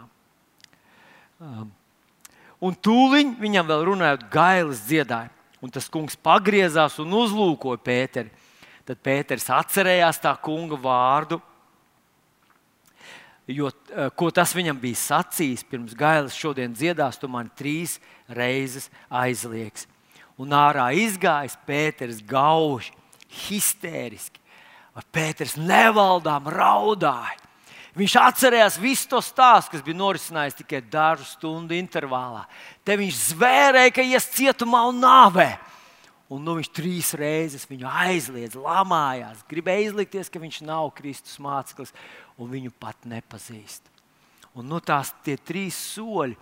Um, 1.43 1.69
un 2.65 2.77
tūliņ 2.77 3.35
viņam 3.43 3.69
vēl 3.69 3.85
runājot, 3.91 4.29
gailis 4.33 4.85
dziedāja. 4.87 5.33
Un 5.65 5.73
tas 5.73 5.89
kungs 5.89 6.17
pagriezās 6.21 6.99
un 7.01 7.13
uzlūkoja 7.17 7.81
Pēteri. 7.81 8.33
Tad 8.85 9.01
Pēters 9.01 9.49
atcerējās 9.49 10.21
tā 10.21 10.35
kunga 10.45 10.77
vārdu 10.77 11.41
Jo, 13.47 13.69
eh, 13.69 14.09
ko 14.17 14.31
tas 14.33 14.55
viņam 14.57 14.79
bija 14.81 14.97
sacījis 14.97 15.67
pirms 15.69 15.93
gailas, 15.93 16.37
šodien 16.37 16.73
dziedās, 16.73 17.19
tu 17.21 17.29
man 17.29 17.51
trīs 17.53 17.99
reizes 18.29 18.89
aizliegs. 19.13 19.85
Un 20.41 20.55
ārā 20.57 20.89
izgājis 20.97 21.59
Pēters 21.69 22.23
gauži, 22.25 22.95
histēriski. 23.45 24.41
Pēters 25.13 25.59
nevaldām 25.59 26.49
raudāja. 26.49 27.37
Viņš 27.95 28.15
atcerējās 28.19 28.79
visu 28.81 29.11
to 29.13 29.21
stāstu, 29.23 29.75
kas 29.75 29.85
bija 29.85 29.99
norisinājies 29.99 30.57
tikai 30.59 30.81
dažu 30.81 31.27
stundu 31.29 31.77
intervālā. 31.77 32.47
Te 32.83 32.97
viņš 32.99 33.21
zvērēja, 33.29 33.93
ka 33.95 34.03
ies 34.03 34.27
cietumā 34.35 34.87
un 34.89 34.99
nāvē. 35.05 35.53
Un 36.35 36.43
nu, 36.43 36.57
viņš 36.59 36.71
trīs 36.75 37.13
reizes 37.19 37.69
viņu 37.71 37.87
aizliedz, 37.87 38.57
lamājās, 38.59 39.45
gribēja 39.47 39.91
izlikties, 39.91 40.31
ka 40.33 40.43
viņš 40.43 40.63
nav 40.67 40.89
Kristus 40.97 41.39
māceklis 41.43 41.95
un 42.41 42.51
viņu 42.51 42.73
pat 42.81 43.07
nepazīst. 43.07 43.87
Un 44.59 44.67
nu, 44.71 44.81
tās 44.83 45.13
tie 45.27 45.37
trīs 45.39 45.79
soļi 45.95 46.35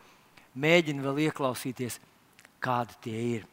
mēģina 0.56 1.04
vēl 1.04 1.26
ieklausīties, 1.26 1.98
kādi 2.62 2.96
tie 3.04 3.22
ir. 3.36 3.48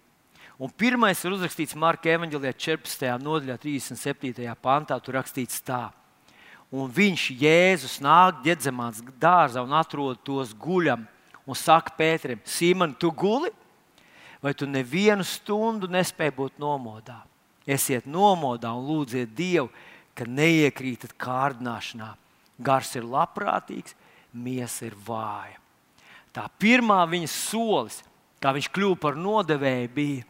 Un 0.59 0.71
pirmais 0.75 1.19
ir 1.23 1.31
uzrakstīts 1.31 1.77
Marka 1.79 2.11
Evanģelijā 2.11 2.51
14. 2.75 3.13
nodaļā, 3.23 3.55
37. 3.63 4.43
pantā. 4.59 4.97
Tur 4.99 5.15
rakstīts 5.15 5.61
tā. 5.63 5.85
Un 6.69 6.91
viņš, 6.91 7.29
Jēzus, 7.39 7.95
nāk 8.03 8.43
ģedzamāts 8.43 8.99
dārzā 9.21 9.63
un 9.63 9.71
atrod 9.79 10.19
tos 10.27 10.51
guļam 10.51 11.07
un 11.47 11.57
saka 11.57 11.95
Pēterim, 11.97 12.43
Simon, 12.43 12.91
tu 12.93 13.09
guli? 13.15 13.49
Vai 14.39 14.53
tu 14.55 14.67
nevienu 14.69 15.25
stundu 15.27 15.89
nespēji 15.91 16.35
būt 16.37 16.61
nomodā? 16.61 17.19
Esiet 17.67 18.07
nomodā 18.07 18.71
un 18.73 18.87
lūdziet 18.87 19.33
Dievu, 19.35 19.67
ka 20.15 20.25
neiekrītat 20.27 21.13
kārdināšanā 21.19 22.13
Gars 22.59 22.91
ir 22.99 23.05
labprātīgs, 23.07 23.95
miesa 24.35 24.89
ir 24.89 24.95
vāja. 25.05 25.55
Tā 26.35 26.45
pirmā 26.59 26.99
viņa 27.09 27.29
solis, 27.31 28.01
kā 28.43 28.51
viņš 28.55 28.67
kļuva 28.75 28.97
par 28.99 29.17
nodevēju, 29.19 29.91
bija, 29.95 30.25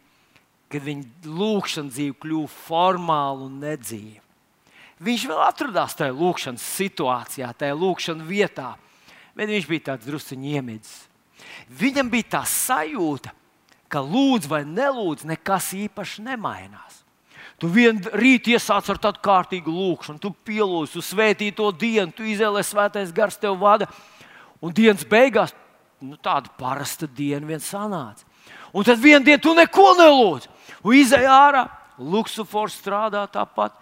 kad 0.70 0.84
viņa 0.86 1.26
lūkšanas 1.26 1.96
dzīve 1.96 2.18
kļuva 2.22 2.52
formāla 2.54 3.48
un 3.48 3.58
nedzīva. 3.64 4.22
Viņš 5.00 5.26
vēl 5.30 5.42
atradās 5.42 5.96
tajā 5.96 6.12
lūkšanas 6.12 6.64
situācijā, 6.76 7.50
tajā 7.56 7.76
lūkšanas 7.76 8.28
vietā, 8.28 8.74
bet 9.34 9.50
viņš 9.50 9.68
bija 9.70 9.86
tāds 9.90 10.06
druskuļi 10.06 10.54
iemidzis. 10.58 11.06
Viņam 11.80 12.10
bija 12.12 12.34
tā 12.36 12.42
sajūta, 12.46 13.32
ka 13.90 14.02
lūdz 14.04 14.48
vai 14.50 14.62
nelūdz, 14.64 15.26
nekas 15.28 15.72
īpaši 15.76 16.24
nemainās. 16.28 17.00
Tu 17.60 17.68
vienu 17.68 18.12
rītu 18.16 18.54
iesāc 18.54 18.86
ar 18.88 19.00
tādu 19.02 19.20
kārtīgu 19.24 19.72
lūkšanu, 19.74 20.20
tu 20.22 20.30
pielūdz, 20.48 20.94
tu 20.94 21.02
svētī 21.04 21.50
to 21.52 21.68
dienu, 21.76 22.12
tu 22.14 22.24
izvēlē 22.24 22.62
svētais 22.64 23.12
gars 23.12 23.36
tev 23.36 23.58
vada. 23.60 23.90
Un 24.64 24.72
dienas 24.76 25.04
beigās 25.08 25.52
nu, 26.00 26.16
tāda 26.16 26.48
parasta 26.56 27.08
diena 27.08 27.44
vien 27.46 27.60
sanāca. 27.60 28.24
Un 28.72 28.86
tad 28.86 29.02
vienā 29.02 29.24
dienā 29.26 29.42
tu 29.42 29.52
neko 29.56 29.90
nelūdz. 29.98 30.48
Un 30.86 30.96
izēj 30.96 31.26
ārā, 31.28 31.66
luksufors 31.98 32.78
strādā 32.80 33.26
tāpat, 33.28 33.74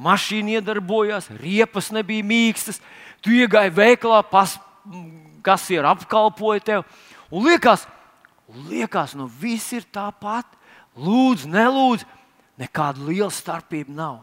mašīna 0.00 0.56
iedarbojās, 0.56 1.28
riepas 1.40 1.90
nebija 1.92 2.24
mīkstas. 2.24 2.80
Tu 3.20 3.36
iegāji 3.42 3.74
veikalā, 3.76 4.22
pas, 4.30 4.54
kas 5.44 5.68
ir 5.74 5.84
apkalpoja 5.88 6.64
tev. 6.64 6.86
Un 7.28 7.44
liekas, 7.50 7.84
liekas 8.68 9.16
nu 9.18 9.26
viss 9.40 9.74
ir 9.76 9.86
tāpat. 9.92 10.46
Lūdzu, 10.96 11.50
nelūdzu 11.52 12.06
nekāda 12.60 13.04
liela 13.04 13.32
starpība 13.32 13.92
nav. 13.92 14.22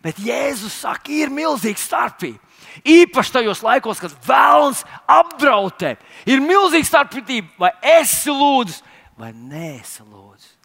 Bet 0.00 0.20
Jēzus 0.22 0.76
saka, 0.84 1.10
ir 1.12 1.32
milzīga 1.34 1.80
starpība. 1.80 2.38
Īpaši 2.86 3.34
tajos 3.34 3.60
laikos, 3.64 4.00
kad 4.00 4.14
vēlams 4.24 4.84
apdraud 5.10 5.74
tevi, 5.80 5.98
ir 6.30 6.40
milzīga 6.40 6.88
starpība, 6.88 7.50
vai 7.58 7.72
esi 7.98 8.32
lūdzis 8.32 8.80
vai 9.18 9.32
nē, 9.34 9.78
esi 9.82 10.04
lūdzis. 10.06 10.58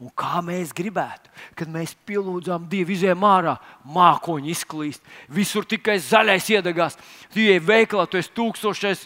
Un 0.00 0.08
kā 0.16 0.40
mēs 0.44 0.70
gribētu, 0.72 1.28
kad 1.58 1.68
mēs 1.68 1.92
pielūdzām 2.08 2.64
Dievu, 2.72 2.94
izējām 2.94 3.24
ārā, 3.28 3.58
mākoņi 3.84 4.54
izklīst, 4.54 5.02
visur 5.28 5.66
tikai 5.68 5.98
zaļais 6.00 6.46
iedegās. 6.54 6.96
Tu 7.34 7.44
ej 7.52 7.60
veikalā, 7.60 8.06
tu 8.08 8.16
esi 8.20 8.32
tūkstošais 8.36 9.04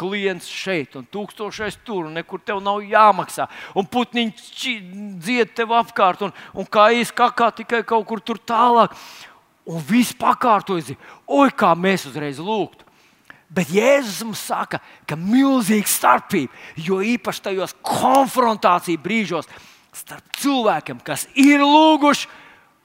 klients 0.00 0.48
šeit, 0.48 0.94
un 0.98 1.06
tūkstošais 1.10 1.80
tur, 1.84 2.06
un 2.08 2.18
nekur 2.18 2.42
tev 2.44 2.60
nav 2.64 2.82
jāmaksā. 2.86 3.48
Un 3.78 3.88
putniņš 3.90 4.50
dzied 5.22 5.54
tev 5.56 5.74
apkārt, 5.76 6.22
un, 6.26 6.34
un 6.54 6.68
kā 6.68 6.90
īskakā 6.96 7.50
tikai 7.62 7.82
kaut 7.86 8.06
kur 8.08 8.22
tur 8.24 8.40
tālāk. 8.40 8.94
Un 9.70 9.82
viss 9.86 10.16
pakārtojas, 10.16 10.94
oi, 11.28 11.50
kā 11.52 11.74
mēs 11.78 12.08
uzreiz 12.08 12.40
lūgtu. 12.42 12.86
Bet 13.50 13.72
Jēzus 13.74 14.22
mums 14.22 14.42
saka, 14.46 14.78
ka 15.10 15.16
ir 15.18 15.22
milzīga 15.26 15.90
starpība, 15.90 16.54
jo 16.78 17.00
īpaši 17.02 17.42
tajos 17.48 17.74
konfrontāciju 17.82 19.00
brīžos 19.02 19.50
starp 19.94 20.36
cilvēkiem, 20.38 21.00
kas 21.02 21.26
ir 21.34 21.64
lūguši 21.66 22.30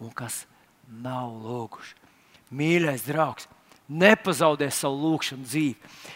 un 0.01 0.09
kas 0.17 0.43
nav 0.89 1.29
lūguši. 1.45 1.93
Mīļais 2.55 3.05
draugs, 3.05 3.45
nepazaudē 3.89 4.67
savu 4.73 4.97
lūgšanu 5.03 5.45
dzīvi. 5.45 5.75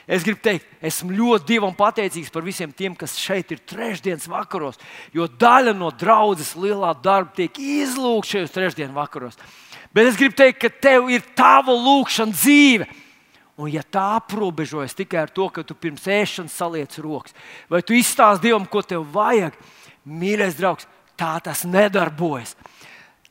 Es 0.09 0.24
gribu 0.26 0.41
teikt, 0.41 0.65
esmu 0.82 1.13
ļoti 1.13 1.51
Dievam 1.51 1.76
pateicīgs 1.78 2.32
par 2.34 2.45
visiem 2.45 2.72
tiem, 2.74 2.95
kas 2.97 3.17
šeit 3.20 3.51
ir 3.53 3.61
trešdienas 3.70 4.26
vakaros, 4.30 4.80
jo 5.13 5.28
daļa 5.30 5.76
no 5.78 5.91
draudzes 5.93 6.55
lielā 6.57 6.95
darba 7.03 7.36
tiek 7.38 7.59
izlūgta 7.61 8.34
šajos 8.34 8.55
trešdienas 8.55 8.97
vakaros. 8.97 9.38
Bet 9.93 10.09
es 10.09 10.17
gribu 10.17 10.38
teikt, 10.38 10.61
ka 10.63 10.70
tev 10.70 11.11
ir 11.13 11.26
tava 11.38 11.76
lūgšana 11.78 12.34
dzīve. 12.34 12.89
Un, 13.59 13.67
ja 13.74 13.84
tā 13.84 14.05
aprobežojas 14.15 14.95
tikai 14.95 15.26
ar 15.26 15.32
to, 15.36 15.49
ka 15.51 15.65
tu 15.67 15.76
pirms 15.76 16.05
ēšanas 16.07 16.55
saliec 16.55 16.93
rokas, 17.03 17.36
vai 17.67 17.82
tu 17.84 17.93
izstāsti 17.97 18.47
Dievam, 18.47 18.63
ko 18.63 18.82
tev 18.88 19.03
vajag, 19.11 19.57
mīļais 20.07 20.55
draugs, 20.55 20.88
tā 21.20 21.36
tas 21.43 21.65
nedarbojas. 21.67 22.55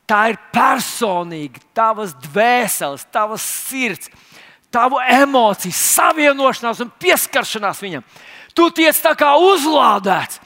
Tā 0.09 0.21
ir 0.31 0.39
personīga, 0.53 1.61
tavas 1.73 2.13
dvēseles, 2.29 3.07
tavas 3.13 3.43
sirds 3.45 4.09
tavu 4.73 4.99
emociju, 5.01 5.73
savienošanās 5.75 6.81
un 6.83 6.91
pieskaršanās 7.01 7.81
viņam. 7.83 8.05
Tu 8.55 8.69
tiec 8.75 8.97
tā 9.01 9.15
kā 9.17 9.33
uzlādēts. 9.39 10.39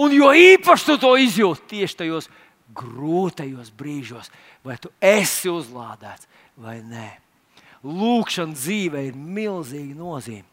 Un 0.00 0.14
jo 0.14 0.32
īpaši 0.34 0.86
tu 0.88 0.96
to 0.98 1.12
izjūti 1.22 1.68
tieši 1.76 2.00
tajos 2.02 2.30
grūtajos 2.74 3.70
brīžos, 3.78 4.30
vai 4.66 4.76
tu 4.82 4.90
esi 4.98 5.48
uzlādēts 5.52 6.26
vai 6.58 6.80
nē. 6.82 7.10
Lūkšana 7.84 8.56
dzīvē 8.56 9.04
ir 9.10 9.14
milzīga 9.14 9.94
nozīme. 9.94 10.48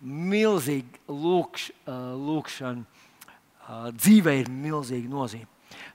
Milzīga 0.00 1.12
lūkš, 1.12 1.70
lūkšana 1.86 3.92
dzīvē 3.94 4.36
ir 4.40 4.50
milzīga 4.50 5.08
nozīme. 5.12 5.46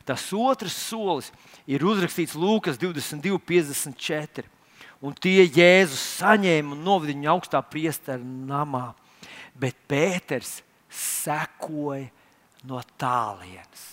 Tas 0.05 0.29
otrs 0.31 0.77
solis 0.77 1.31
ir 1.67 1.83
uzrakstīts 1.83 2.37
Lūkas 2.37 2.77
22, 2.79 3.41
54 3.41 4.54
un 5.03 5.15
tie 5.17 5.45
Jēzus 5.45 6.03
saņēma 6.21 6.75
un 6.75 6.83
noveda 6.85 7.13
viņu 7.13 7.31
augstā 7.33 7.61
priestera 7.65 8.21
namā. 8.21 8.93
Bet 9.55 9.77
Pēters 9.87 10.59
sekoja 10.91 12.07
no 12.67 12.81
tālienes. 12.99 13.83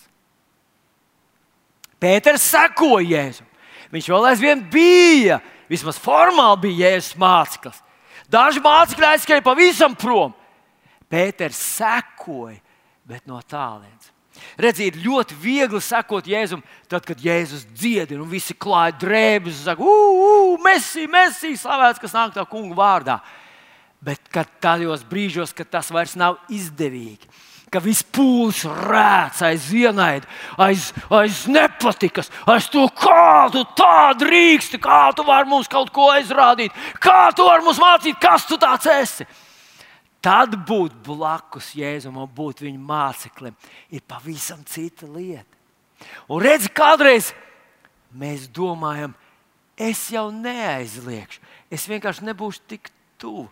Pēters 2.03 2.45
sekoja 2.51 3.17
Jēzum. 3.17 3.49
Viņš 3.93 4.09
vēl 4.09 4.29
aizvien 4.31 4.63
bija, 4.73 5.39
vismaz 5.71 5.99
formāli 6.01 6.67
bija 6.67 6.89
Jēzus 6.89 7.17
māceklis. 7.21 7.83
Daži 8.31 8.63
mācekļi 8.63 9.09
aizskrēja 9.11 9.45
pavisam 9.45 9.95
prom. 9.99 10.33
Pēters 11.11 11.59
sekoja, 11.77 12.57
bet 13.05 13.27
no 13.29 13.39
tālienes. 13.45 14.12
Redziet, 14.57 14.97
ļoti 15.01 15.35
viegli 15.41 15.79
sekot 15.81 16.27
Jēzum, 16.29 16.61
tad, 16.89 17.05
kad 17.07 17.21
Jēzus 17.21 17.65
dziedina 17.73 18.21
un 18.21 18.29
visi 18.29 18.53
klāja 18.53 18.93
drēbes, 19.01 19.61
un 19.61 19.69
saka, 19.69 19.85
ugh, 19.85 20.59
mesī, 20.61 21.07
mesī, 21.09 21.55
slavēts, 21.57 22.01
kas 22.01 22.13
nāk 22.13 22.35
tā 22.35 22.45
kunga 22.49 22.77
vārdā. 22.77 23.17
Bet 24.03 24.29
tajos 24.61 25.05
brīžos, 25.07 25.55
kad 25.55 25.69
tas 25.71 25.89
vairs 25.93 26.17
nav 26.19 26.35
izdevīgi, 26.51 27.29
ka 27.73 27.81
viss 27.81 28.05
pūlis 28.13 28.65
rēc 28.67 29.39
aiz 29.47 29.69
ienaida, 29.73 30.27
aiz, 30.61 30.91
aiz 31.09 31.45
nepatikas, 31.49 32.29
aiz 32.45 32.67
to, 32.69 32.83
kā 32.93 33.49
tu 33.53 33.63
tā 33.77 34.11
drīksti, 34.19 34.81
kā 34.83 35.07
tu 35.15 35.25
vari 35.25 35.49
mums 35.49 35.71
kaut 35.71 35.89
ko 35.95 36.11
aizrādīt, 36.13 36.75
kā 37.01 37.31
tu 37.33 37.47
vari 37.47 37.65
mums 37.65 37.81
mācīt, 37.81 38.19
kas 38.21 38.45
tu 38.49 38.59
tāds 38.61 38.91
esi. 38.91 39.25
Tad 40.23 40.55
būt 40.67 40.95
blakus 41.03 41.73
Jēzum 41.75 42.21
un 42.21 42.29
būt 42.31 42.63
viņa 42.63 42.79
māceklim 42.79 43.55
ir 43.91 44.03
pavisam 44.07 44.61
cita 44.63 45.09
lieta. 45.09 45.59
Un 46.31 46.39
redzi, 46.43 46.71
kādreiz 46.71 47.33
mēs 48.15 48.47
domājam, 48.47 49.11
es 49.75 50.05
jau 50.13 50.29
neaizliegšu, 50.31 51.41
es 51.73 51.87
vienkārši 51.89 52.27
nebūšu 52.29 52.63
tik 52.71 52.91
tuvu. 53.19 53.49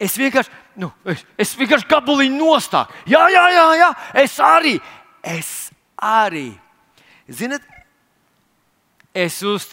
Es 0.00 0.16
vienkārši, 0.18 0.50
nu, 0.80 0.90
es, 1.12 1.22
es 1.38 1.54
vienkārši 1.58 1.88
gabuliņu 1.92 2.40
nostāju. 2.40 3.04
Jā, 3.08 3.22
jā, 3.30 3.44
jā, 3.54 3.66
jā, 3.78 3.92
es 4.24 4.40
arī. 4.42 4.74
Es 5.24 5.52
arī. 6.00 6.48
Ziniet, 7.28 7.62
es 9.14 9.38
uz, 9.46 9.70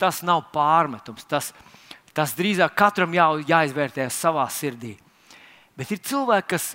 tas 0.00 0.22
nav 0.24 0.46
pārmetums. 0.54 1.26
Tas, 1.28 1.50
tas 2.16 2.36
drīzāk 2.38 2.76
katram 2.78 3.16
jā, 3.16 3.26
jāizvērtē 3.50 4.08
savā 4.14 4.46
sirdī. 4.52 4.94
Bet 5.78 5.92
ir 5.94 6.02
cilvēki, 6.02 6.48
kas 6.54 6.72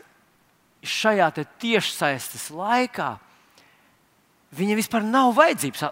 šajā 0.84 1.30
tiešsaistes 1.60 2.49
laikā 2.56 3.16
viņiem 4.56 4.80
vispār 4.80 5.04
nav 5.04 5.34
vajadzības 5.36 5.86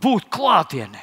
būt 0.00 0.30
klātienē. 0.32 1.02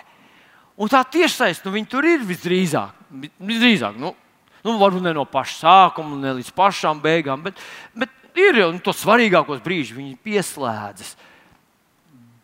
Un 0.81 0.89
tā 0.89 1.03
tiešsaiste, 1.05 1.67
nu, 1.67 1.75
viņi 1.75 1.89
tur 1.91 2.07
ir 2.07 2.23
visdrīzāk. 2.25 2.97
visdrīzāk 3.37 3.97
nu, 4.01 4.15
Nu, 4.61 4.75
varbūt 4.77 5.01
ne 5.01 5.13
no 5.17 5.25
paša 5.25 5.55
sākuma, 5.57 6.17
ne 6.21 6.35
līdz 6.37 6.51
pašām 6.53 7.01
beigām, 7.01 7.41
bet, 7.45 7.57
bet 7.97 8.37
ir 8.37 8.59
jau 8.61 8.69
nu, 8.75 8.81
tos 8.83 8.99
svarīgākos 9.01 9.63
brīžus, 9.65 9.97
viņi 9.97 10.19
pieslēdzas. 10.21 11.15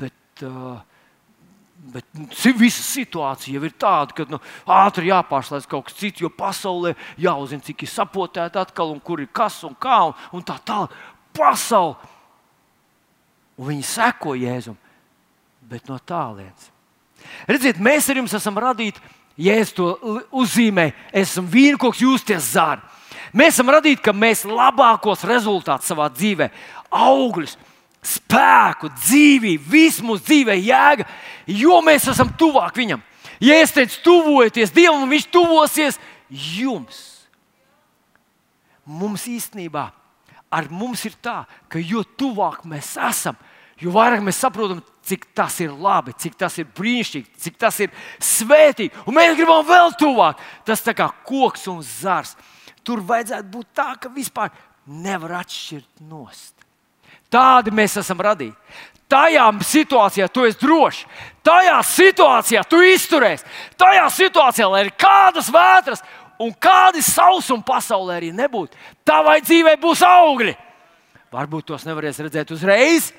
Bet, 0.01 0.45
uh, 0.47 0.79
Bet 1.87 2.03
nu, 2.17 2.27
visa 2.59 2.83
situācija 2.83 3.55
jau 3.55 3.63
ir 3.63 3.75
tāda, 3.79 4.15
ka 4.15 4.25
nu, 4.27 4.39
ātri 4.67 5.07
jāpārslēdz 5.07 5.67
kaut 5.71 5.87
kas 5.87 5.95
cits, 5.95 6.23
jo 6.23 6.29
pasaulē 6.33 6.93
jāuzzina, 7.21 7.63
cik 7.63 7.85
ir 7.85 7.91
sapotēta 7.91 8.65
atkal, 8.65 8.91
un 8.91 8.99
kur 8.99 9.21
ir 9.23 9.29
kas 9.31 9.61
un 9.63 9.75
kā, 9.79 10.01
un, 10.09 10.17
un 10.35 10.43
tā 10.45 10.57
tālāk. 10.67 10.95
Pasaule! 11.37 11.95
Un 13.57 13.71
viņi 13.71 13.85
seko 13.87 14.35
Jēzum, 14.37 14.75
bet 15.69 15.87
no 15.89 15.97
tālienes. 15.97 16.67
Redziet, 17.49 17.79
mēs 17.81 18.09
ar 18.11 18.19
jums 18.19 18.35
esam 18.37 18.59
radīti 18.61 19.01
Jēzus 19.37 19.73
to 19.77 19.87
uzzīmē, 20.33 20.91
esam 21.13 21.47
vīnkoks, 21.49 22.03
jūs 22.03 22.25
tie 22.25 22.37
zāri. 22.41 22.81
Mēs 23.37 23.55
esam 23.55 23.69
radīti, 23.73 24.01
ka 24.01 24.13
mēs 24.15 24.43
labākos 24.49 25.25
rezultātus 25.27 25.91
savā 25.91 26.07
dzīvē, 26.13 26.49
augļus, 26.89 27.57
spēku, 28.07 28.89
dzīvību, 28.95 29.67
visu 29.71 30.05
mūsu 30.07 30.25
dzīvē 30.29 30.55
jēga, 30.61 31.07
jo 31.51 31.81
mēs 31.85 32.07
esam 32.13 32.31
tuvāk 32.39 32.77
viņam. 32.79 33.03
Ja 33.43 33.59
es 33.61 33.73
teicu, 33.75 33.99
tuvojieties 34.05 34.73
Dievam, 34.73 35.05
Viņš 35.09 35.27
tuvosies 35.33 35.99
jums. 36.29 37.03
Mums 38.87 39.27
īstenībā 39.27 39.89
ar 40.49 40.69
mums 40.71 41.03
ir 41.07 41.15
tā, 41.21 41.43
ka 41.67 41.79
jo 41.79 42.03
tuvāk 42.17 42.63
mēs 42.67 42.95
esam, 43.09 43.35
jo 43.79 43.91
vairāk 43.95 44.23
mēs 44.23 44.39
saprotam, 44.41 44.81
cik 45.07 45.29
tas 45.35 45.59
ir 45.63 45.73
labi, 45.75 46.15
cik 46.19 46.37
tas 46.39 46.57
ir 46.59 46.67
brīnišķīgi, 46.75 47.39
cik 47.43 47.59
tas 47.59 47.79
ir 47.83 47.91
svētīgi. 48.23 48.93
Un 49.07 49.17
mēs 49.19 49.35
gribam 49.37 49.65
vēl 49.67 49.93
tuvāk. 49.99 50.41
Tas 50.67 50.83
tā 50.83 50.95
kā 50.97 51.09
koks 51.27 51.67
un 51.71 51.83
zars. 51.85 52.35
Tur 52.83 53.03
vajadzētu 53.03 53.51
būt 53.51 53.71
tā, 53.75 53.91
ka 53.99 54.11
vispār 54.11 54.51
nevar 54.87 55.41
atšķirt 55.43 56.03
nost. 56.07 56.56
Tādi 57.33 57.73
mēs 57.75 57.97
esam 57.99 58.21
radīti. 58.23 58.55
Tajā 59.07 59.45
situācijā 59.63 60.27
tu 60.27 60.43
esi 60.43 60.59
drošs, 60.59 61.05
tajā 61.47 61.77
situācijā 61.87 62.63
tu 62.67 62.81
izturēsi, 62.83 63.45
tajā 63.79 64.07
situācijā, 64.11 64.67
lai 64.67 64.81
ir 64.83 64.91
kādas 64.99 65.47
vētras 65.53 66.03
un 66.43 66.51
kādi 66.51 66.99
sausumi 67.05 67.63
pasaulē 67.67 68.17
arī 68.19 68.33
nebūtu, 68.35 68.75
tavai 69.07 69.39
dzīvei 69.45 69.77
būs 69.79 70.03
augļi. 70.03 70.57
Varbūt 71.31 71.69
tos 71.71 71.85
nevarēs 71.87 72.19
redzēt 72.23 72.51
uzreiz, 72.55 73.11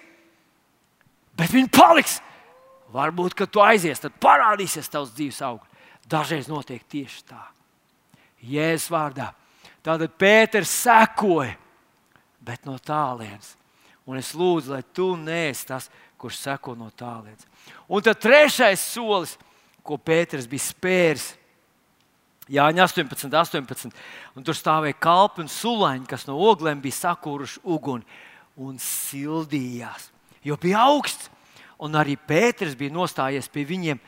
bet 1.36 1.52
viņi 1.52 1.72
paliks. 1.72 2.18
Varbūt, 2.92 3.34
kad 3.36 3.50
tu 3.52 3.60
aizies, 3.60 4.00
tad 4.00 4.14
parādīsies 4.20 4.88
tavs 4.88 5.12
dzīves 5.16 5.42
augsts. 5.44 5.68
Dažreiz 6.08 6.46
notiek 6.48 6.80
tieši 6.88 7.24
tā. 7.28 7.42
Jēzus 8.48 8.88
vārdā. 8.92 9.26
Tātad 9.84 10.14
Pēters 10.16 10.72
sekoja, 10.72 11.52
bet 12.40 12.64
no 12.64 12.78
tālienes. 12.80 13.58
Un 14.08 14.20
es 14.20 14.32
lūdzu, 14.36 14.72
lai 14.72 14.82
tu 14.96 15.12
neesi 15.20 15.66
tas, 15.68 15.90
kurš 16.18 16.40
seko 16.40 16.74
no 16.78 16.88
tālienes. 16.96 17.44
Un 17.88 18.04
tad 18.04 18.20
trešais 18.22 18.80
solis, 18.80 19.36
ko 19.84 20.00
Pēters 20.00 20.48
bija 20.48 20.68
spēris, 20.70 21.34
Jāņa 22.48 22.86
18, 22.88 23.28
18. 23.28 23.90
Un 24.32 24.44
tur 24.44 24.56
stāvēja 24.56 24.96
kalpi 24.96 25.42
un 25.44 25.50
sulaini, 25.52 26.08
kas 26.08 26.24
no 26.24 26.38
oglēm 26.48 26.80
bija 26.80 26.96
sakūruši 26.96 27.60
uguni 27.68 28.08
un 28.56 28.78
sildījās 28.80 30.08
jo 30.48 30.56
bija 30.60 30.82
augsts, 30.88 31.30
un 31.78 31.96
arī 31.98 32.16
Pēters 32.16 32.76
bija 32.78 32.94
nostājies 32.94 33.50
pie 33.52 33.64
viņiem 33.68 34.00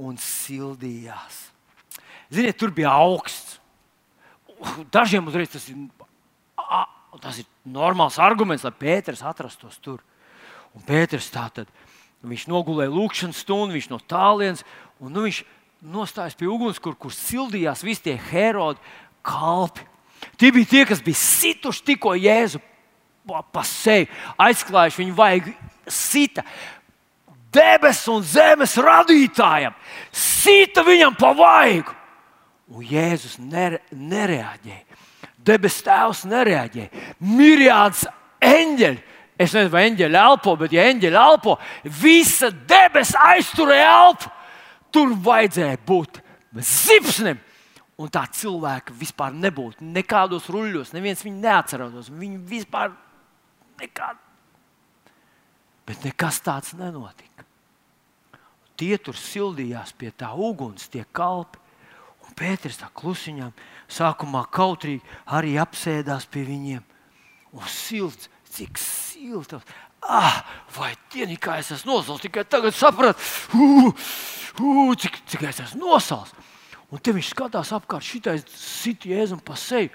un 0.00 0.18
sildījās. 0.20 1.48
Ziniet, 2.32 2.58
tur 2.60 2.72
bija 2.74 2.92
augsts. 2.92 3.58
Dažiem 4.92 5.28
uzreiz 5.30 5.52
tas 5.52 5.68
ir, 5.70 5.78
tas 7.22 7.40
ir 7.42 7.48
normāls 7.68 8.18
arguments, 8.22 8.64
lai 8.66 8.72
Pēters 8.74 9.24
atrastos 9.26 9.78
tur. 9.82 10.00
Un 10.76 10.84
Pēters 10.86 11.30
tā 11.34 11.48
tad 11.54 11.70
viņš 12.26 12.48
nogulēja 12.50 12.92
lūkšanas 12.92 13.44
stundu, 13.44 13.76
viņš 13.76 13.90
no 13.92 14.00
tālienes, 14.10 14.64
un 14.98 15.14
nu, 15.14 15.26
viņš 15.26 15.42
nostājās 15.94 16.34
pie 16.38 16.48
uguns, 16.50 16.80
kur, 16.82 16.96
kur 16.98 17.14
sildījās 17.14 17.84
visi 17.86 18.08
tie 18.08 18.16
herodi 18.30 18.82
kalpi. 19.26 19.86
Tie 20.38 20.50
bija 20.54 20.66
tie, 20.66 20.82
kas 20.88 21.02
bija 21.04 21.18
situši 21.18 21.84
tikko 21.92 22.16
Jēzu 22.18 22.58
pa, 23.28 23.42
pa 23.42 23.62
seju, 23.66 24.08
aizklājuši 24.40 25.02
viņu 25.04 25.14
vajag 25.18 25.52
sita 25.88 26.44
debesu 27.54 28.18
un 28.18 28.26
zemes 28.26 28.74
radītājam, 28.82 29.76
sita 30.12 30.84
viņam 30.86 31.16
pa 31.18 31.32
vaigu. 31.36 31.94
Un 32.68 32.84
Jēzus 32.84 33.38
nere, 33.40 33.80
nereaģēja. 33.92 34.87
Debesu 35.48 35.84
tēvs 35.86 36.24
nereaģēja. 36.28 37.04
Miriāds 37.24 38.04
eņģeļi. 38.44 39.02
Es 39.38 39.54
nezinu, 39.54 39.72
vai 39.72 39.84
eņģeļi 39.88 40.18
elpo, 40.18 40.54
bet, 40.58 40.74
ja 40.74 40.86
eņģeļi 40.90 41.18
elpo, 41.22 41.56
visa 42.02 42.50
debesis 42.50 43.16
aizturēja 43.22 43.90
elpu. 44.02 44.32
Tur 44.92 45.12
vajadzēja 45.24 45.82
būt 45.86 46.22
zipsnim. 46.58 47.40
Un 47.98 48.10
tā 48.14 48.22
cilvēka 48.30 48.94
vispār 48.94 49.34
nebūtu. 49.34 49.82
Nekādos 49.94 50.46
ruļļos, 50.54 50.94
neviens 50.94 51.24
viņu 51.26 51.42
neatcerētos. 51.42 52.12
Viņu 52.14 52.40
vispār 52.46 52.92
nekādā 53.80 54.28
Bet 55.88 56.04
nekas 56.04 56.42
tāds 56.44 56.74
nenotika. 56.76 57.46
Tie 58.78 58.92
tur 59.00 59.16
sildījās 59.16 59.94
pie 59.96 60.10
tā 60.12 60.28
uguns, 60.36 60.90
tie 60.92 61.06
kalpi. 61.16 61.60
Un 62.26 62.34
Pēters 62.36 62.76
tā 62.76 62.90
klusiņām 62.92 63.54
sākumā 63.88 64.44
kautrīgi 64.52 65.04
arī 65.36 65.56
apsēdās 65.60 66.28
pie 66.30 66.44
viņiem. 66.46 66.84
Un 67.56 67.70
silts, 67.72 68.28
cik 68.52 68.78
silts. 68.80 69.56
Ah, 70.04 70.44
vai 70.76 70.92
tie 71.10 71.26
kā 71.40 71.58
es 71.58 71.72
esmu 71.74 71.96
nosals, 71.96 72.22
tikai 72.22 72.44
tagad 72.46 72.76
sapratu, 72.76 73.18
uh, 73.58 73.88
uh, 74.62 74.92
cik, 74.94 75.18
cik 75.26 75.42
es 75.48 75.60
esmu 75.64 75.88
nosals. 75.88 76.32
Un 76.88 77.02
te 77.02 77.12
viņš 77.12 77.32
skatās 77.34 77.72
apkārt, 77.76 78.06
šitais 78.06 78.44
sit 78.54 79.04
jēzum 79.08 79.42
pa 79.44 79.56
seju. 79.58 79.90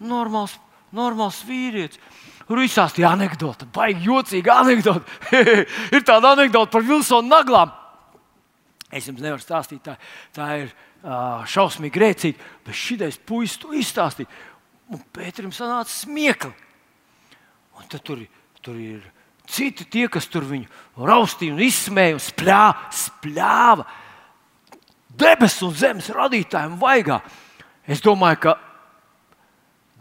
Normāls, 0.00 0.54
normāls 0.94 1.42
vīrietis. 1.44 2.00
Tur 2.48 2.62
izsāstīja 2.64 3.10
anekdotu, 3.12 3.66
baigi 3.74 4.06
jocīga 4.08 4.62
anekdote. 4.62 5.04
ir 5.96 6.04
tāda 6.06 6.32
anekdote 6.32 6.72
par 6.72 6.86
Vilsonu 6.86 7.28
naglām. 7.28 7.74
Es 8.88 9.04
jums 9.10 9.20
nevaru 9.20 9.42
stāstīt, 9.42 9.82
tā, 9.84 9.98
tā 10.32 10.46
ir 10.62 10.72
šausmīgi 11.02 11.94
grēcīga, 11.94 12.48
bet 12.66 12.74
šis 12.74 13.20
puisis 13.26 13.60
to 13.62 13.74
izstāstīja. 13.76 14.28
Un 14.88 15.02
Pēterim 15.12 15.52
sanāca 15.52 15.92
smiekli. 15.92 16.52
Un 17.78 17.88
tad 17.90 18.02
tur, 18.02 18.22
tur 18.64 18.76
ir 18.80 19.02
citi 19.48 19.84
tie, 19.84 20.08
kas 20.08 20.28
tur 20.28 20.46
viņu 20.48 20.68
raustīja 21.08 21.54
un 21.54 21.62
izsmēja 21.64 22.16
un 22.16 22.22
spļā, 22.22 22.62
spļāva. 23.02 23.86
Debesu 25.18 25.68
un 25.68 25.76
zemes 25.76 26.08
radītājiem 26.14 26.78
vaigā. 26.80 27.20
Es 27.88 28.02
domāju, 28.04 28.40
ka 28.44 28.56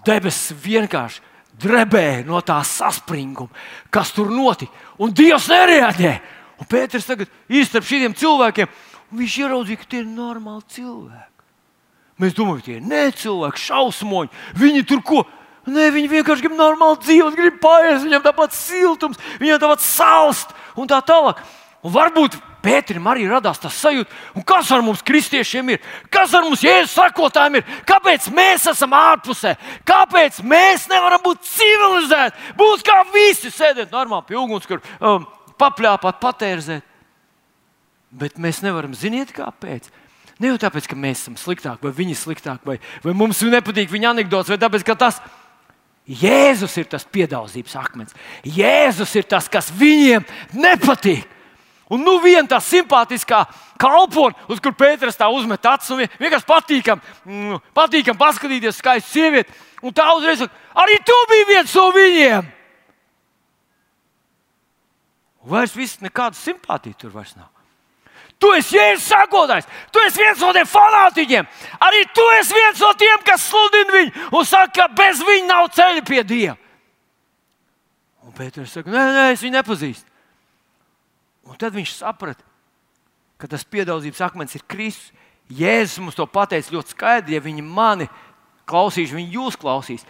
debesis 0.08 0.56
vienkārši 0.64 1.24
drebēja 1.58 2.26
no 2.28 2.42
tā 2.46 2.60
saspringuma, 2.66 3.54
kas 3.90 4.12
tur 4.16 4.30
notika. 4.34 4.74
Un 5.02 5.14
Dievs 5.16 5.48
nereaģē. 5.52 6.14
Un 6.58 6.70
Pēters 6.70 7.06
tagad 7.06 7.30
ir 7.54 7.66
starp 7.68 7.86
šiem 7.86 8.16
cilvēkiem, 8.18 8.70
un 9.12 9.22
viņš 9.22 9.38
ieraudzīja, 9.44 9.82
ka 9.82 9.90
tie 9.92 10.02
ir 10.04 10.10
normāli 10.10 10.66
cilvēki. 10.76 11.46
Mēs 12.18 12.34
domājam, 12.38 12.64
tie 12.66 12.78
ir 12.80 12.88
necilvēki, 12.88 13.64
šausmoņi. 13.68 14.44
Viņi 14.58 14.86
tur 14.90 15.04
ko? 15.06 15.24
Nē, 15.68 15.90
viņi 15.94 16.10
vienkārši 16.12 16.46
grib 16.46 16.58
normāli 16.58 17.02
dzīvot, 17.04 17.36
grib 17.38 17.58
paiest, 17.62 18.06
viņam 18.08 18.24
tāpat 18.24 18.56
siltums, 18.56 19.20
viņam 19.42 19.60
tāpat 19.62 19.84
salst 19.84 20.54
un 20.80 20.90
tā 20.90 21.02
tālāk. 21.06 21.44
Un 21.86 21.94
varbūt 21.94 22.40
Pēterim 22.68 23.06
arī 23.08 23.28
radās 23.30 23.62
tas 23.62 23.76
sajūta, 23.80 24.12
kas 24.48 24.72
ar 24.76 24.82
mums, 24.84 25.04
kristiešiem, 25.06 25.70
ir. 25.76 25.84
Kas 26.12 26.34
ar 26.36 26.44
mums, 26.44 26.64
jēzus 26.66 26.96
sakotājiem, 26.98 27.60
ir? 27.60 27.76
Kāpēc 27.88 28.28
mēs 28.34 28.66
esam 28.74 28.96
ārpusē? 28.98 29.54
Kāpēc 29.88 30.42
mēs 30.44 30.88
nevaram 30.92 31.22
būt 31.24 31.46
civilizēti? 31.48 32.56
Būt 32.58 32.84
kā 32.88 32.98
visi 33.14 33.54
sēdēt 33.54 33.94
normāli 33.94 34.28
pie 34.28 34.40
uguns, 34.42 34.68
kur 34.68 34.82
um, 35.00 35.28
papļāpāt, 35.62 36.20
patērzēt. 36.24 36.97
Bet 38.12 38.38
mēs 38.40 38.62
nevaram 38.64 38.94
zināt, 38.96 39.34
kāpēc. 39.36 39.90
Ne 40.40 40.52
jau 40.52 40.60
tāpēc, 40.62 40.86
ka 40.88 40.96
mēs 40.96 41.24
esam 41.24 41.36
sliktāki, 41.40 41.84
vai 41.84 41.92
viņi 41.98 42.14
ir 42.14 42.20
sliktāki, 42.20 42.68
vai, 42.68 42.78
vai 43.04 43.14
mums 43.18 43.42
nepatīk 43.42 43.90
viņa 43.92 44.14
anekdots, 44.14 44.52
vai 44.54 44.60
tāpēc, 44.62 44.86
ka 44.86 44.96
tas 44.96 45.20
Jēzus 46.08 46.78
ir 46.80 46.86
tas 46.88 47.04
piedāvājums 47.04 47.74
akmens. 47.76 48.14
Jēzus 48.48 49.12
ir 49.20 49.26
tas, 49.28 49.50
kas 49.52 49.68
viņiem 49.76 50.24
nepatīk. 50.56 51.26
Un 51.92 52.04
nu 52.04 52.18
viena 52.20 52.48
tā 52.48 52.60
simpātiskā 52.64 53.46
kalpone, 53.80 54.36
uz 54.52 54.60
kur 54.64 54.74
Pēters 54.76 55.20
tā 55.20 55.28
uzmet 55.32 55.64
acis, 55.68 55.92
un 55.96 56.04
vienkārši 56.20 56.48
patīkam, 56.48 57.04
mm, 57.28 57.62
patīkam 57.76 58.20
paskatīties 58.20 58.80
skaistu 58.80 59.18
sievieti. 59.18 59.56
Un 59.84 59.96
tā 59.96 60.08
uzreiz 60.16 60.42
saka, 60.44 60.56
arī 60.84 60.98
tu 61.08 61.16
biji 61.32 61.48
viens 61.52 61.76
no 61.80 61.86
viņiem. 61.96 62.50
Vairs 65.48 65.76
viss 65.76 66.04
nekāda 66.04 66.36
simpātija 66.36 67.00
tur 67.00 67.14
vairs 67.16 67.36
nav. 67.38 67.48
Tu 68.38 68.50
esi 68.54 68.78
jēzus 68.78 69.08
sakotājs, 69.10 69.66
tu 69.90 70.02
esi 70.06 70.22
viens 70.22 70.42
no 70.44 70.52
tiem 70.54 70.68
fanātiķiem. 70.70 71.48
Arī 71.82 72.04
tu 72.14 72.26
esi 72.36 72.54
viens 72.54 72.82
no 72.84 72.92
tiem, 73.00 73.24
kas 73.26 73.48
sludina 73.50 73.96
viņu 73.96 74.28
un 74.38 74.46
saka, 74.46 74.74
ka 74.76 74.88
bez 74.94 75.24
viņa 75.26 75.48
nav 75.50 75.70
ceļa 75.74 76.04
pie 76.06 76.22
Dieva. 76.28 76.58
Un 78.28 78.36
Pēters 78.38 78.76
saka, 78.76 78.92
nē, 78.94 79.06
nē, 79.16 79.26
es 79.34 79.42
viņu 79.42 79.58
nepazīstu. 79.58 80.06
Un 81.48 81.58
tad 81.58 81.74
viņš 81.74 81.96
saprata, 81.98 82.44
ka 83.42 83.50
tas 83.50 83.66
piedāvājums 83.66 84.22
akmens 84.26 84.58
ir 84.58 84.66
Kristus. 84.70 85.14
Jēzus 85.48 86.02
mums 86.04 86.18
to 86.18 86.26
pateica 86.28 86.74
ļoti 86.76 86.92
skaidri. 86.92 87.38
Ja 87.38 87.42
viņi 87.42 87.64
mani 87.64 88.10
klausīs, 88.68 89.14
viņi 89.16 89.38
jūs 89.38 89.56
klausīs. 89.60 90.04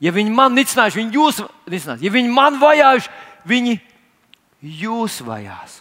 Ja 0.00 0.12
viņi 0.14 0.30
man 0.30 0.54
nicinājuši, 0.54 1.00
viņi 1.00 1.18
jūs 1.18 1.40
nicinās. 1.66 2.04
Ja 2.04 2.12
viņi 2.14 2.30
man 2.30 2.60
vajājuši, 2.62 3.10
viņi 3.50 3.80
jūs 4.84 5.18
vajās. 5.26 5.80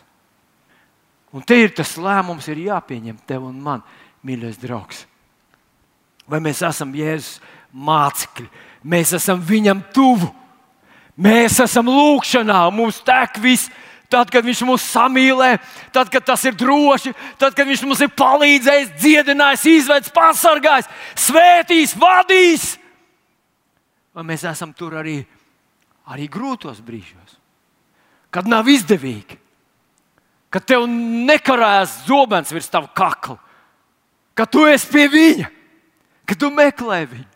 Un 1.36 1.44
te 1.44 1.58
ir 1.66 1.74
tas 1.76 1.98
lēmums, 2.00 2.48
ir 2.48 2.64
jāpieņem 2.70 3.18
tev 3.28 3.50
un 3.50 3.58
man, 3.60 3.82
mīļais 4.24 4.60
draugs. 4.62 5.04
Vai 6.32 6.40
mēs 6.42 6.62
esam 6.66 6.94
Jēzus 6.96 7.42
mācekļi, 7.76 8.48
mēs 8.88 9.12
esam 9.18 9.42
viņam 9.44 9.82
tuvu, 9.94 10.30
mēs 11.20 11.60
esam 11.66 11.92
lūkšanā, 11.92 12.62
mums 12.74 13.02
tek 13.06 13.42
viss. 13.44 13.72
Tad, 14.06 14.30
kad 14.30 14.46
Viņš 14.46 14.60
mūs 14.70 14.84
samīlē, 14.94 15.56
tad, 15.92 16.12
kad 16.14 16.22
tas 16.24 16.44
ir 16.46 16.54
droši, 16.56 17.12
tad, 17.42 17.56
kad 17.58 17.66
Viņš 17.66 17.82
mums 17.90 18.04
ir 18.06 18.12
palīdzējis, 18.14 18.92
dziedinājis, 19.02 19.64
izvedis, 19.72 20.12
pasargājis, 20.14 20.90
svētījis, 21.26 21.96
vadījis. 22.00 22.68
Vai 24.16 24.28
mēs 24.30 24.46
esam 24.46 24.76
tur 24.78 24.94
arī, 25.02 25.18
arī 26.14 26.30
grūtos 26.32 26.84
brīžos, 26.86 27.34
kad 28.30 28.48
nav 28.48 28.70
izdevīgi, 28.72 29.40
kad 30.56 30.64
tev 30.64 30.86
nekarājas 30.88 31.98
zobens 32.08 32.54
virs 32.56 32.72
tava 32.72 32.88
kakla, 32.96 33.36
ka 34.32 34.46
tu 34.48 34.64
esi 34.72 34.88
pie 34.88 35.10
viņa, 35.12 35.50
ka 36.24 36.38
tu 36.40 36.48
meklē 36.48 37.02
viņu. 37.12 37.28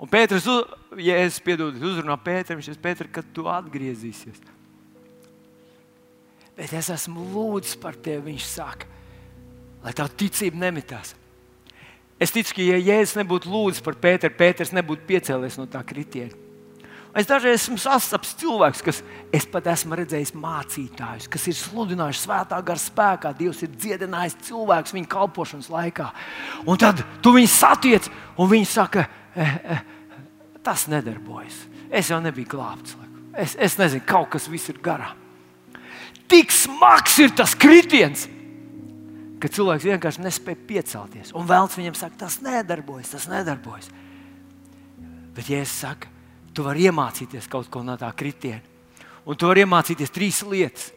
Un 0.00 0.08
Pēters 0.08 0.48
ja 0.96 1.18
es 1.20 1.36
piedodu, 1.44 1.76
uzrunā 1.84 2.16
Pēteru, 2.16 2.56
viņš 2.56 2.72
ir 2.72 2.80
Pēters, 2.80 3.12
kad 3.12 3.28
tu 3.36 3.44
atgriezīsies. 3.52 4.40
Bet 6.56 6.72
es 6.72 6.88
esmu 6.88 7.26
lūdzis 7.34 7.76
par 7.80 8.00
tevi, 8.00 8.30
viņš 8.30 8.46
saka, 8.48 8.88
lai 9.84 9.92
tā 9.92 10.08
ticība 10.08 10.56
nemitās. 10.64 11.12
Es 12.20 12.32
ticu, 12.32 12.56
ka, 12.56 12.64
ja 12.64 12.80
Jēzus 12.80 13.18
nebūtu 13.20 13.52
lūdzis 13.52 13.84
par 13.84 14.00
Pēteru, 14.00 14.40
Pēters 14.40 14.72
nebūtu 14.72 15.04
piecēlies 15.04 15.60
no 15.60 15.68
tā 15.68 15.84
kritiena. 15.84 16.48
Es 17.10 17.26
dažreiz 17.26 17.56
esmu 17.58 17.74
sastaps 17.80 18.36
cilvēks, 18.38 18.82
kas 18.86 19.00
es 19.34 19.46
pat 19.50 19.66
esmu 19.72 19.96
redzējis 19.98 20.30
mācītājus, 20.38 21.26
kas 21.30 21.46
ir 21.50 21.56
sludinājuši 21.58 22.22
svētā 22.22 22.60
gara 22.62 22.78
spēkā. 22.78 23.32
Dievs 23.38 23.64
ir 23.66 23.72
dziedinājis 23.74 24.36
cilvēkus 24.46 24.94
viņa 24.94 25.10
kalpošanas 25.10 25.70
laikā. 25.74 26.06
Un 26.70 26.78
tad 26.78 27.02
tu 27.24 27.32
viņus 27.34 27.56
satiec, 27.64 28.06
un 28.38 28.50
viņi 28.52 28.68
saka, 28.70 29.08
eh, 29.34 29.56
eh, 29.64 29.82
tas 30.62 30.86
nedarbojas. 30.86 31.64
Es 31.90 32.10
jau 32.10 32.20
nebiju 32.22 32.46
glābts. 32.46 32.94
Es, 33.34 33.56
es 33.58 33.76
nezinu, 33.78 34.04
kaut 34.06 34.30
kas 34.30 34.46
viss 34.50 34.70
ir 34.70 34.78
garām. 34.78 35.18
Tik 36.30 36.52
smags 36.54 37.18
ir 37.18 37.34
tas 37.34 37.56
kritiens, 37.58 38.28
ka 39.42 39.50
cilvēks 39.50 39.86
vienkārši 39.88 40.22
nespēja 40.22 40.66
piecelties. 40.68 41.34
Un 41.34 41.48
vēlams 41.48 41.74
viņam 41.78 41.98
saka, 41.98 42.20
tas 42.22 42.38
nedarbojas, 42.44 43.14
tas 43.16 43.26
nedarbojas. 43.30 43.90
Bet, 45.34 45.48
ja 45.50 45.62
es 45.64 45.72
saku, 45.74 46.09
tu 46.54 46.64
vari 46.66 46.88
iemācīties 46.90 47.48
kaut 47.50 47.68
ko 47.70 47.82
no 47.86 47.96
tā 48.00 48.10
kritiena, 48.16 48.62
un 49.24 49.36
tu 49.38 49.50
vari 49.50 49.64
iemācīties 49.66 50.14
trīs 50.14 50.40
lietas. 50.46 50.90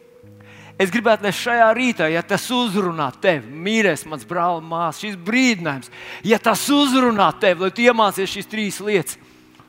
Es 0.74 0.90
gribētu, 0.90 1.22
lai 1.22 1.30
šajā 1.30 1.68
rītā, 1.76 2.08
ja 2.10 2.24
tas 2.26 2.48
uzrunā 2.50 3.12
tevi, 3.22 3.46
mīļais, 3.46 4.08
mans 4.10 4.24
brāl, 4.26 4.58
māsas, 4.58 5.04
šis 5.04 5.20
brīdinājums, 5.22 5.92
ja 6.26 6.40
tas 6.42 6.64
uzrunā 6.66 7.28
tevi, 7.38 7.62
lai 7.62 7.70
tu 7.70 7.84
iemācīsies 7.84 8.32
šīs 8.32 8.50
trīs 8.50 8.80
lietas, 8.82 9.20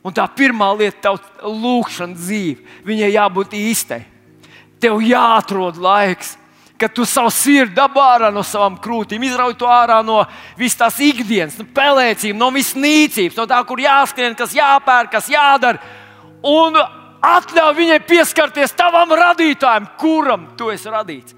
Un 0.06 0.14
tā 0.14 0.28
pirmā 0.30 0.68
lieta, 0.78 1.10
tā 1.10 1.50
lūkšana 1.50 2.14
dzīve, 2.14 2.62
viņai 2.86 3.08
jābūt 3.16 3.56
īstai. 3.58 4.04
Tev 4.78 5.00
jāatrod 5.02 5.80
laiks, 5.82 6.36
kad 6.80 6.94
tu 6.94 7.06
savu 7.08 7.32
sirdi 7.32 7.76
dabā 7.78 8.04
ārā 8.18 8.32
no 8.34 8.44
savām 8.44 8.76
krūtīm, 8.82 9.24
izrauj 9.24 9.56
to 9.60 9.70
ārā 9.72 10.02
no 10.06 10.22
visas 10.60 10.80
tās 10.82 11.00
ikdienas, 11.04 11.58
no 11.60 11.68
pelēcības, 11.76 12.40
no 12.40 12.52
visas 12.56 12.76
nīcības, 12.80 13.38
no 13.40 13.48
tā, 13.50 13.62
kur 13.68 13.80
jāskrien, 13.80 14.36
kas 14.36 14.56
jāpērk, 14.58 15.14
kas 15.16 15.32
jādara. 15.32 15.80
Un 16.46 16.76
atļauj 17.26 17.76
viņai 17.80 18.00
pieskarties 18.06 18.76
tavam 18.78 19.16
radītājam, 19.16 19.88
kuram 20.00 20.50
tu 20.60 20.70
esi 20.74 20.92
radīts. 20.92 21.36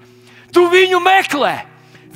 Tu 0.52 0.64
viņu 0.68 1.00
meklē. 1.04 1.54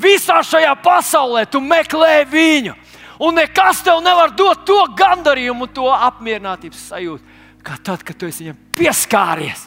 Visā 0.02 0.40
šajā 0.42 0.72
pasaulē 0.82 1.44
tu 1.52 1.60
meklē 1.60 2.22
viņu 2.26 2.74
un 3.22 3.36
nekas 3.38 3.82
tev 3.86 4.00
nevar 4.02 4.32
dot 4.34 4.64
to 4.66 4.80
gandarījumu, 4.98 5.68
to 5.74 5.86
apmierinātības 5.92 6.86
sajūtu, 6.90 7.40
kā 7.62 7.78
tad, 7.84 8.02
kad 8.06 8.18
tu 8.18 8.26
esi 8.26 8.46
viņam 8.46 8.62
pieskāries. 8.78 9.66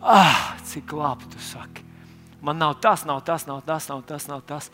Ah, 0.00 0.56
cik 0.64 0.92
labi 0.96 1.28
tu 1.32 1.40
saki. 1.44 1.79
Man 2.40 2.58
nav 2.58 2.78
tas, 2.80 3.04
nav 3.04 3.20
tas, 3.24 3.46
nav 3.46 3.62
tas, 3.66 3.88
nav 3.88 4.02
tas, 4.08 4.26
nav 4.28 4.42
tas. 4.46 4.70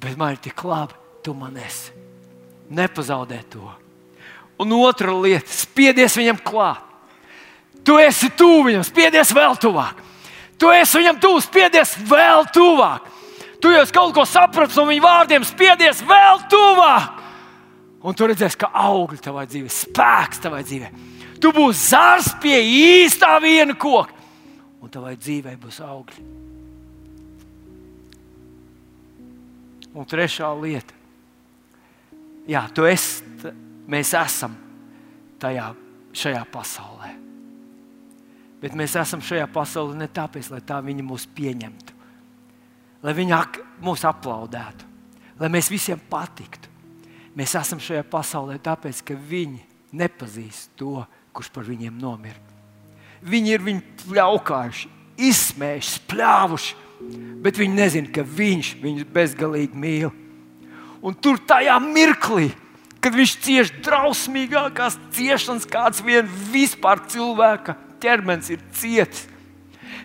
Bet 0.00 0.16
man 0.18 0.34
ir 0.34 0.40
tik 0.42 0.64
labi, 0.64 0.94
tu 1.22 1.34
man 1.34 1.56
esi. 1.56 1.92
Nepazaudē 2.70 3.42
to. 3.50 3.70
Un 4.58 4.72
otra 4.72 5.14
lieta, 5.14 5.52
spiedies 5.52 6.16
viņam 6.18 6.40
klāt. 6.42 6.82
Tu 7.86 7.94
esi 8.02 8.30
tuvu 8.34 8.64
viņam, 8.66 8.82
spiedies 8.86 9.30
vēl 9.36 9.54
tuvāk. 9.62 10.00
Tu 10.58 10.70
esi 10.74 10.98
viņam 10.98 11.20
tuvu, 11.22 11.42
spiedies 11.44 11.92
vēl 12.08 12.48
tuvāk. 12.54 13.12
Tu 13.62 13.70
jau 13.72 13.84
kaut 13.92 14.14
ko 14.16 14.24
saprati 14.26 14.76
no 14.76 14.86
viņa 14.88 15.04
vārdiem, 15.04 15.44
spiedies 15.46 16.02
vēl 16.06 16.42
tuvāk. 16.50 17.22
Un 18.06 18.14
tu 18.14 18.26
redzēsi, 18.28 18.58
ka 18.60 18.70
augļi 18.86 19.22
tavā 19.22 19.46
dzīvē, 19.48 19.70
spēks 19.72 20.42
tavā 20.42 20.60
dzīvē. 20.66 20.90
Tu 21.42 21.52
būsi 21.54 21.90
zars 21.90 22.32
pie 22.42 22.58
īstā 22.62 23.36
viena 23.42 23.74
koka, 23.78 24.14
un 24.82 24.90
tavai 24.92 25.16
dzīvei 25.18 25.56
būs 25.60 25.80
augļi. 25.84 26.45
Un 29.96 30.06
trešā 30.08 30.52
lieta, 30.60 30.92
Jā, 32.46 32.60
tu 32.70 32.84
esi, 32.86 33.24
mēs 33.90 34.12
esam 34.14 34.52
tajā, 35.42 35.64
šajā 36.14 36.44
pasaulē. 36.46 37.08
Bet 38.62 38.76
mēs 38.78 38.94
esam 39.00 39.18
šajā 39.18 39.48
pasaulē 39.50 39.96
ne 39.98 40.06
tāpēc, 40.06 40.52
lai 40.52 40.60
tā 40.62 40.78
viņi 40.78 41.02
mūs 41.02 41.24
pieņemtu 41.34 41.96
lai 43.06 43.14
viņi 43.14 43.36
mūs 43.86 44.02
aplaudētu, 44.08 44.86
lai 45.38 45.50
mēs 45.52 45.70
visiem 45.70 46.00
patiktu. 46.10 46.72
Mēs 47.36 47.52
esam 47.58 47.80
šajā 47.82 48.02
pasaulē 48.08 48.56
tāpēc, 48.64 49.02
ka 49.04 49.14
viņi 49.14 49.60
nepazīst 49.96 50.72
to, 50.80 51.04
kurš 51.36 51.50
par 51.52 51.66
viņiem 51.68 51.98
nomira. 52.00 52.40
Viņi 53.26 53.52
ir 53.52 53.64
viņu 53.64 53.82
pļaukājuši, 54.06 54.88
izsmējuši, 55.28 55.92
spļāvuši, 56.00 56.74
bet 57.44 57.58
viņi 57.60 57.76
nezina, 57.76 58.12
ka 58.12 58.24
viņš 58.26 58.72
viņus 58.82 59.10
bezgalīgi 59.12 59.78
mīl. 59.78 60.12
Un 61.04 61.14
tur 61.14 61.38
tajā 61.38 61.76
mirklī, 61.82 62.50
kad 63.04 63.14
viņš 63.14 63.36
cieš 63.44 63.72
drausmīgākās 63.84 64.98
ciešanas, 65.14 65.68
kāds 65.70 66.02
vien 66.02 66.26
vispār 66.50 67.04
cilvēka 67.12 67.76
ķermenis 68.02 68.54
ir 68.56 68.62
cietis 68.74 69.26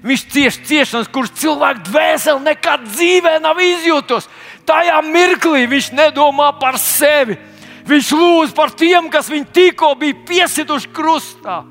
Viņš 0.01 0.23
cieš 0.33 0.57
ciešanas, 0.65 1.09
kuras 1.13 1.33
cilvēka 1.37 1.85
dvēsele 1.85 2.41
nekad 2.41 2.87
dzīvē 2.89 3.35
nav 3.41 3.59
izjūtusi. 3.61 4.29
Tajā 4.65 4.97
mirklī 5.05 5.67
viņš 5.69 5.91
nedomā 5.93 6.49
par 6.61 6.79
sevi. 6.81 7.37
Viņš 7.85 8.09
lūdz 8.17 8.55
par 8.57 8.73
tiem, 8.77 9.09
kas 9.13 9.29
viņu 9.29 9.49
tikko 9.53 9.93
bija 9.99 10.17
piesituši 10.25 10.89
krustā. 10.95 11.61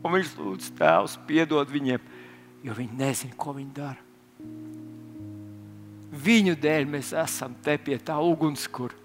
Un 0.00 0.14
viņš 0.14 0.30
lūdz 0.38 0.70
Tēvs, 0.78 1.18
piedod 1.26 1.70
viņiem, 1.70 2.02
jo 2.66 2.76
viņi 2.76 3.02
nezina, 3.02 3.34
ko 3.38 3.54
viņi 3.56 3.74
dara. 3.74 3.98
Viņu 6.20 6.56
dēļ 6.60 6.88
mēs 6.90 7.12
esam 7.16 7.54
te 7.64 7.76
pie 7.80 7.98
tā 8.02 8.18
ugunskura. 8.20 8.96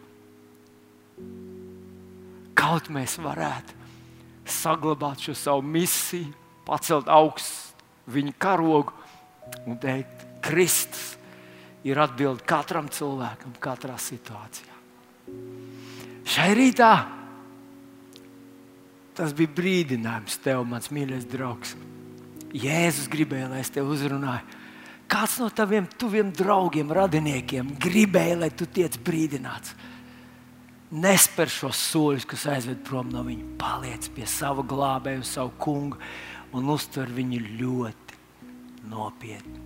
Kaut 2.55 2.89
mēs 2.93 3.17
varētu 3.21 3.75
saglabāt 4.49 5.21
šo 5.25 5.35
savu 5.37 5.63
misiju, 5.65 6.31
pacelt 6.65 7.09
augstu 7.11 7.75
viņa 8.11 8.33
karogu 8.41 8.93
un 9.65 9.77
teikt, 9.81 10.25
Kristus 10.45 11.15
ir 11.85 11.99
atbilde 12.01 12.45
katram 12.45 12.89
cilvēkam, 12.89 13.55
katrā 13.61 13.97
situācijā. 14.01 14.73
Šai 16.25 16.51
rītā 16.57 16.91
tas 19.15 19.33
bija 19.37 19.53
brīdinājums 19.55 20.37
tev, 20.43 20.65
mans 20.67 20.91
mīļais 20.93 21.27
draugs. 21.31 21.75
Jēzus 22.55 23.07
gribēja, 23.11 23.49
lai 23.51 23.61
es 23.63 23.71
tevi 23.73 23.93
uzrunāju. 23.95 24.61
Kāds 25.11 25.37
no 25.41 25.51
taviem 25.53 25.85
tuviem 25.99 26.31
draugiem, 26.33 26.89
radiniekiem 26.93 27.75
gribēja, 27.81 28.39
lai 28.41 28.49
tu 28.49 28.65
tiec 28.65 28.97
brīdināts? 29.05 29.75
Nespēr 30.95 31.51
šos 31.51 31.81
soļus, 31.91 32.25
kas 32.29 32.45
aizved 32.55 32.81
prom 32.87 33.09
no 33.13 33.25
viņa. 33.25 33.45
Paliec 33.61 34.09
pie 34.15 34.25
sava 34.29 34.63
glābēja, 34.65 35.25
savu 35.27 35.53
kungu 35.61 36.01
un 36.55 36.73
uztver 36.73 37.11
viņu 37.11 37.41
ļoti 37.59 38.19
nopietni. 38.89 39.64